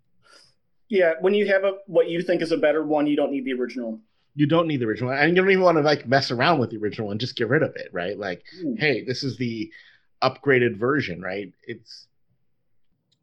Yeah, 0.89 1.15
when 1.21 1.35
you 1.35 1.47
have 1.49 1.65
a 1.65 1.73
what 1.87 2.09
you 2.09 2.23
think 2.23 2.43
is 2.43 2.53
a 2.53 2.57
better 2.57 2.85
one, 2.85 3.07
you 3.07 3.17
don't 3.17 3.33
need 3.33 3.45
the 3.45 3.55
original. 3.55 4.01
you 4.37 4.47
don't 4.47 4.69
need 4.69 4.81
the 4.81 4.85
original 4.85 5.11
one. 5.11 5.19
And 5.19 5.31
you 5.35 5.43
don't 5.43 5.51
even 5.51 5.65
want 5.65 5.79
to 5.79 5.83
like 5.83 6.07
mess 6.07 6.31
around 6.31 6.59
with 6.61 6.71
the 6.71 6.77
original 6.77 7.09
one. 7.09 7.19
Just 7.19 7.37
get 7.37 7.49
rid 7.49 7.63
of 7.63 7.75
it, 7.75 7.89
right? 7.93 8.17
Like, 8.19 8.45
Mm. 8.63 8.79
hey, 8.79 9.03
this 9.03 9.25
is 9.25 9.39
the 9.39 9.71
upgraded 10.23 10.77
version, 10.79 11.21
right? 11.23 11.53
It's 11.65 12.07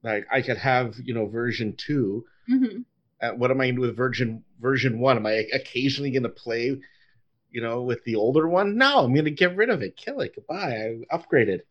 like 0.01 0.25
I 0.31 0.41
could 0.41 0.57
have, 0.57 0.95
you 1.03 1.13
know, 1.13 1.27
version 1.27 1.75
two. 1.77 2.25
hmm 2.47 2.81
Uh, 3.23 3.31
what 3.31 3.51
am 3.51 3.61
I 3.61 3.65
going 3.67 3.75
to 3.75 3.81
do 3.81 3.87
with 3.87 3.95
version 3.95 4.43
version 4.59 4.99
one? 4.99 5.15
Am 5.15 5.25
I 5.25 5.45
occasionally 5.53 6.11
going 6.11 6.23
to 6.23 6.29
play, 6.29 6.77
you 7.49 7.61
know, 7.61 7.81
with 7.83 8.03
the 8.03 8.15
older 8.15 8.49
one? 8.49 8.77
No, 8.77 8.99
I'm 8.99 9.13
going 9.13 9.25
to 9.25 9.31
get 9.31 9.55
rid 9.55 9.69
of 9.69 9.81
it, 9.81 9.95
kill 9.95 10.19
it, 10.19 10.35
goodbye. 10.35 10.97
I 11.11 11.17
upgraded, 11.17 11.61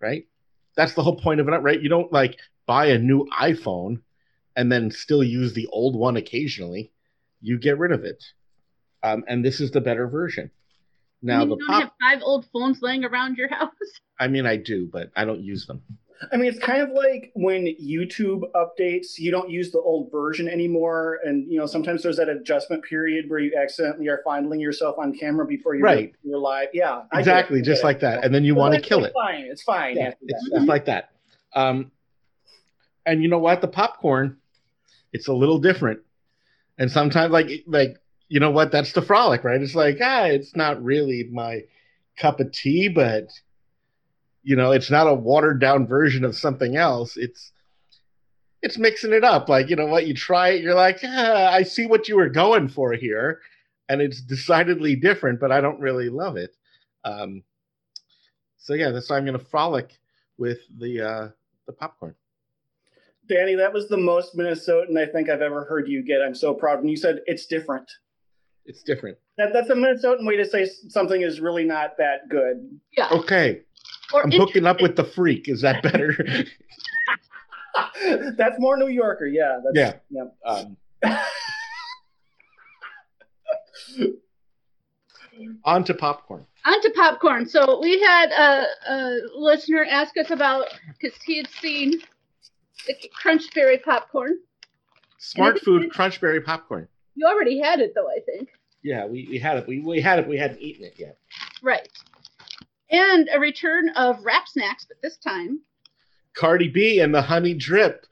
right? 0.00 0.26
That's 0.74 0.94
the 0.94 1.02
whole 1.02 1.16
point 1.16 1.40
of 1.40 1.48
it, 1.48 1.52
right? 1.52 1.80
You 1.80 1.90
don't 1.90 2.10
like 2.12 2.38
buy 2.64 2.86
a 2.86 2.98
new 2.98 3.26
iPhone 3.38 4.00
and 4.56 4.72
then 4.72 4.90
still 4.90 5.22
use 5.22 5.52
the 5.52 5.66
old 5.66 5.94
one 5.94 6.16
occasionally. 6.16 6.92
You 7.42 7.58
get 7.58 7.78
rid 7.78 7.92
of 7.92 8.04
it, 8.04 8.24
um, 9.02 9.22
and 9.28 9.44
this 9.44 9.60
is 9.60 9.72
the 9.72 9.82
better 9.82 10.08
version. 10.08 10.50
Now 11.20 11.42
you 11.42 11.50
the 11.50 11.56
don't 11.56 11.66
pop. 11.66 11.82
have 11.82 11.92
five 12.00 12.22
old 12.22 12.46
phones 12.52 12.80
laying 12.80 13.04
around 13.04 13.36
your 13.36 13.48
house. 13.54 13.70
I 14.18 14.28
mean, 14.28 14.46
I 14.46 14.56
do, 14.56 14.88
but 14.90 15.10
I 15.14 15.26
don't 15.26 15.40
use 15.42 15.66
them. 15.66 15.82
I 16.32 16.36
mean, 16.36 16.46
it's 16.48 16.58
kind 16.58 16.80
of 16.82 16.90
like 16.90 17.30
when 17.34 17.66
YouTube 17.82 18.42
updates, 18.54 19.18
you 19.18 19.30
don't 19.30 19.50
use 19.50 19.70
the 19.70 19.78
old 19.80 20.10
version 20.10 20.48
anymore, 20.48 21.18
and 21.24 21.50
you 21.50 21.58
know 21.58 21.66
sometimes 21.66 22.02
there's 22.02 22.16
that 22.16 22.28
adjustment 22.28 22.82
period 22.84 23.28
where 23.28 23.38
you 23.38 23.54
accidentally 23.60 24.08
are 24.08 24.20
finding 24.24 24.58
yourself 24.60 24.96
on 24.98 25.16
camera 25.16 25.46
before 25.46 25.74
you 25.74 25.82
Right. 25.84 26.14
you're 26.22 26.38
live. 26.38 26.68
Yeah, 26.72 27.02
Exactly, 27.12 27.60
just 27.62 27.84
like 27.84 28.00
that, 28.00 28.24
and 28.24 28.34
then 28.34 28.44
you 28.44 28.54
Well, 28.54 28.70
want 28.70 28.82
to 28.82 28.88
kill 28.88 29.04
it. 29.04 29.12
Fine, 29.12 29.44
it's 29.44 29.62
fine. 29.62 29.96
Yeah, 29.96 30.12
it's, 30.22 30.50
that. 30.50 30.56
it's 30.56 30.66
like 30.66 30.86
that. 30.86 31.10
Um, 31.54 31.90
and 33.04 33.22
you 33.22 33.28
know 33.28 33.38
what? 33.38 33.60
The 33.60 33.68
popcorn, 33.68 34.38
it's 35.12 35.28
a 35.28 35.32
little 35.32 35.58
different. 35.58 36.00
And 36.78 36.90
sometimes, 36.90 37.32
like, 37.32 37.48
like 37.66 37.96
you 38.28 38.40
know 38.40 38.50
what? 38.50 38.72
That's 38.72 38.92
the 38.92 39.02
frolic, 39.02 39.44
right? 39.44 39.60
It's 39.60 39.74
like, 39.74 39.98
ah, 40.02 40.24
it's 40.24 40.56
not 40.56 40.82
really 40.82 41.28
my 41.30 41.62
cup 42.18 42.40
of 42.40 42.52
tea, 42.52 42.88
but 42.88 43.28
you 44.46 44.54
know, 44.54 44.70
it's 44.70 44.92
not 44.92 45.08
a 45.08 45.12
watered 45.12 45.60
down 45.60 45.88
version 45.88 46.24
of 46.24 46.36
something 46.36 46.76
else. 46.76 47.16
It's 47.16 47.50
it's 48.62 48.78
mixing 48.78 49.12
it 49.12 49.24
up. 49.24 49.48
Like, 49.48 49.68
you 49.68 49.74
know 49.74 49.86
what? 49.86 50.06
You 50.06 50.14
try 50.14 50.50
it, 50.50 50.62
you're 50.62 50.72
like, 50.72 51.00
ah, 51.02 51.52
I 51.52 51.64
see 51.64 51.86
what 51.86 52.06
you 52.06 52.14
were 52.14 52.28
going 52.28 52.68
for 52.68 52.92
here, 52.92 53.40
and 53.88 54.00
it's 54.00 54.20
decidedly 54.20 54.94
different, 54.94 55.40
but 55.40 55.50
I 55.50 55.60
don't 55.60 55.80
really 55.80 56.08
love 56.08 56.36
it. 56.36 56.54
Um, 57.04 57.42
so 58.56 58.74
yeah, 58.74 58.92
that's 58.92 59.10
why 59.10 59.16
I'm 59.16 59.26
gonna 59.26 59.40
frolic 59.40 59.98
with 60.38 60.60
the 60.78 61.00
uh, 61.00 61.28
the 61.66 61.72
popcorn. 61.72 62.14
Danny, 63.28 63.56
that 63.56 63.72
was 63.72 63.88
the 63.88 63.96
most 63.96 64.36
Minnesotan 64.36 64.96
I 64.96 65.06
think 65.06 65.28
I've 65.28 65.42
ever 65.42 65.64
heard 65.64 65.88
you 65.88 66.04
get. 66.04 66.22
I'm 66.22 66.36
so 66.36 66.54
proud. 66.54 66.78
And 66.78 66.88
you 66.88 66.96
said 66.96 67.18
it's 67.26 67.46
different. 67.46 67.90
It's 68.64 68.84
different. 68.84 69.18
That, 69.38 69.52
that's 69.52 69.70
a 69.70 69.74
Minnesotan 69.74 70.24
way 70.24 70.36
to 70.36 70.44
say 70.44 70.70
something 70.88 71.22
is 71.22 71.40
really 71.40 71.64
not 71.64 71.98
that 71.98 72.28
good. 72.28 72.78
Yeah. 72.96 73.08
Okay, 73.10 73.62
Or 74.12 74.22
I'm 74.22 74.30
hooking 74.30 74.66
up 74.66 74.80
with 74.80 74.96
the 74.96 75.04
freak. 75.04 75.48
Is 75.48 75.62
that 75.62 75.82
better? 75.82 76.14
that's 78.36 78.58
more 78.58 78.76
New 78.76 78.88
Yorker. 78.88 79.26
Yeah. 79.26 79.60
That's, 79.72 79.98
yeah. 80.10 80.24
um, 80.44 80.76
on 85.64 85.84
to 85.84 85.94
popcorn. 85.94 86.46
onto 86.64 86.90
popcorn. 86.92 87.48
So 87.48 87.80
we 87.80 88.00
had 88.00 88.30
a, 88.30 88.66
a 88.88 89.18
listener 89.34 89.86
ask 89.88 90.16
us 90.16 90.30
about 90.30 90.66
because 91.00 91.16
he 91.24 91.36
had 91.36 91.48
seen 91.48 92.00
the 92.86 92.94
Crunchberry 93.22 93.82
popcorn. 93.82 94.38
Smartfood 95.20 95.88
crunchberry 95.88 96.44
popcorn. 96.44 96.86
You 97.14 97.26
already 97.26 97.58
had 97.58 97.80
it 97.80 97.92
though, 97.94 98.08
I 98.08 98.20
think. 98.24 98.50
Yeah, 98.82 99.06
we, 99.06 99.26
we 99.28 99.38
had 99.38 99.58
it. 99.58 99.66
We, 99.66 99.80
we 99.80 100.00
had 100.00 100.20
it. 100.20 100.28
We 100.28 100.36
hadn't 100.36 100.60
eaten 100.60 100.84
it 100.84 100.94
yet. 100.96 101.18
Right. 101.62 101.88
And 102.90 103.28
a 103.32 103.40
return 103.40 103.88
of 103.90 104.24
Rap 104.24 104.46
Snacks, 104.48 104.84
but 104.88 105.00
this 105.02 105.16
time, 105.16 105.60
Cardi 106.34 106.68
B 106.68 107.00
and 107.00 107.14
the 107.14 107.22
honey 107.22 107.54
drip. 107.54 108.06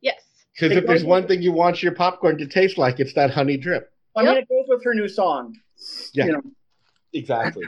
yes. 0.00 0.20
Because 0.54 0.76
if 0.76 0.86
there's 0.86 1.04
one 1.04 1.26
thing 1.28 1.42
you 1.42 1.52
want 1.52 1.82
your 1.82 1.92
popcorn 1.92 2.38
to 2.38 2.46
taste 2.46 2.78
like, 2.78 2.98
it's 3.00 3.12
that 3.14 3.30
honey 3.30 3.56
drip. 3.56 3.92
I 4.16 4.22
mean, 4.22 4.34
Yep. 4.34 4.42
it 4.44 4.48
goes 4.48 4.64
with 4.68 4.84
her 4.84 4.94
new 4.94 5.08
song. 5.08 5.56
Yeah. 6.12 6.26
You 6.26 6.32
know, 6.32 6.42
Exactly. 7.12 7.64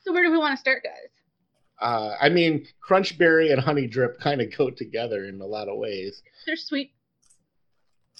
So 0.00 0.12
where 0.12 0.22
do 0.24 0.30
we 0.30 0.38
want 0.38 0.52
to 0.54 0.60
start, 0.60 0.82
guys? 0.84 1.08
uh, 1.80 2.14
I 2.20 2.28
mean, 2.28 2.66
crunchberry 2.86 3.52
and 3.52 3.60
honey 3.60 3.86
drip 3.86 4.18
kind 4.20 4.40
of 4.40 4.54
go 4.56 4.70
together 4.70 5.24
in 5.26 5.40
a 5.40 5.46
lot 5.46 5.68
of 5.68 5.76
ways. 5.78 6.22
They're 6.46 6.56
sweet, 6.56 6.92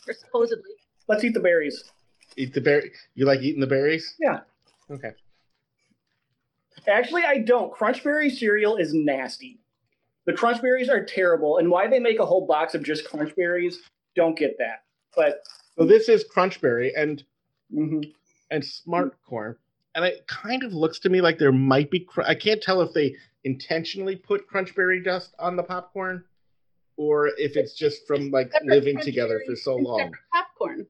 or 0.09 0.15
supposedly. 0.15 0.71
let's 1.09 1.23
eat 1.25 1.35
the 1.35 1.41
berries. 1.41 1.85
Eat 2.37 2.53
the 2.55 2.61
berry. 2.61 2.91
You 3.15 3.27
like 3.27 3.41
eating 3.41 3.61
the 3.61 3.67
berries? 3.67 4.15
Yeah. 4.19 4.41
Okay. 4.91 5.11
Actually, 6.89 7.23
I 7.25 7.39
don't. 7.39 7.73
Crunchberry 7.73 8.31
cereal 8.31 8.77
is 8.77 8.93
nasty. 8.93 9.61
The 10.27 10.33
Crunchberries 10.33 10.89
are 10.89 11.05
terrible, 11.05 11.59
and 11.59 11.71
why 11.71 11.87
they 11.87 11.99
make 11.99 12.19
a 12.19 12.27
whole 12.27 12.47
box 12.47 12.75
of 12.75 12.83
just 12.83 13.07
Crunchberries, 13.07 13.77
don't 14.17 14.37
get 14.37 14.57
that. 14.59 14.83
But 15.17 15.43
So 15.79 15.85
this 15.85 16.09
is 16.09 16.25
crunchberry 16.25 16.91
and 16.97 17.23
mhm. 17.73 18.13
and 18.51 18.65
smart 18.65 19.17
corn, 19.25 19.57
and 19.95 20.05
it 20.05 20.27
kind 20.27 20.63
of 20.65 20.73
looks 20.73 20.99
to 21.01 21.09
me 21.09 21.21
like 21.21 21.39
there 21.39 21.53
might 21.53 21.91
be. 21.91 22.01
Cr- 22.01 22.23
I 22.23 22.35
can't 22.35 22.63
tell 22.63 22.81
if 22.81 22.93
they 22.93 23.17
intentionally 23.45 24.17
put 24.17 24.49
crunchberry 24.49 25.05
dust 25.05 25.35
on 25.39 25.57
the 25.57 25.63
popcorn, 25.63 26.25
or 26.97 27.29
if 27.39 27.57
it's 27.57 27.75
just 27.75 28.07
from 28.07 28.31
like 28.31 28.51
Separate 28.53 28.69
living 28.69 29.01
together 29.01 29.43
for 29.47 29.55
so 29.57 29.77
and 29.77 29.85
long. 29.85 29.99
separate 29.99 30.21
Popcorn. 30.33 30.87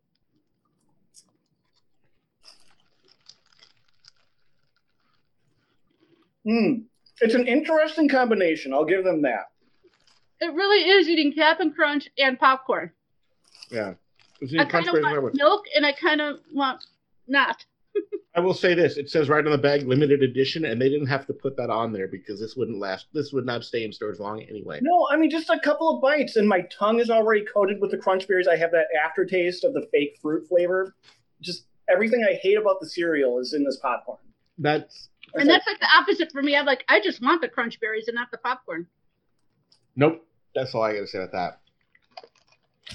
Mm. 6.47 6.85
it's 7.21 7.35
an 7.35 7.47
interesting 7.47 8.09
combination. 8.09 8.73
I'll 8.73 8.85
give 8.85 9.05
them 9.05 9.23
that. 9.23 9.51
It 10.41 10.53
really 10.53 10.91
is 10.91 11.09
eating 11.09 11.33
Cap'n 11.33 11.73
Crunch 11.73 12.09
and 12.19 12.39
popcorn. 12.39 12.91
Yeah. 13.71 13.95
It's 14.41 14.55
I 14.59 14.65
kind 14.65 14.89
of 14.89 14.95
want 14.95 15.35
milk, 15.35 15.65
and 15.75 15.87
I 15.87 15.93
kind 15.93 16.21
of 16.21 16.41
want 16.53 16.85
not. 17.27 17.65
I 18.37 18.41
will 18.41 18.53
say 18.53 18.75
this: 18.75 18.97
it 18.97 19.09
says 19.09 19.29
right 19.29 19.45
on 19.45 19.53
the 19.53 19.59
bag, 19.59 19.87
limited 19.87 20.23
edition, 20.23 20.65
and 20.65 20.81
they 20.81 20.89
didn't 20.89 21.07
have 21.07 21.27
to 21.29 21.33
put 21.33 21.57
that 21.57 21.71
on 21.71 21.93
there 21.93 22.09
because 22.09 22.41
this 22.41 22.57
wouldn't 22.57 22.79
last. 22.79 23.07
This 23.13 23.33
would 23.33 23.47
not 23.47 23.65
stay 23.65 23.85
in 23.85 23.93
stores 23.93 24.19
long 24.19 24.43
anyway. 24.43 24.81
No, 24.83 25.09
I 25.11 25.17
mean 25.17 25.31
just 25.31 25.51
a 25.51 25.59
couple 25.61 25.95
of 25.95 26.03
bites, 26.03 26.37
and 26.37 26.49
my 26.49 26.63
tongue 26.63 27.01
is 27.01 27.11
already 27.11 27.45
coated 27.45 27.81
with 27.81 27.91
the 27.91 27.99
crunch 27.99 28.27
berries. 28.27 28.49
I 28.49 28.57
have 28.57 28.73
that 28.73 28.87
aftertaste 29.03 29.65
of 29.65 29.73
the 29.73 29.89
fake 29.93 30.19
fruit 30.21 30.47
flavor. 30.49 30.95
Just 31.41 31.67
everything 31.89 32.27
I 32.29 32.35
hate 32.35 32.59
about 32.59 32.81
the 32.81 32.89
cereal 32.89 33.39
is 33.39 33.55
in 33.55 33.65
this 33.65 33.79
popcorn. 33.79 34.19
That's 34.59 35.09
And 35.35 35.49
that's 35.49 35.67
like 35.67 35.81
the 35.81 35.89
opposite 35.97 36.31
for 36.31 36.43
me. 36.43 36.57
I'm 36.57 36.67
like, 36.67 36.85
I 36.89 37.01
just 37.01 37.21
want 37.21 37.41
the 37.41 37.49
Crunch 37.49 37.81
Berries 37.81 38.09
and 38.09 38.15
not 38.15 38.31
the 38.31 38.39
popcorn. 38.39 38.87
Nope. 39.97 40.25
That's 40.55 40.75
all 40.75 40.83
I 40.83 40.95
got 40.95 41.01
to 41.01 41.07
say 41.07 41.19
about 41.19 41.33
that. 41.33 41.61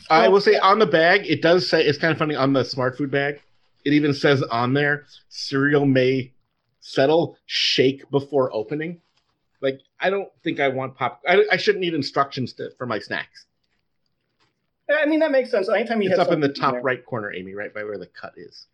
I 0.09 0.27
will 0.29 0.41
say 0.41 0.57
on 0.57 0.79
the 0.79 0.85
bag, 0.85 1.25
it 1.27 1.41
does 1.41 1.67
say 1.67 1.83
it's 1.83 1.97
kind 1.97 2.11
of 2.11 2.17
funny 2.17 2.35
on 2.35 2.53
the 2.53 2.61
Smartfood 2.61 3.11
bag. 3.11 3.41
It 3.83 3.93
even 3.93 4.13
says 4.13 4.41
on 4.43 4.73
there, 4.73 5.05
cereal 5.29 5.85
may 5.85 6.31
settle, 6.79 7.37
shake 7.45 8.09
before 8.11 8.53
opening. 8.53 9.01
Like 9.61 9.81
I 9.99 10.09
don't 10.09 10.29
think 10.43 10.59
I 10.59 10.69
want 10.69 10.95
pop. 10.95 11.21
I, 11.27 11.43
I 11.51 11.57
shouldn't 11.57 11.81
need 11.81 11.93
instructions 11.93 12.53
to, 12.53 12.69
for 12.77 12.85
my 12.85 12.99
snacks. 12.99 13.45
I 14.89 15.05
mean 15.05 15.19
that 15.19 15.31
makes 15.31 15.51
sense. 15.51 15.69
Anytime 15.69 16.01
you 16.01 16.09
It's 16.09 16.19
up 16.19 16.31
in 16.31 16.39
the 16.39 16.49
top 16.49 16.73
there. 16.73 16.81
right 16.81 17.05
corner, 17.05 17.33
Amy, 17.33 17.53
right 17.53 17.73
by 17.73 17.83
where 17.83 17.97
the 17.97 18.07
cut 18.07 18.33
is. 18.37 18.67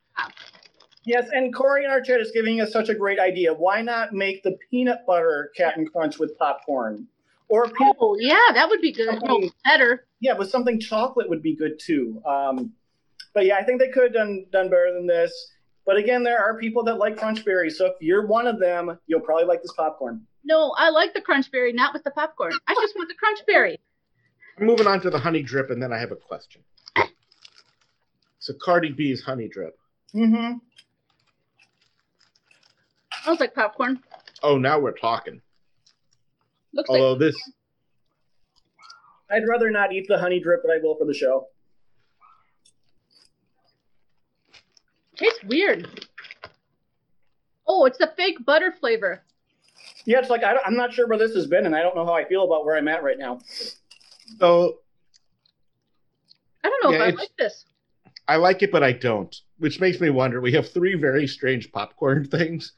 Yes, 1.05 1.27
and 1.31 1.53
Corey 1.53 1.85
in 1.85 1.91
our 1.91 2.01
chat 2.01 2.19
is 2.19 2.31
giving 2.31 2.61
us 2.61 2.71
such 2.71 2.89
a 2.89 2.95
great 2.95 3.19
idea. 3.19 3.53
Why 3.53 3.81
not 3.81 4.13
make 4.13 4.41
the 4.43 4.57
peanut 4.71 5.05
butter 5.05 5.51
Captain 5.55 5.85
Crunch 5.87 6.17
with 6.17 6.37
popcorn? 6.37 7.07
Or 7.47 7.67
peanut, 7.69 7.95
Oh 7.99 8.15
yeah, 8.19 8.39
that 8.53 8.67
would 8.69 8.81
be 8.81 8.91
good. 8.91 9.09
Oh, 9.09 9.19
Something- 9.27 9.51
better. 9.63 10.07
yeah, 10.19 10.33
with 10.33 10.49
something 10.49 10.79
chocolate 10.79 11.29
would 11.29 11.43
be 11.43 11.55
good 11.55 11.79
too. 11.79 12.21
Um, 12.25 12.73
but 13.35 13.45
yeah, 13.45 13.55
I 13.57 13.63
think 13.63 13.79
they 13.79 13.89
could 13.89 14.03
have 14.03 14.13
done 14.13 14.45
done 14.51 14.69
better 14.69 14.91
than 14.93 15.05
this. 15.05 15.51
But 15.85 15.97
again, 15.97 16.23
there 16.23 16.39
are 16.39 16.57
people 16.57 16.83
that 16.85 16.97
like 16.97 17.17
crunch 17.17 17.45
berries, 17.45 17.77
so 17.77 17.85
if 17.85 17.93
you're 18.01 18.25
one 18.25 18.47
of 18.47 18.59
them, 18.59 18.97
you'll 19.05 19.19
probably 19.21 19.45
like 19.45 19.61
this 19.61 19.73
popcorn. 19.77 20.25
No, 20.43 20.73
I 20.75 20.89
like 20.89 21.13
the 21.13 21.21
crunch 21.21 21.51
berry, 21.51 21.71
not 21.71 21.93
with 21.93 22.03
the 22.03 22.09
popcorn. 22.11 22.53
I 22.67 22.73
just 22.73 22.95
want 22.95 23.09
the 23.09 23.15
crunch 23.15 23.39
berry. 23.45 23.79
I'm 24.59 24.65
moving 24.65 24.87
on 24.87 24.99
to 25.01 25.11
the 25.11 25.19
honey 25.19 25.43
drip, 25.43 25.69
and 25.69 25.81
then 25.83 25.93
I 25.93 25.99
have 25.99 26.11
a 26.11 26.15
question. 26.15 26.63
So 28.39 28.53
Cardi 28.59 28.91
B's 28.91 29.21
honey 29.21 29.47
drip. 29.47 29.77
Mm-hmm. 30.15 30.57
Smells 33.26 33.39
like 33.39 33.55
popcorn. 33.55 33.99
Oh, 34.43 34.59
now 34.59 34.78
we're 34.78 34.91
talking. 34.91 35.41
Looks 36.76 36.88
like 36.91 37.01
Although 37.01 37.17
this, 37.17 37.36
I'd 39.32 39.47
rather 39.49 39.71
not 39.71 39.91
eat 39.91 40.05
the 40.07 40.19
honey 40.19 40.39
drip, 40.39 40.61
but 40.63 40.71
I 40.71 40.78
will 40.78 40.95
for 40.95 41.05
the 41.05 41.13
show. 41.13 41.47
tastes 45.15 45.43
weird. 45.45 46.05
Oh, 47.67 47.86
it's 47.86 47.97
the 47.97 48.13
fake 48.15 48.45
butter 48.45 48.71
flavor. 48.80 49.23
Yeah, 50.05 50.19
it's 50.19 50.30
like 50.30 50.43
I 50.43 50.53
don't, 50.53 50.67
I'm 50.67 50.76
not 50.76 50.93
sure 50.93 51.07
where 51.07 51.17
this 51.17 51.34
has 51.34 51.47
been, 51.47 51.65
and 51.65 51.76
I 51.76 51.82
don't 51.82 51.95
know 51.95 52.05
how 52.05 52.13
I 52.13 52.26
feel 52.26 52.43
about 52.43 52.63
where 52.63 52.78
I'm 52.78 52.88
at 52.88 53.01
right 53.01 53.17
now. 53.17 53.39
so 54.39 54.82
I 56.63 56.69
don't 56.69 56.84
know 56.84 56.91
Yeah, 56.91 57.07
if 57.07 57.13
I 57.15 57.17
like 57.17 57.32
this. 57.39 57.65
I 58.28 58.36
like 58.36 58.61
it, 58.61 58.71
but 58.71 58.84
I 58.84 58.91
don't, 58.91 59.36
which 59.57 59.80
makes 59.80 59.99
me 59.99 60.11
wonder. 60.11 60.41
We 60.41 60.51
have 60.51 60.69
three 60.69 60.93
very 60.93 61.26
strange 61.26 61.71
popcorn 61.71 62.26
things, 62.30 62.73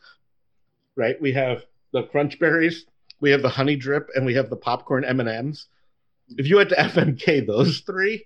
right? 0.98 1.20
We 1.22 1.32
have 1.34 1.64
the 1.94 2.04
crunch 2.04 2.38
berries, 2.40 2.86
we 3.22 3.32
have 3.32 3.42
the 3.42 3.50
honey 3.50 3.78
drip, 3.78 4.10
and 4.16 4.26
we 4.26 4.34
have 4.34 4.50
the 4.50 4.58
popcorn 4.58 5.06
M 5.06 5.20
and 5.22 5.30
M's. 5.30 5.68
If 6.38 6.48
you 6.48 6.58
had 6.58 6.68
to 6.70 6.76
FMK 6.76 7.48
those 7.48 7.80
three, 7.80 8.26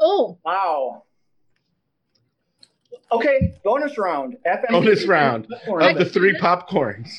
Oh, 0.00 0.38
Wow. 0.44 1.04
Okay, 3.12 3.54
bonus 3.62 3.96
round. 3.96 4.36
FMK 4.44 4.70
Bonus 4.70 5.06
round. 5.06 5.46
Of 5.68 5.96
the 5.98 6.04
three 6.04 6.34
popcorns, 6.36 7.10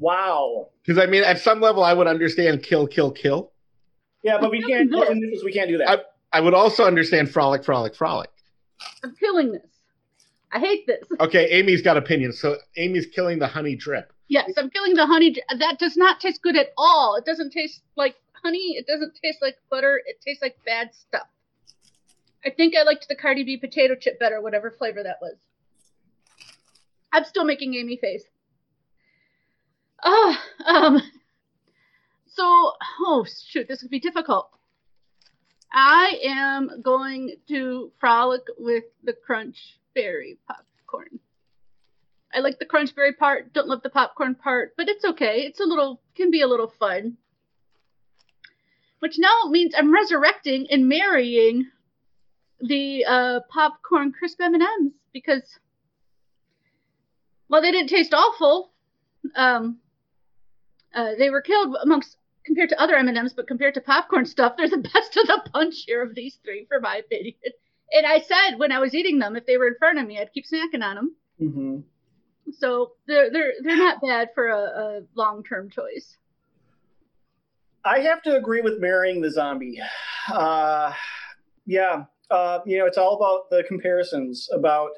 Wow. 0.00 0.70
because 0.84 1.00
I 1.02 1.06
mean, 1.06 1.22
at 1.22 1.38
some 1.40 1.60
level, 1.60 1.84
I 1.84 1.92
would 1.92 2.08
understand 2.08 2.64
kill, 2.64 2.86
kill, 2.88 3.12
kill. 3.12 3.52
Yeah, 4.24 4.38
but 4.40 4.50
we 4.50 4.60
can't. 4.62 4.90
this, 4.90 5.44
we 5.44 5.52
can't 5.52 5.68
do 5.68 5.78
that. 5.78 6.06
I 6.32 6.40
would 6.40 6.54
also 6.54 6.84
understand 6.84 7.30
frolic, 7.30 7.64
frolic, 7.64 7.94
frolic. 7.94 8.30
I'm 9.04 9.14
killing 9.14 9.52
this. 9.52 9.62
I 10.56 10.58
hate 10.58 10.86
this. 10.86 11.06
Okay, 11.20 11.48
Amy's 11.50 11.82
got 11.82 11.98
opinions, 11.98 12.40
so 12.40 12.56
Amy's 12.76 13.06
killing 13.06 13.38
the 13.38 13.46
honey 13.46 13.76
drip. 13.76 14.10
Yes, 14.28 14.52
I'm 14.56 14.70
killing 14.70 14.94
the 14.94 15.04
honey. 15.04 15.36
That 15.58 15.78
does 15.78 15.96
not 15.98 16.18
taste 16.18 16.40
good 16.42 16.56
at 16.56 16.68
all. 16.78 17.16
It 17.16 17.26
doesn't 17.26 17.52
taste 17.52 17.82
like 17.94 18.16
honey. 18.42 18.76
It 18.78 18.86
doesn't 18.86 19.18
taste 19.22 19.38
like 19.42 19.56
butter. 19.70 20.00
It 20.06 20.22
tastes 20.24 20.42
like 20.42 20.56
bad 20.64 20.94
stuff. 20.94 21.26
I 22.44 22.50
think 22.50 22.74
I 22.74 22.84
liked 22.84 23.06
the 23.06 23.16
Cardi 23.16 23.44
B 23.44 23.58
potato 23.58 23.94
chip 23.94 24.18
better, 24.18 24.40
whatever 24.40 24.70
flavor 24.70 25.02
that 25.02 25.18
was. 25.20 25.36
I'm 27.12 27.24
still 27.24 27.44
making 27.44 27.74
Amy 27.74 27.98
face. 27.98 28.24
Oh, 30.02 30.38
um. 30.64 31.02
So, 32.28 32.72
oh 33.00 33.26
shoot, 33.48 33.68
this 33.68 33.82
could 33.82 33.90
be 33.90 34.00
difficult. 34.00 34.48
I 35.76 36.18
am 36.24 36.80
going 36.80 37.36
to 37.48 37.92
frolic 38.00 38.44
with 38.56 38.84
the 39.04 39.12
crunch 39.12 39.78
berry 39.94 40.38
popcorn. 40.48 41.20
I 42.34 42.40
like 42.40 42.58
the 42.58 42.64
crunch 42.64 42.94
berry 42.96 43.12
part, 43.12 43.52
don't 43.52 43.68
love 43.68 43.82
the 43.82 43.90
popcorn 43.90 44.36
part, 44.36 44.72
but 44.78 44.88
it's 44.88 45.04
okay. 45.04 45.42
It's 45.42 45.60
a 45.60 45.64
little 45.64 46.00
can 46.16 46.30
be 46.30 46.40
a 46.40 46.46
little 46.46 46.72
fun. 46.80 47.18
Which 49.00 49.16
now 49.18 49.50
means 49.50 49.74
I'm 49.76 49.92
resurrecting 49.92 50.66
and 50.70 50.88
marrying 50.88 51.70
the 52.58 53.04
uh, 53.04 53.40
popcorn 53.50 54.12
crisp 54.12 54.40
M&Ms 54.40 54.92
because 55.12 55.58
well 57.50 57.60
they 57.60 57.70
didn't 57.70 57.90
taste 57.90 58.14
awful. 58.14 58.70
Um, 59.34 59.80
uh, 60.94 61.16
they 61.18 61.28
were 61.28 61.42
killed 61.42 61.76
amongst 61.82 62.16
compared 62.46 62.70
to 62.70 62.80
other 62.80 62.96
M&Ms, 62.96 63.34
but 63.34 63.48
compared 63.48 63.74
to 63.74 63.80
popcorn 63.80 64.24
stuff, 64.24 64.54
they're 64.56 64.70
the 64.70 64.78
best 64.94 65.16
of 65.16 65.26
the 65.26 65.50
bunch 65.52 65.84
here 65.86 66.02
of 66.02 66.14
these 66.14 66.38
three, 66.44 66.64
for 66.68 66.80
my 66.80 66.96
opinion. 66.96 67.34
And 67.92 68.06
I 68.06 68.20
said 68.20 68.58
when 68.58 68.72
I 68.72 68.78
was 68.78 68.94
eating 68.94 69.18
them, 69.18 69.36
if 69.36 69.46
they 69.46 69.58
were 69.58 69.68
in 69.68 69.76
front 69.78 69.98
of 69.98 70.06
me, 70.06 70.18
I'd 70.18 70.32
keep 70.32 70.46
snacking 70.46 70.82
on 70.82 70.96
them. 70.96 71.16
hmm 71.38 71.78
So 72.58 72.92
they're 73.06 73.30
they're 73.30 73.52
they're 73.62 73.76
not 73.76 74.00
bad 74.00 74.28
for 74.34 74.48
a, 74.48 74.58
a 74.58 75.00
long 75.14 75.44
term 75.44 75.70
choice. 75.70 76.16
I 77.84 78.00
have 78.00 78.22
to 78.22 78.36
agree 78.36 78.62
with 78.62 78.80
marrying 78.80 79.20
the 79.20 79.30
zombie. 79.30 79.80
Uh, 80.28 80.92
yeah, 81.66 82.02
uh, 82.32 82.58
you 82.66 82.78
know, 82.78 82.86
it's 82.86 82.98
all 82.98 83.14
about 83.14 83.48
the 83.48 83.62
comparisons 83.62 84.48
about 84.52 84.90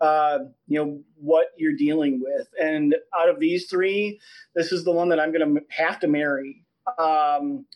uh, 0.00 0.38
you 0.68 0.78
know 0.78 1.00
what 1.16 1.46
you're 1.56 1.74
dealing 1.74 2.20
with, 2.22 2.46
and 2.62 2.94
out 3.18 3.28
of 3.28 3.40
these 3.40 3.66
three, 3.66 4.20
this 4.54 4.70
is 4.70 4.84
the 4.84 4.92
one 4.92 5.08
that 5.08 5.18
I'm 5.18 5.32
going 5.32 5.56
to 5.56 5.62
have 5.70 5.98
to 5.98 6.06
marry 6.06 6.64
um, 6.98 7.66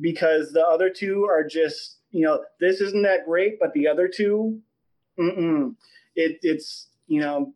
because 0.00 0.52
the 0.52 0.64
other 0.66 0.90
two 0.90 1.24
are 1.24 1.46
just 1.46 1.98
you 2.10 2.24
know 2.24 2.42
this 2.60 2.80
isn't 2.80 3.02
that 3.02 3.26
great, 3.26 3.58
but 3.60 3.72
the 3.72 3.88
other 3.88 4.08
two, 4.08 4.60
mm-mm. 5.18 5.74
it 6.14 6.38
it's 6.42 6.88
you 7.06 7.20
know 7.20 7.54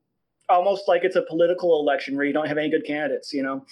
almost 0.48 0.88
like 0.88 1.04
it's 1.04 1.16
a 1.16 1.22
political 1.22 1.80
election 1.80 2.16
where 2.16 2.24
you 2.24 2.32
don't 2.32 2.46
have 2.46 2.58
any 2.58 2.70
good 2.70 2.86
candidates, 2.86 3.32
you 3.32 3.42
know, 3.42 3.64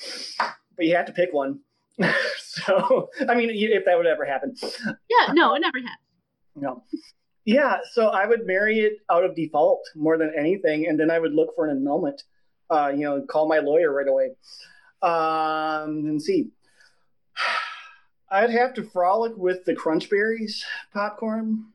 but 0.77 0.87
you 0.87 0.97
have 0.97 1.07
to 1.07 1.13
pick 1.13 1.33
one. 1.33 1.61
so, 2.39 3.09
I 3.29 3.35
mean, 3.35 3.51
if 3.53 3.85
that 3.85 3.97
would 3.97 4.07
ever 4.07 4.25
happen, 4.25 4.55
Yeah, 4.63 5.33
no, 5.33 5.55
it 5.55 5.61
never 5.61 5.79
has. 5.79 5.99
no. 6.57 6.83
Yeah, 7.45 7.79
so 7.93 8.09
I 8.09 8.27
would 8.27 8.47
marry 8.47 8.81
it 8.81 8.95
out 9.11 9.23
of 9.23 9.37
default 9.37 9.83
more 9.95 10.17
than 10.17 10.33
anything, 10.37 10.87
and 10.89 10.99
then 10.99 11.11
I 11.11 11.19
would 11.19 11.35
look 11.35 11.55
for 11.55 11.67
an 11.67 11.77
annulment. 11.77 12.23
Uh, 12.71 12.89
you 12.89 13.03
know, 13.03 13.23
call 13.29 13.47
my 13.47 13.59
lawyer 13.59 13.93
right 13.93 14.09
away. 14.09 14.31
Um, 15.03 16.07
and 16.07 16.23
see. 16.23 16.49
I'd 18.31 18.51
have 18.51 18.75
to 18.75 18.83
frolic 18.83 19.37
with 19.37 19.65
the 19.65 19.75
crunch 19.75 20.11
berries 20.11 20.65
popcorn, 20.93 21.67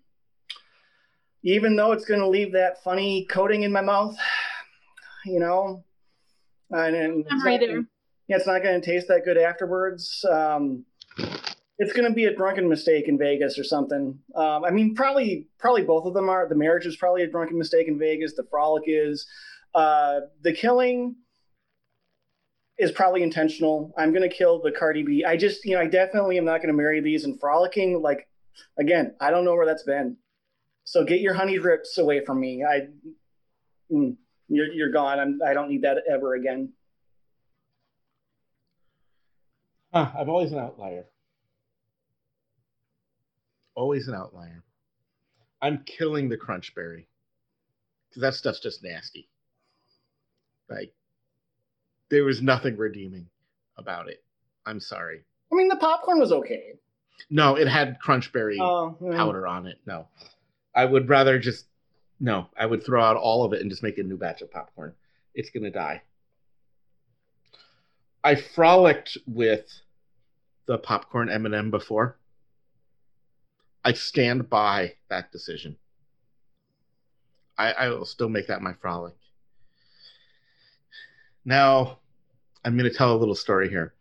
even 1.44 1.76
though 1.76 1.92
it's 1.92 2.06
going 2.06 2.20
to 2.20 2.28
leave 2.28 2.54
that 2.54 2.84
funny 2.84 3.26
coating 3.26 3.64
in 3.64 3.72
my 3.72 3.82
mouth. 3.82 4.18
You 5.26 5.40
know, 5.40 5.84
and, 6.72 6.96
and 6.96 7.26
not- 7.30 7.60
there. 7.60 7.82
yeah, 8.28 8.38
it's 8.38 8.48
not 8.48 8.64
going 8.64 8.80
to 8.80 8.86
taste 8.86 9.08
that 9.10 9.26
good 9.26 9.38
afterwards. 9.38 10.26
Um, 10.30 10.86
it's 11.78 11.94
going 11.94 12.08
to 12.08 12.14
be 12.14 12.26
a 12.26 12.36
drunken 12.36 12.68
mistake 12.68 13.08
in 13.08 13.18
Vegas 13.18 13.58
or 13.58 13.64
something. 13.64 14.20
Um, 14.36 14.66
I 14.66 14.70
mean, 14.70 14.96
probably, 14.96 15.48
probably 15.60 15.84
both 15.84 16.06
of 16.06 16.14
them 16.14 16.30
are. 16.30 16.48
The 16.48 16.56
marriage 16.56 16.86
is 16.86 16.98
probably 16.98 17.24
a 17.24 17.28
drunken 17.28 17.58
mistake 17.58 17.88
in 17.88 17.98
Vegas. 17.98 18.34
The 18.36 18.46
frolic 18.50 18.84
is. 18.88 19.26
Uh, 19.76 20.22
the 20.42 20.52
killing 20.52 21.16
is 22.80 22.92
probably 22.92 23.22
intentional. 23.24 23.94
I'm 23.98 24.14
going 24.14 24.28
to 24.28 24.34
kill 24.34 24.62
the 24.62 24.72
Cardi 24.72 25.04
B. 25.04 25.26
I 25.26 25.36
just, 25.36 25.66
you 25.66 25.76
know, 25.76 25.82
I 25.82 25.88
definitely 25.88 26.38
am 26.38 26.46
not 26.46 26.58
going 26.58 26.70
to 26.70 26.74
marry 26.74 27.02
these 27.02 27.26
and 27.26 27.40
frolicking. 27.40 28.02
Like, 28.02 28.28
again, 28.80 29.16
I 29.20 29.32
don't 29.32 29.44
know 29.44 29.54
where 29.54 29.66
that's 29.66 29.84
been. 29.84 30.16
So 30.86 31.04
get 31.04 31.20
your 31.20 31.34
honey 31.34 31.58
drips 31.60 31.98
away 31.98 32.24
from 32.26 32.40
me. 32.40 32.64
I, 32.64 32.88
mm, 33.92 34.16
you're, 34.48 34.72
you're 34.72 34.92
gone. 34.92 35.20
I'm, 35.20 35.40
I 35.46 35.54
don't 35.54 35.70
need 35.70 35.84
that 35.84 35.98
ever 36.10 36.36
again. 36.36 36.72
Huh, 39.94 40.12
I'm 40.18 40.30
always 40.30 40.52
an 40.54 40.60
outlier. 40.60 41.06
Always 43.76 44.08
an 44.08 44.16
outlier. 44.16 44.64
I'm 45.62 45.84
killing 45.86 46.30
the 46.30 46.38
crunch 46.38 46.74
berry 46.74 47.08
because 48.10 48.22
that 48.22 48.36
stuff's 48.36 48.62
just 48.62 48.84
nasty. 48.84 49.30
Like 50.70 50.94
there 52.10 52.24
was 52.24 52.42
nothing 52.42 52.76
redeeming 52.78 53.28
about 53.78 54.10
it. 54.10 54.24
I'm 54.66 54.80
sorry. 54.80 55.22
I 55.52 55.56
mean, 55.56 55.68
the 55.68 55.76
popcorn 55.78 56.20
was 56.20 56.32
okay. 56.32 56.74
No, 57.30 57.56
it 57.56 57.68
had 57.68 57.98
crunchberry 58.06 58.58
Oh, 58.60 58.98
yeah. 59.02 59.18
powder 59.18 59.46
on 59.48 59.66
it. 59.68 59.78
No, 59.86 60.08
I 60.76 60.86
would 60.86 61.10
rather 61.10 61.38
just 61.40 61.66
no. 62.20 62.48
I 62.58 62.66
would 62.66 62.84
throw 62.86 63.04
out 63.04 63.18
all 63.18 63.44
of 63.46 63.54
it 63.54 63.62
and 63.62 63.70
just 63.70 63.84
make 63.84 63.98
a 63.98 64.04
new 64.04 64.18
batch 64.18 64.42
of 64.42 64.52
popcorn. 64.52 64.94
It's 65.34 65.50
gonna 65.50 65.72
die. 65.72 66.02
I 68.24 68.36
frolicked 68.36 69.18
with 69.28 69.66
the 70.66 70.78
popcorn 70.78 71.30
M 71.30 71.46
and 71.46 71.56
m 71.56 71.72
before. 71.72 72.18
I 73.84 73.94
stand 73.94 74.50
by 74.50 74.94
that 75.10 75.32
decision. 75.32 75.78
I, 77.58 77.72
I 77.72 77.90
will 77.90 78.06
still 78.06 78.30
make 78.30 78.48
that 78.48 78.62
my 78.62 78.74
frolic. 78.74 79.16
Now, 81.46 81.99
I'm 82.64 82.78
going 82.78 82.90
to 82.90 82.98
tell 82.98 83.16
a 83.16 83.18
little 83.18 83.36
story 83.36 83.70
here. 83.70 83.94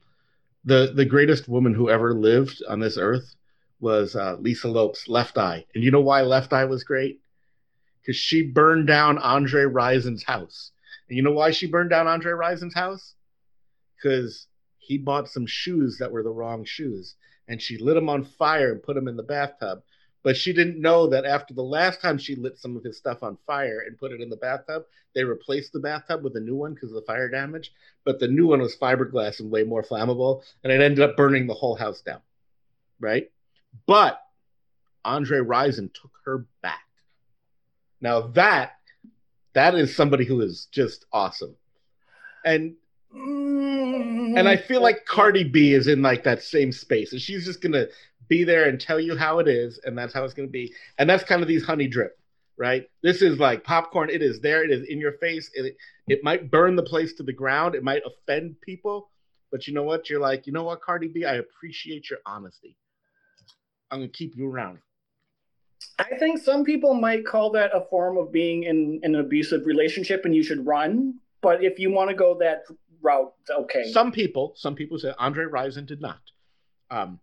the 0.64 0.92
The 0.94 1.04
greatest 1.04 1.48
woman 1.48 1.74
who 1.74 1.90
ever 1.90 2.14
lived 2.14 2.62
on 2.68 2.80
this 2.80 2.98
earth 2.98 3.34
was 3.80 4.16
uh, 4.16 4.36
Lisa 4.40 4.68
Lopes, 4.68 5.08
Left 5.08 5.38
Eye, 5.38 5.64
and 5.74 5.84
you 5.84 5.90
know 5.90 6.00
why 6.00 6.22
Left 6.22 6.52
Eye 6.52 6.64
was 6.64 6.82
great? 6.84 7.20
Because 8.00 8.16
she 8.16 8.42
burned 8.42 8.86
down 8.86 9.18
Andre 9.18 9.62
Rison's 9.62 10.24
house. 10.24 10.72
And 11.08 11.16
you 11.16 11.22
know 11.22 11.32
why 11.32 11.52
she 11.52 11.66
burned 11.66 11.90
down 11.90 12.06
Andre 12.06 12.32
Rison's 12.32 12.74
house? 12.74 13.14
Because 13.96 14.46
he 14.78 14.98
bought 14.98 15.28
some 15.28 15.46
shoes 15.46 15.98
that 15.98 16.10
were 16.10 16.22
the 16.22 16.30
wrong 16.30 16.64
shoes, 16.64 17.14
and 17.46 17.60
she 17.60 17.78
lit 17.78 17.94
them 17.94 18.08
on 18.08 18.24
fire 18.24 18.72
and 18.72 18.82
put 18.82 18.94
them 18.94 19.08
in 19.08 19.16
the 19.16 19.22
bathtub. 19.22 19.82
But 20.28 20.36
she 20.36 20.52
didn't 20.52 20.78
know 20.78 21.06
that 21.06 21.24
after 21.24 21.54
the 21.54 21.62
last 21.62 22.02
time 22.02 22.18
she 22.18 22.36
lit 22.36 22.58
some 22.58 22.76
of 22.76 22.84
his 22.84 22.98
stuff 22.98 23.22
on 23.22 23.38
fire 23.46 23.84
and 23.86 23.96
put 23.96 24.12
it 24.12 24.20
in 24.20 24.28
the 24.28 24.36
bathtub, 24.36 24.84
they 25.14 25.24
replaced 25.24 25.72
the 25.72 25.80
bathtub 25.80 26.22
with 26.22 26.36
a 26.36 26.40
new 26.40 26.54
one 26.54 26.74
because 26.74 26.90
of 26.90 26.96
the 26.96 27.06
fire 27.06 27.30
damage. 27.30 27.72
But 28.04 28.20
the 28.20 28.28
new 28.28 28.46
one 28.46 28.60
was 28.60 28.76
fiberglass 28.76 29.40
and 29.40 29.50
way 29.50 29.62
more 29.62 29.82
flammable, 29.82 30.42
and 30.62 30.70
it 30.70 30.82
ended 30.82 31.00
up 31.02 31.16
burning 31.16 31.46
the 31.46 31.54
whole 31.54 31.76
house 31.76 32.02
down. 32.02 32.20
Right? 33.00 33.30
But 33.86 34.20
Andre 35.02 35.38
Rison 35.38 35.94
took 35.94 36.10
her 36.26 36.44
back. 36.60 36.84
Now 38.02 38.20
that 38.20 38.72
that 39.54 39.74
is 39.74 39.96
somebody 39.96 40.26
who 40.26 40.42
is 40.42 40.68
just 40.70 41.06
awesome. 41.10 41.56
And 42.44 42.74
and 43.14 44.46
I 44.46 44.58
feel 44.58 44.82
like 44.82 45.06
Cardi 45.06 45.44
B 45.44 45.72
is 45.72 45.86
in 45.86 46.02
like 46.02 46.22
that 46.24 46.42
same 46.42 46.70
space, 46.70 47.12
and 47.12 47.22
she's 47.22 47.46
just 47.46 47.62
gonna 47.62 47.86
be 48.28 48.44
there 48.44 48.68
and 48.68 48.80
tell 48.80 49.00
you 49.00 49.16
how 49.16 49.38
it 49.38 49.48
is, 49.48 49.80
and 49.84 49.96
that's 49.96 50.12
how 50.12 50.24
it's 50.24 50.34
gonna 50.34 50.48
be. 50.48 50.72
And 50.98 51.08
that's 51.08 51.24
kind 51.24 51.42
of 51.42 51.48
these 51.48 51.64
honey 51.64 51.88
drip, 51.88 52.18
right? 52.56 52.84
This 53.02 53.22
is 53.22 53.38
like 53.38 53.64
popcorn. 53.64 54.10
It 54.10 54.22
is 54.22 54.40
there. 54.40 54.64
It 54.64 54.70
is 54.70 54.86
in 54.88 54.98
your 54.98 55.12
face. 55.12 55.50
It 55.54 55.76
it 56.06 56.24
might 56.24 56.50
burn 56.50 56.76
the 56.76 56.82
place 56.82 57.14
to 57.14 57.22
the 57.22 57.32
ground. 57.32 57.74
It 57.74 57.82
might 57.82 58.02
offend 58.06 58.60
people, 58.60 59.10
but 59.50 59.66
you 59.66 59.74
know 59.74 59.82
what? 59.82 60.08
You're 60.10 60.20
like, 60.20 60.46
you 60.46 60.52
know 60.52 60.64
what, 60.64 60.82
Cardi 60.82 61.08
B? 61.08 61.24
I 61.24 61.34
appreciate 61.34 62.10
your 62.10 62.20
honesty. 62.26 62.76
I'm 63.90 64.00
gonna 64.00 64.08
keep 64.08 64.36
you 64.36 64.48
around. 64.48 64.78
I 65.98 66.16
think 66.18 66.38
some 66.40 66.64
people 66.64 66.94
might 66.94 67.26
call 67.26 67.50
that 67.52 67.70
a 67.74 67.84
form 67.90 68.18
of 68.18 68.32
being 68.32 68.64
in, 68.64 69.00
in 69.02 69.14
an 69.14 69.20
abusive 69.20 69.66
relationship, 69.66 70.24
and 70.24 70.34
you 70.34 70.42
should 70.42 70.64
run. 70.66 71.14
But 71.40 71.62
if 71.62 71.78
you 71.78 71.90
want 71.90 72.10
to 72.10 72.16
go 72.16 72.38
that 72.38 72.64
route, 73.02 73.32
okay. 73.50 73.90
Some 73.92 74.12
people, 74.12 74.54
some 74.56 74.74
people 74.74 74.98
say 74.98 75.12
Andre 75.18 75.46
Rison 75.46 75.86
did 75.86 76.00
not. 76.00 76.20
Um, 76.90 77.20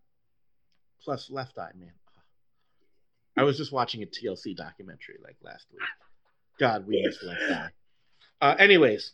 plus 1.06 1.30
Left 1.30 1.58
Eye, 1.58 1.72
man. 1.80 1.92
I 3.38 3.44
was 3.44 3.58
just 3.58 3.72
watching 3.72 4.04
a 4.04 4.06
TLC 4.06 4.56
documentary 4.56 5.18
like 5.24 5.38
last 5.42 5.66
week. 5.72 5.82
God, 6.60 6.88
we 6.88 7.02
miss 7.06 7.24
Left 7.24 7.52
Eye. 7.52 7.70
Uh, 8.42 8.56
anyways, 8.60 9.12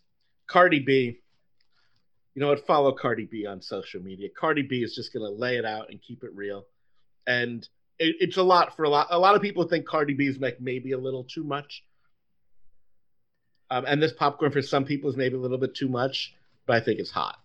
Cardi 0.48 0.80
B. 0.80 1.20
You 2.34 2.42
know 2.42 2.48
what? 2.48 2.66
Follow 2.66 2.94
Cardi 2.94 3.26
B 3.26 3.46
on 3.46 3.62
social 3.62 4.02
media. 4.02 4.30
Cardi 4.36 4.62
B 4.62 4.78
is 4.78 4.96
just 4.96 5.14
gonna 5.14 5.30
lay 5.30 5.58
it 5.58 5.66
out 5.66 5.90
and 5.90 6.02
keep 6.02 6.24
it 6.24 6.32
real, 6.34 6.66
and 7.28 7.68
it, 8.00 8.16
it's 8.20 8.38
a 8.38 8.44
lot 8.44 8.76
for 8.76 8.84
a 8.84 8.90
lot. 8.90 9.08
A 9.10 9.20
lot 9.20 9.36
of 9.36 9.42
people 9.42 9.68
think 9.68 9.86
Cardi 9.86 10.14
B 10.14 10.28
is 10.28 10.38
like 10.38 10.62
maybe 10.62 10.94
a 10.94 10.98
little 10.98 11.26
too 11.26 11.44
much. 11.44 11.84
Um, 13.70 13.86
and 13.86 14.02
this 14.02 14.14
popcorn 14.14 14.52
for 14.52 14.62
some 14.62 14.86
people 14.86 15.10
is 15.10 15.16
maybe 15.18 15.36
a 15.36 15.40
little 15.40 15.58
bit 15.58 15.76
too 15.76 15.88
much, 15.88 16.34
but 16.66 16.76
I 16.76 16.86
think 16.86 17.00
it's 17.00 17.12
hot. 17.12 17.38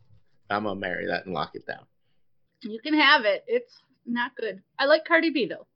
I'm 0.49 0.65
gonna 0.65 0.79
marry 0.79 1.07
that 1.07 1.25
and 1.25 1.35
lock 1.35 1.51
it 1.55 1.67
down. 1.67 1.87
You 2.63 2.81
can 2.81 2.95
have 2.95 3.25
it. 3.25 3.45
It's 3.47 3.77
not 4.07 4.35
good. 4.37 4.63
I 4.79 4.87
like 4.87 5.05
Cardi 5.05 5.31
B 5.31 5.47
though. 5.47 5.67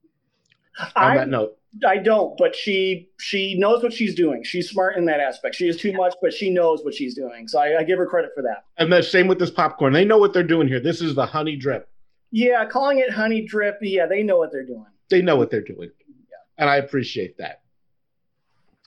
On 0.78 0.88
I, 1.12 1.16
that 1.16 1.28
note, 1.28 1.58
I 1.86 1.98
don't, 1.98 2.36
but 2.38 2.54
she 2.54 3.10
she 3.18 3.58
knows 3.58 3.82
what 3.82 3.92
she's 3.92 4.14
doing. 4.14 4.42
She's 4.44 4.70
smart 4.70 4.96
in 4.96 5.04
that 5.06 5.20
aspect. 5.20 5.56
She 5.56 5.68
is 5.68 5.76
too 5.76 5.92
much, 5.92 6.14
but 6.22 6.32
she 6.32 6.48
knows 6.50 6.82
what 6.84 6.94
she's 6.94 7.14
doing. 7.14 7.48
So 7.48 7.58
I, 7.60 7.80
I 7.80 7.82
give 7.82 7.98
her 7.98 8.06
credit 8.06 8.30
for 8.34 8.42
that. 8.42 8.64
and 8.78 8.92
the 8.92 9.02
same 9.02 9.26
with 9.26 9.38
this 9.38 9.50
popcorn. 9.50 9.92
They 9.92 10.04
know 10.04 10.18
what 10.18 10.32
they're 10.32 10.42
doing 10.42 10.68
here. 10.68 10.80
This 10.80 11.00
is 11.02 11.14
the 11.14 11.26
honey 11.26 11.56
drip. 11.56 11.88
Yeah, 12.30 12.64
calling 12.66 12.98
it 13.00 13.10
honey 13.10 13.42
drip. 13.44 13.78
Yeah, 13.82 14.06
they 14.06 14.22
know 14.22 14.38
what 14.38 14.52
they're 14.52 14.64
doing. 14.64 14.86
They 15.10 15.20
know 15.22 15.36
what 15.36 15.50
they're 15.50 15.60
doing, 15.60 15.90
Yeah. 16.08 16.36
and 16.56 16.70
I 16.70 16.76
appreciate 16.76 17.38
that. 17.38 17.62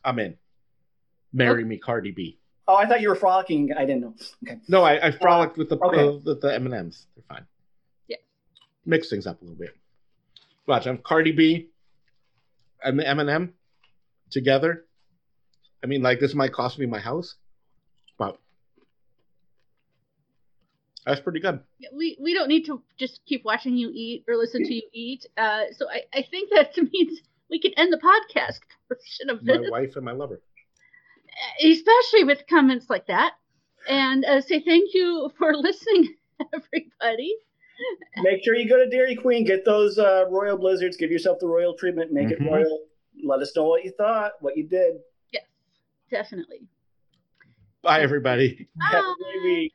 I'm 0.05 0.17
in. 0.19 0.37
Marry 1.33 1.65
me, 1.65 1.77
Cardi 1.77 2.11
B. 2.11 2.39
Oh, 2.67 2.75
I 2.75 2.85
thought 2.87 3.01
you 3.01 3.09
were 3.09 3.15
frolicking. 3.15 3.71
I 3.77 3.85
didn't 3.85 4.01
know. 4.01 4.15
Okay. 4.47 4.59
No, 4.69 4.83
I, 4.83 5.07
I 5.07 5.11
frolicked 5.11 5.57
with 5.57 5.67
the 5.69 5.77
okay. 5.77 6.07
uh, 6.07 6.11
with 6.23 6.41
the 6.41 6.53
M 6.53 6.65
and 6.65 6.73
M's. 6.75 7.07
They're 7.15 7.23
fine. 7.27 7.45
Mix 8.86 9.09
things 9.09 9.27
up 9.27 9.41
a 9.41 9.45
little 9.45 9.57
bit. 9.57 9.75
Watch, 10.67 10.88
I'm 10.88 10.97
Cardi 10.97 11.31
B 11.31 11.69
and 12.84 12.99
the 12.99 13.07
M 13.07 13.19
and 13.19 13.29
M 13.29 13.53
together. 14.29 14.86
I 15.84 15.88
mean, 15.88 16.01
like 16.01 16.19
this 16.19 16.34
might 16.34 16.53
cost 16.53 16.79
me 16.79 16.86
my 16.86 16.99
house, 16.99 17.36
but 18.17 18.39
that's 21.05 21.21
pretty 21.21 21.39
good. 21.39 21.59
We 21.93 22.17
we 22.21 22.34
don't 22.34 22.47
need 22.47 22.65
to 22.65 22.81
just 22.97 23.21
keep 23.25 23.43
watching 23.43 23.75
you 23.77 23.89
eat 23.93 24.23
or 24.27 24.36
listen 24.36 24.63
to 24.63 24.73
you 24.73 24.84
eat. 24.93 25.25
Uh, 25.38 25.63
so 25.75 25.89
I, 25.89 26.03
I 26.13 26.25
think 26.29 26.49
that 26.53 26.75
means 26.93 27.19
we 27.49 27.59
can 27.59 27.73
end 27.77 27.91
the 27.91 27.97
podcast 27.97 28.59
version 28.89 29.29
of 29.29 29.43
this. 29.43 29.69
My 29.69 29.81
wife 29.81 29.95
and 29.95 30.05
my 30.05 30.13
lover. 30.13 30.41
especially 31.63 32.23
with 32.23 32.43
comments 32.49 32.89
like 32.89 33.07
that. 33.07 33.34
And 33.88 34.23
uh, 34.23 34.39
say 34.41 34.61
thank 34.61 34.93
you 34.93 35.29
for 35.38 35.53
listening, 35.57 36.15
everybody. 36.53 37.36
Make 38.21 38.43
sure 38.43 38.55
you 38.55 38.69
go 38.69 38.78
to 38.78 38.89
Dairy 38.89 39.15
Queen, 39.15 39.43
get 39.45 39.65
those 39.65 39.97
uh, 39.97 40.26
royal 40.30 40.57
blizzards, 40.57 40.97
give 40.97 41.11
yourself 41.11 41.39
the 41.39 41.47
royal 41.47 41.74
treatment, 41.76 42.11
make 42.11 42.28
Mhm. 42.28 42.32
it 42.34 42.41
royal. 42.41 42.86
Let 43.24 43.39
us 43.41 43.55
know 43.55 43.65
what 43.65 43.84
you 43.84 43.91
thought, 43.91 44.34
what 44.41 44.55
you 44.57 44.67
did. 44.67 44.95
Yes, 45.32 45.43
definitely. 46.09 46.67
Bye, 47.82 48.01
everybody. 48.01 48.67
Have 48.91 49.03
a 49.05 49.15
great 49.21 49.43
week. 49.43 49.74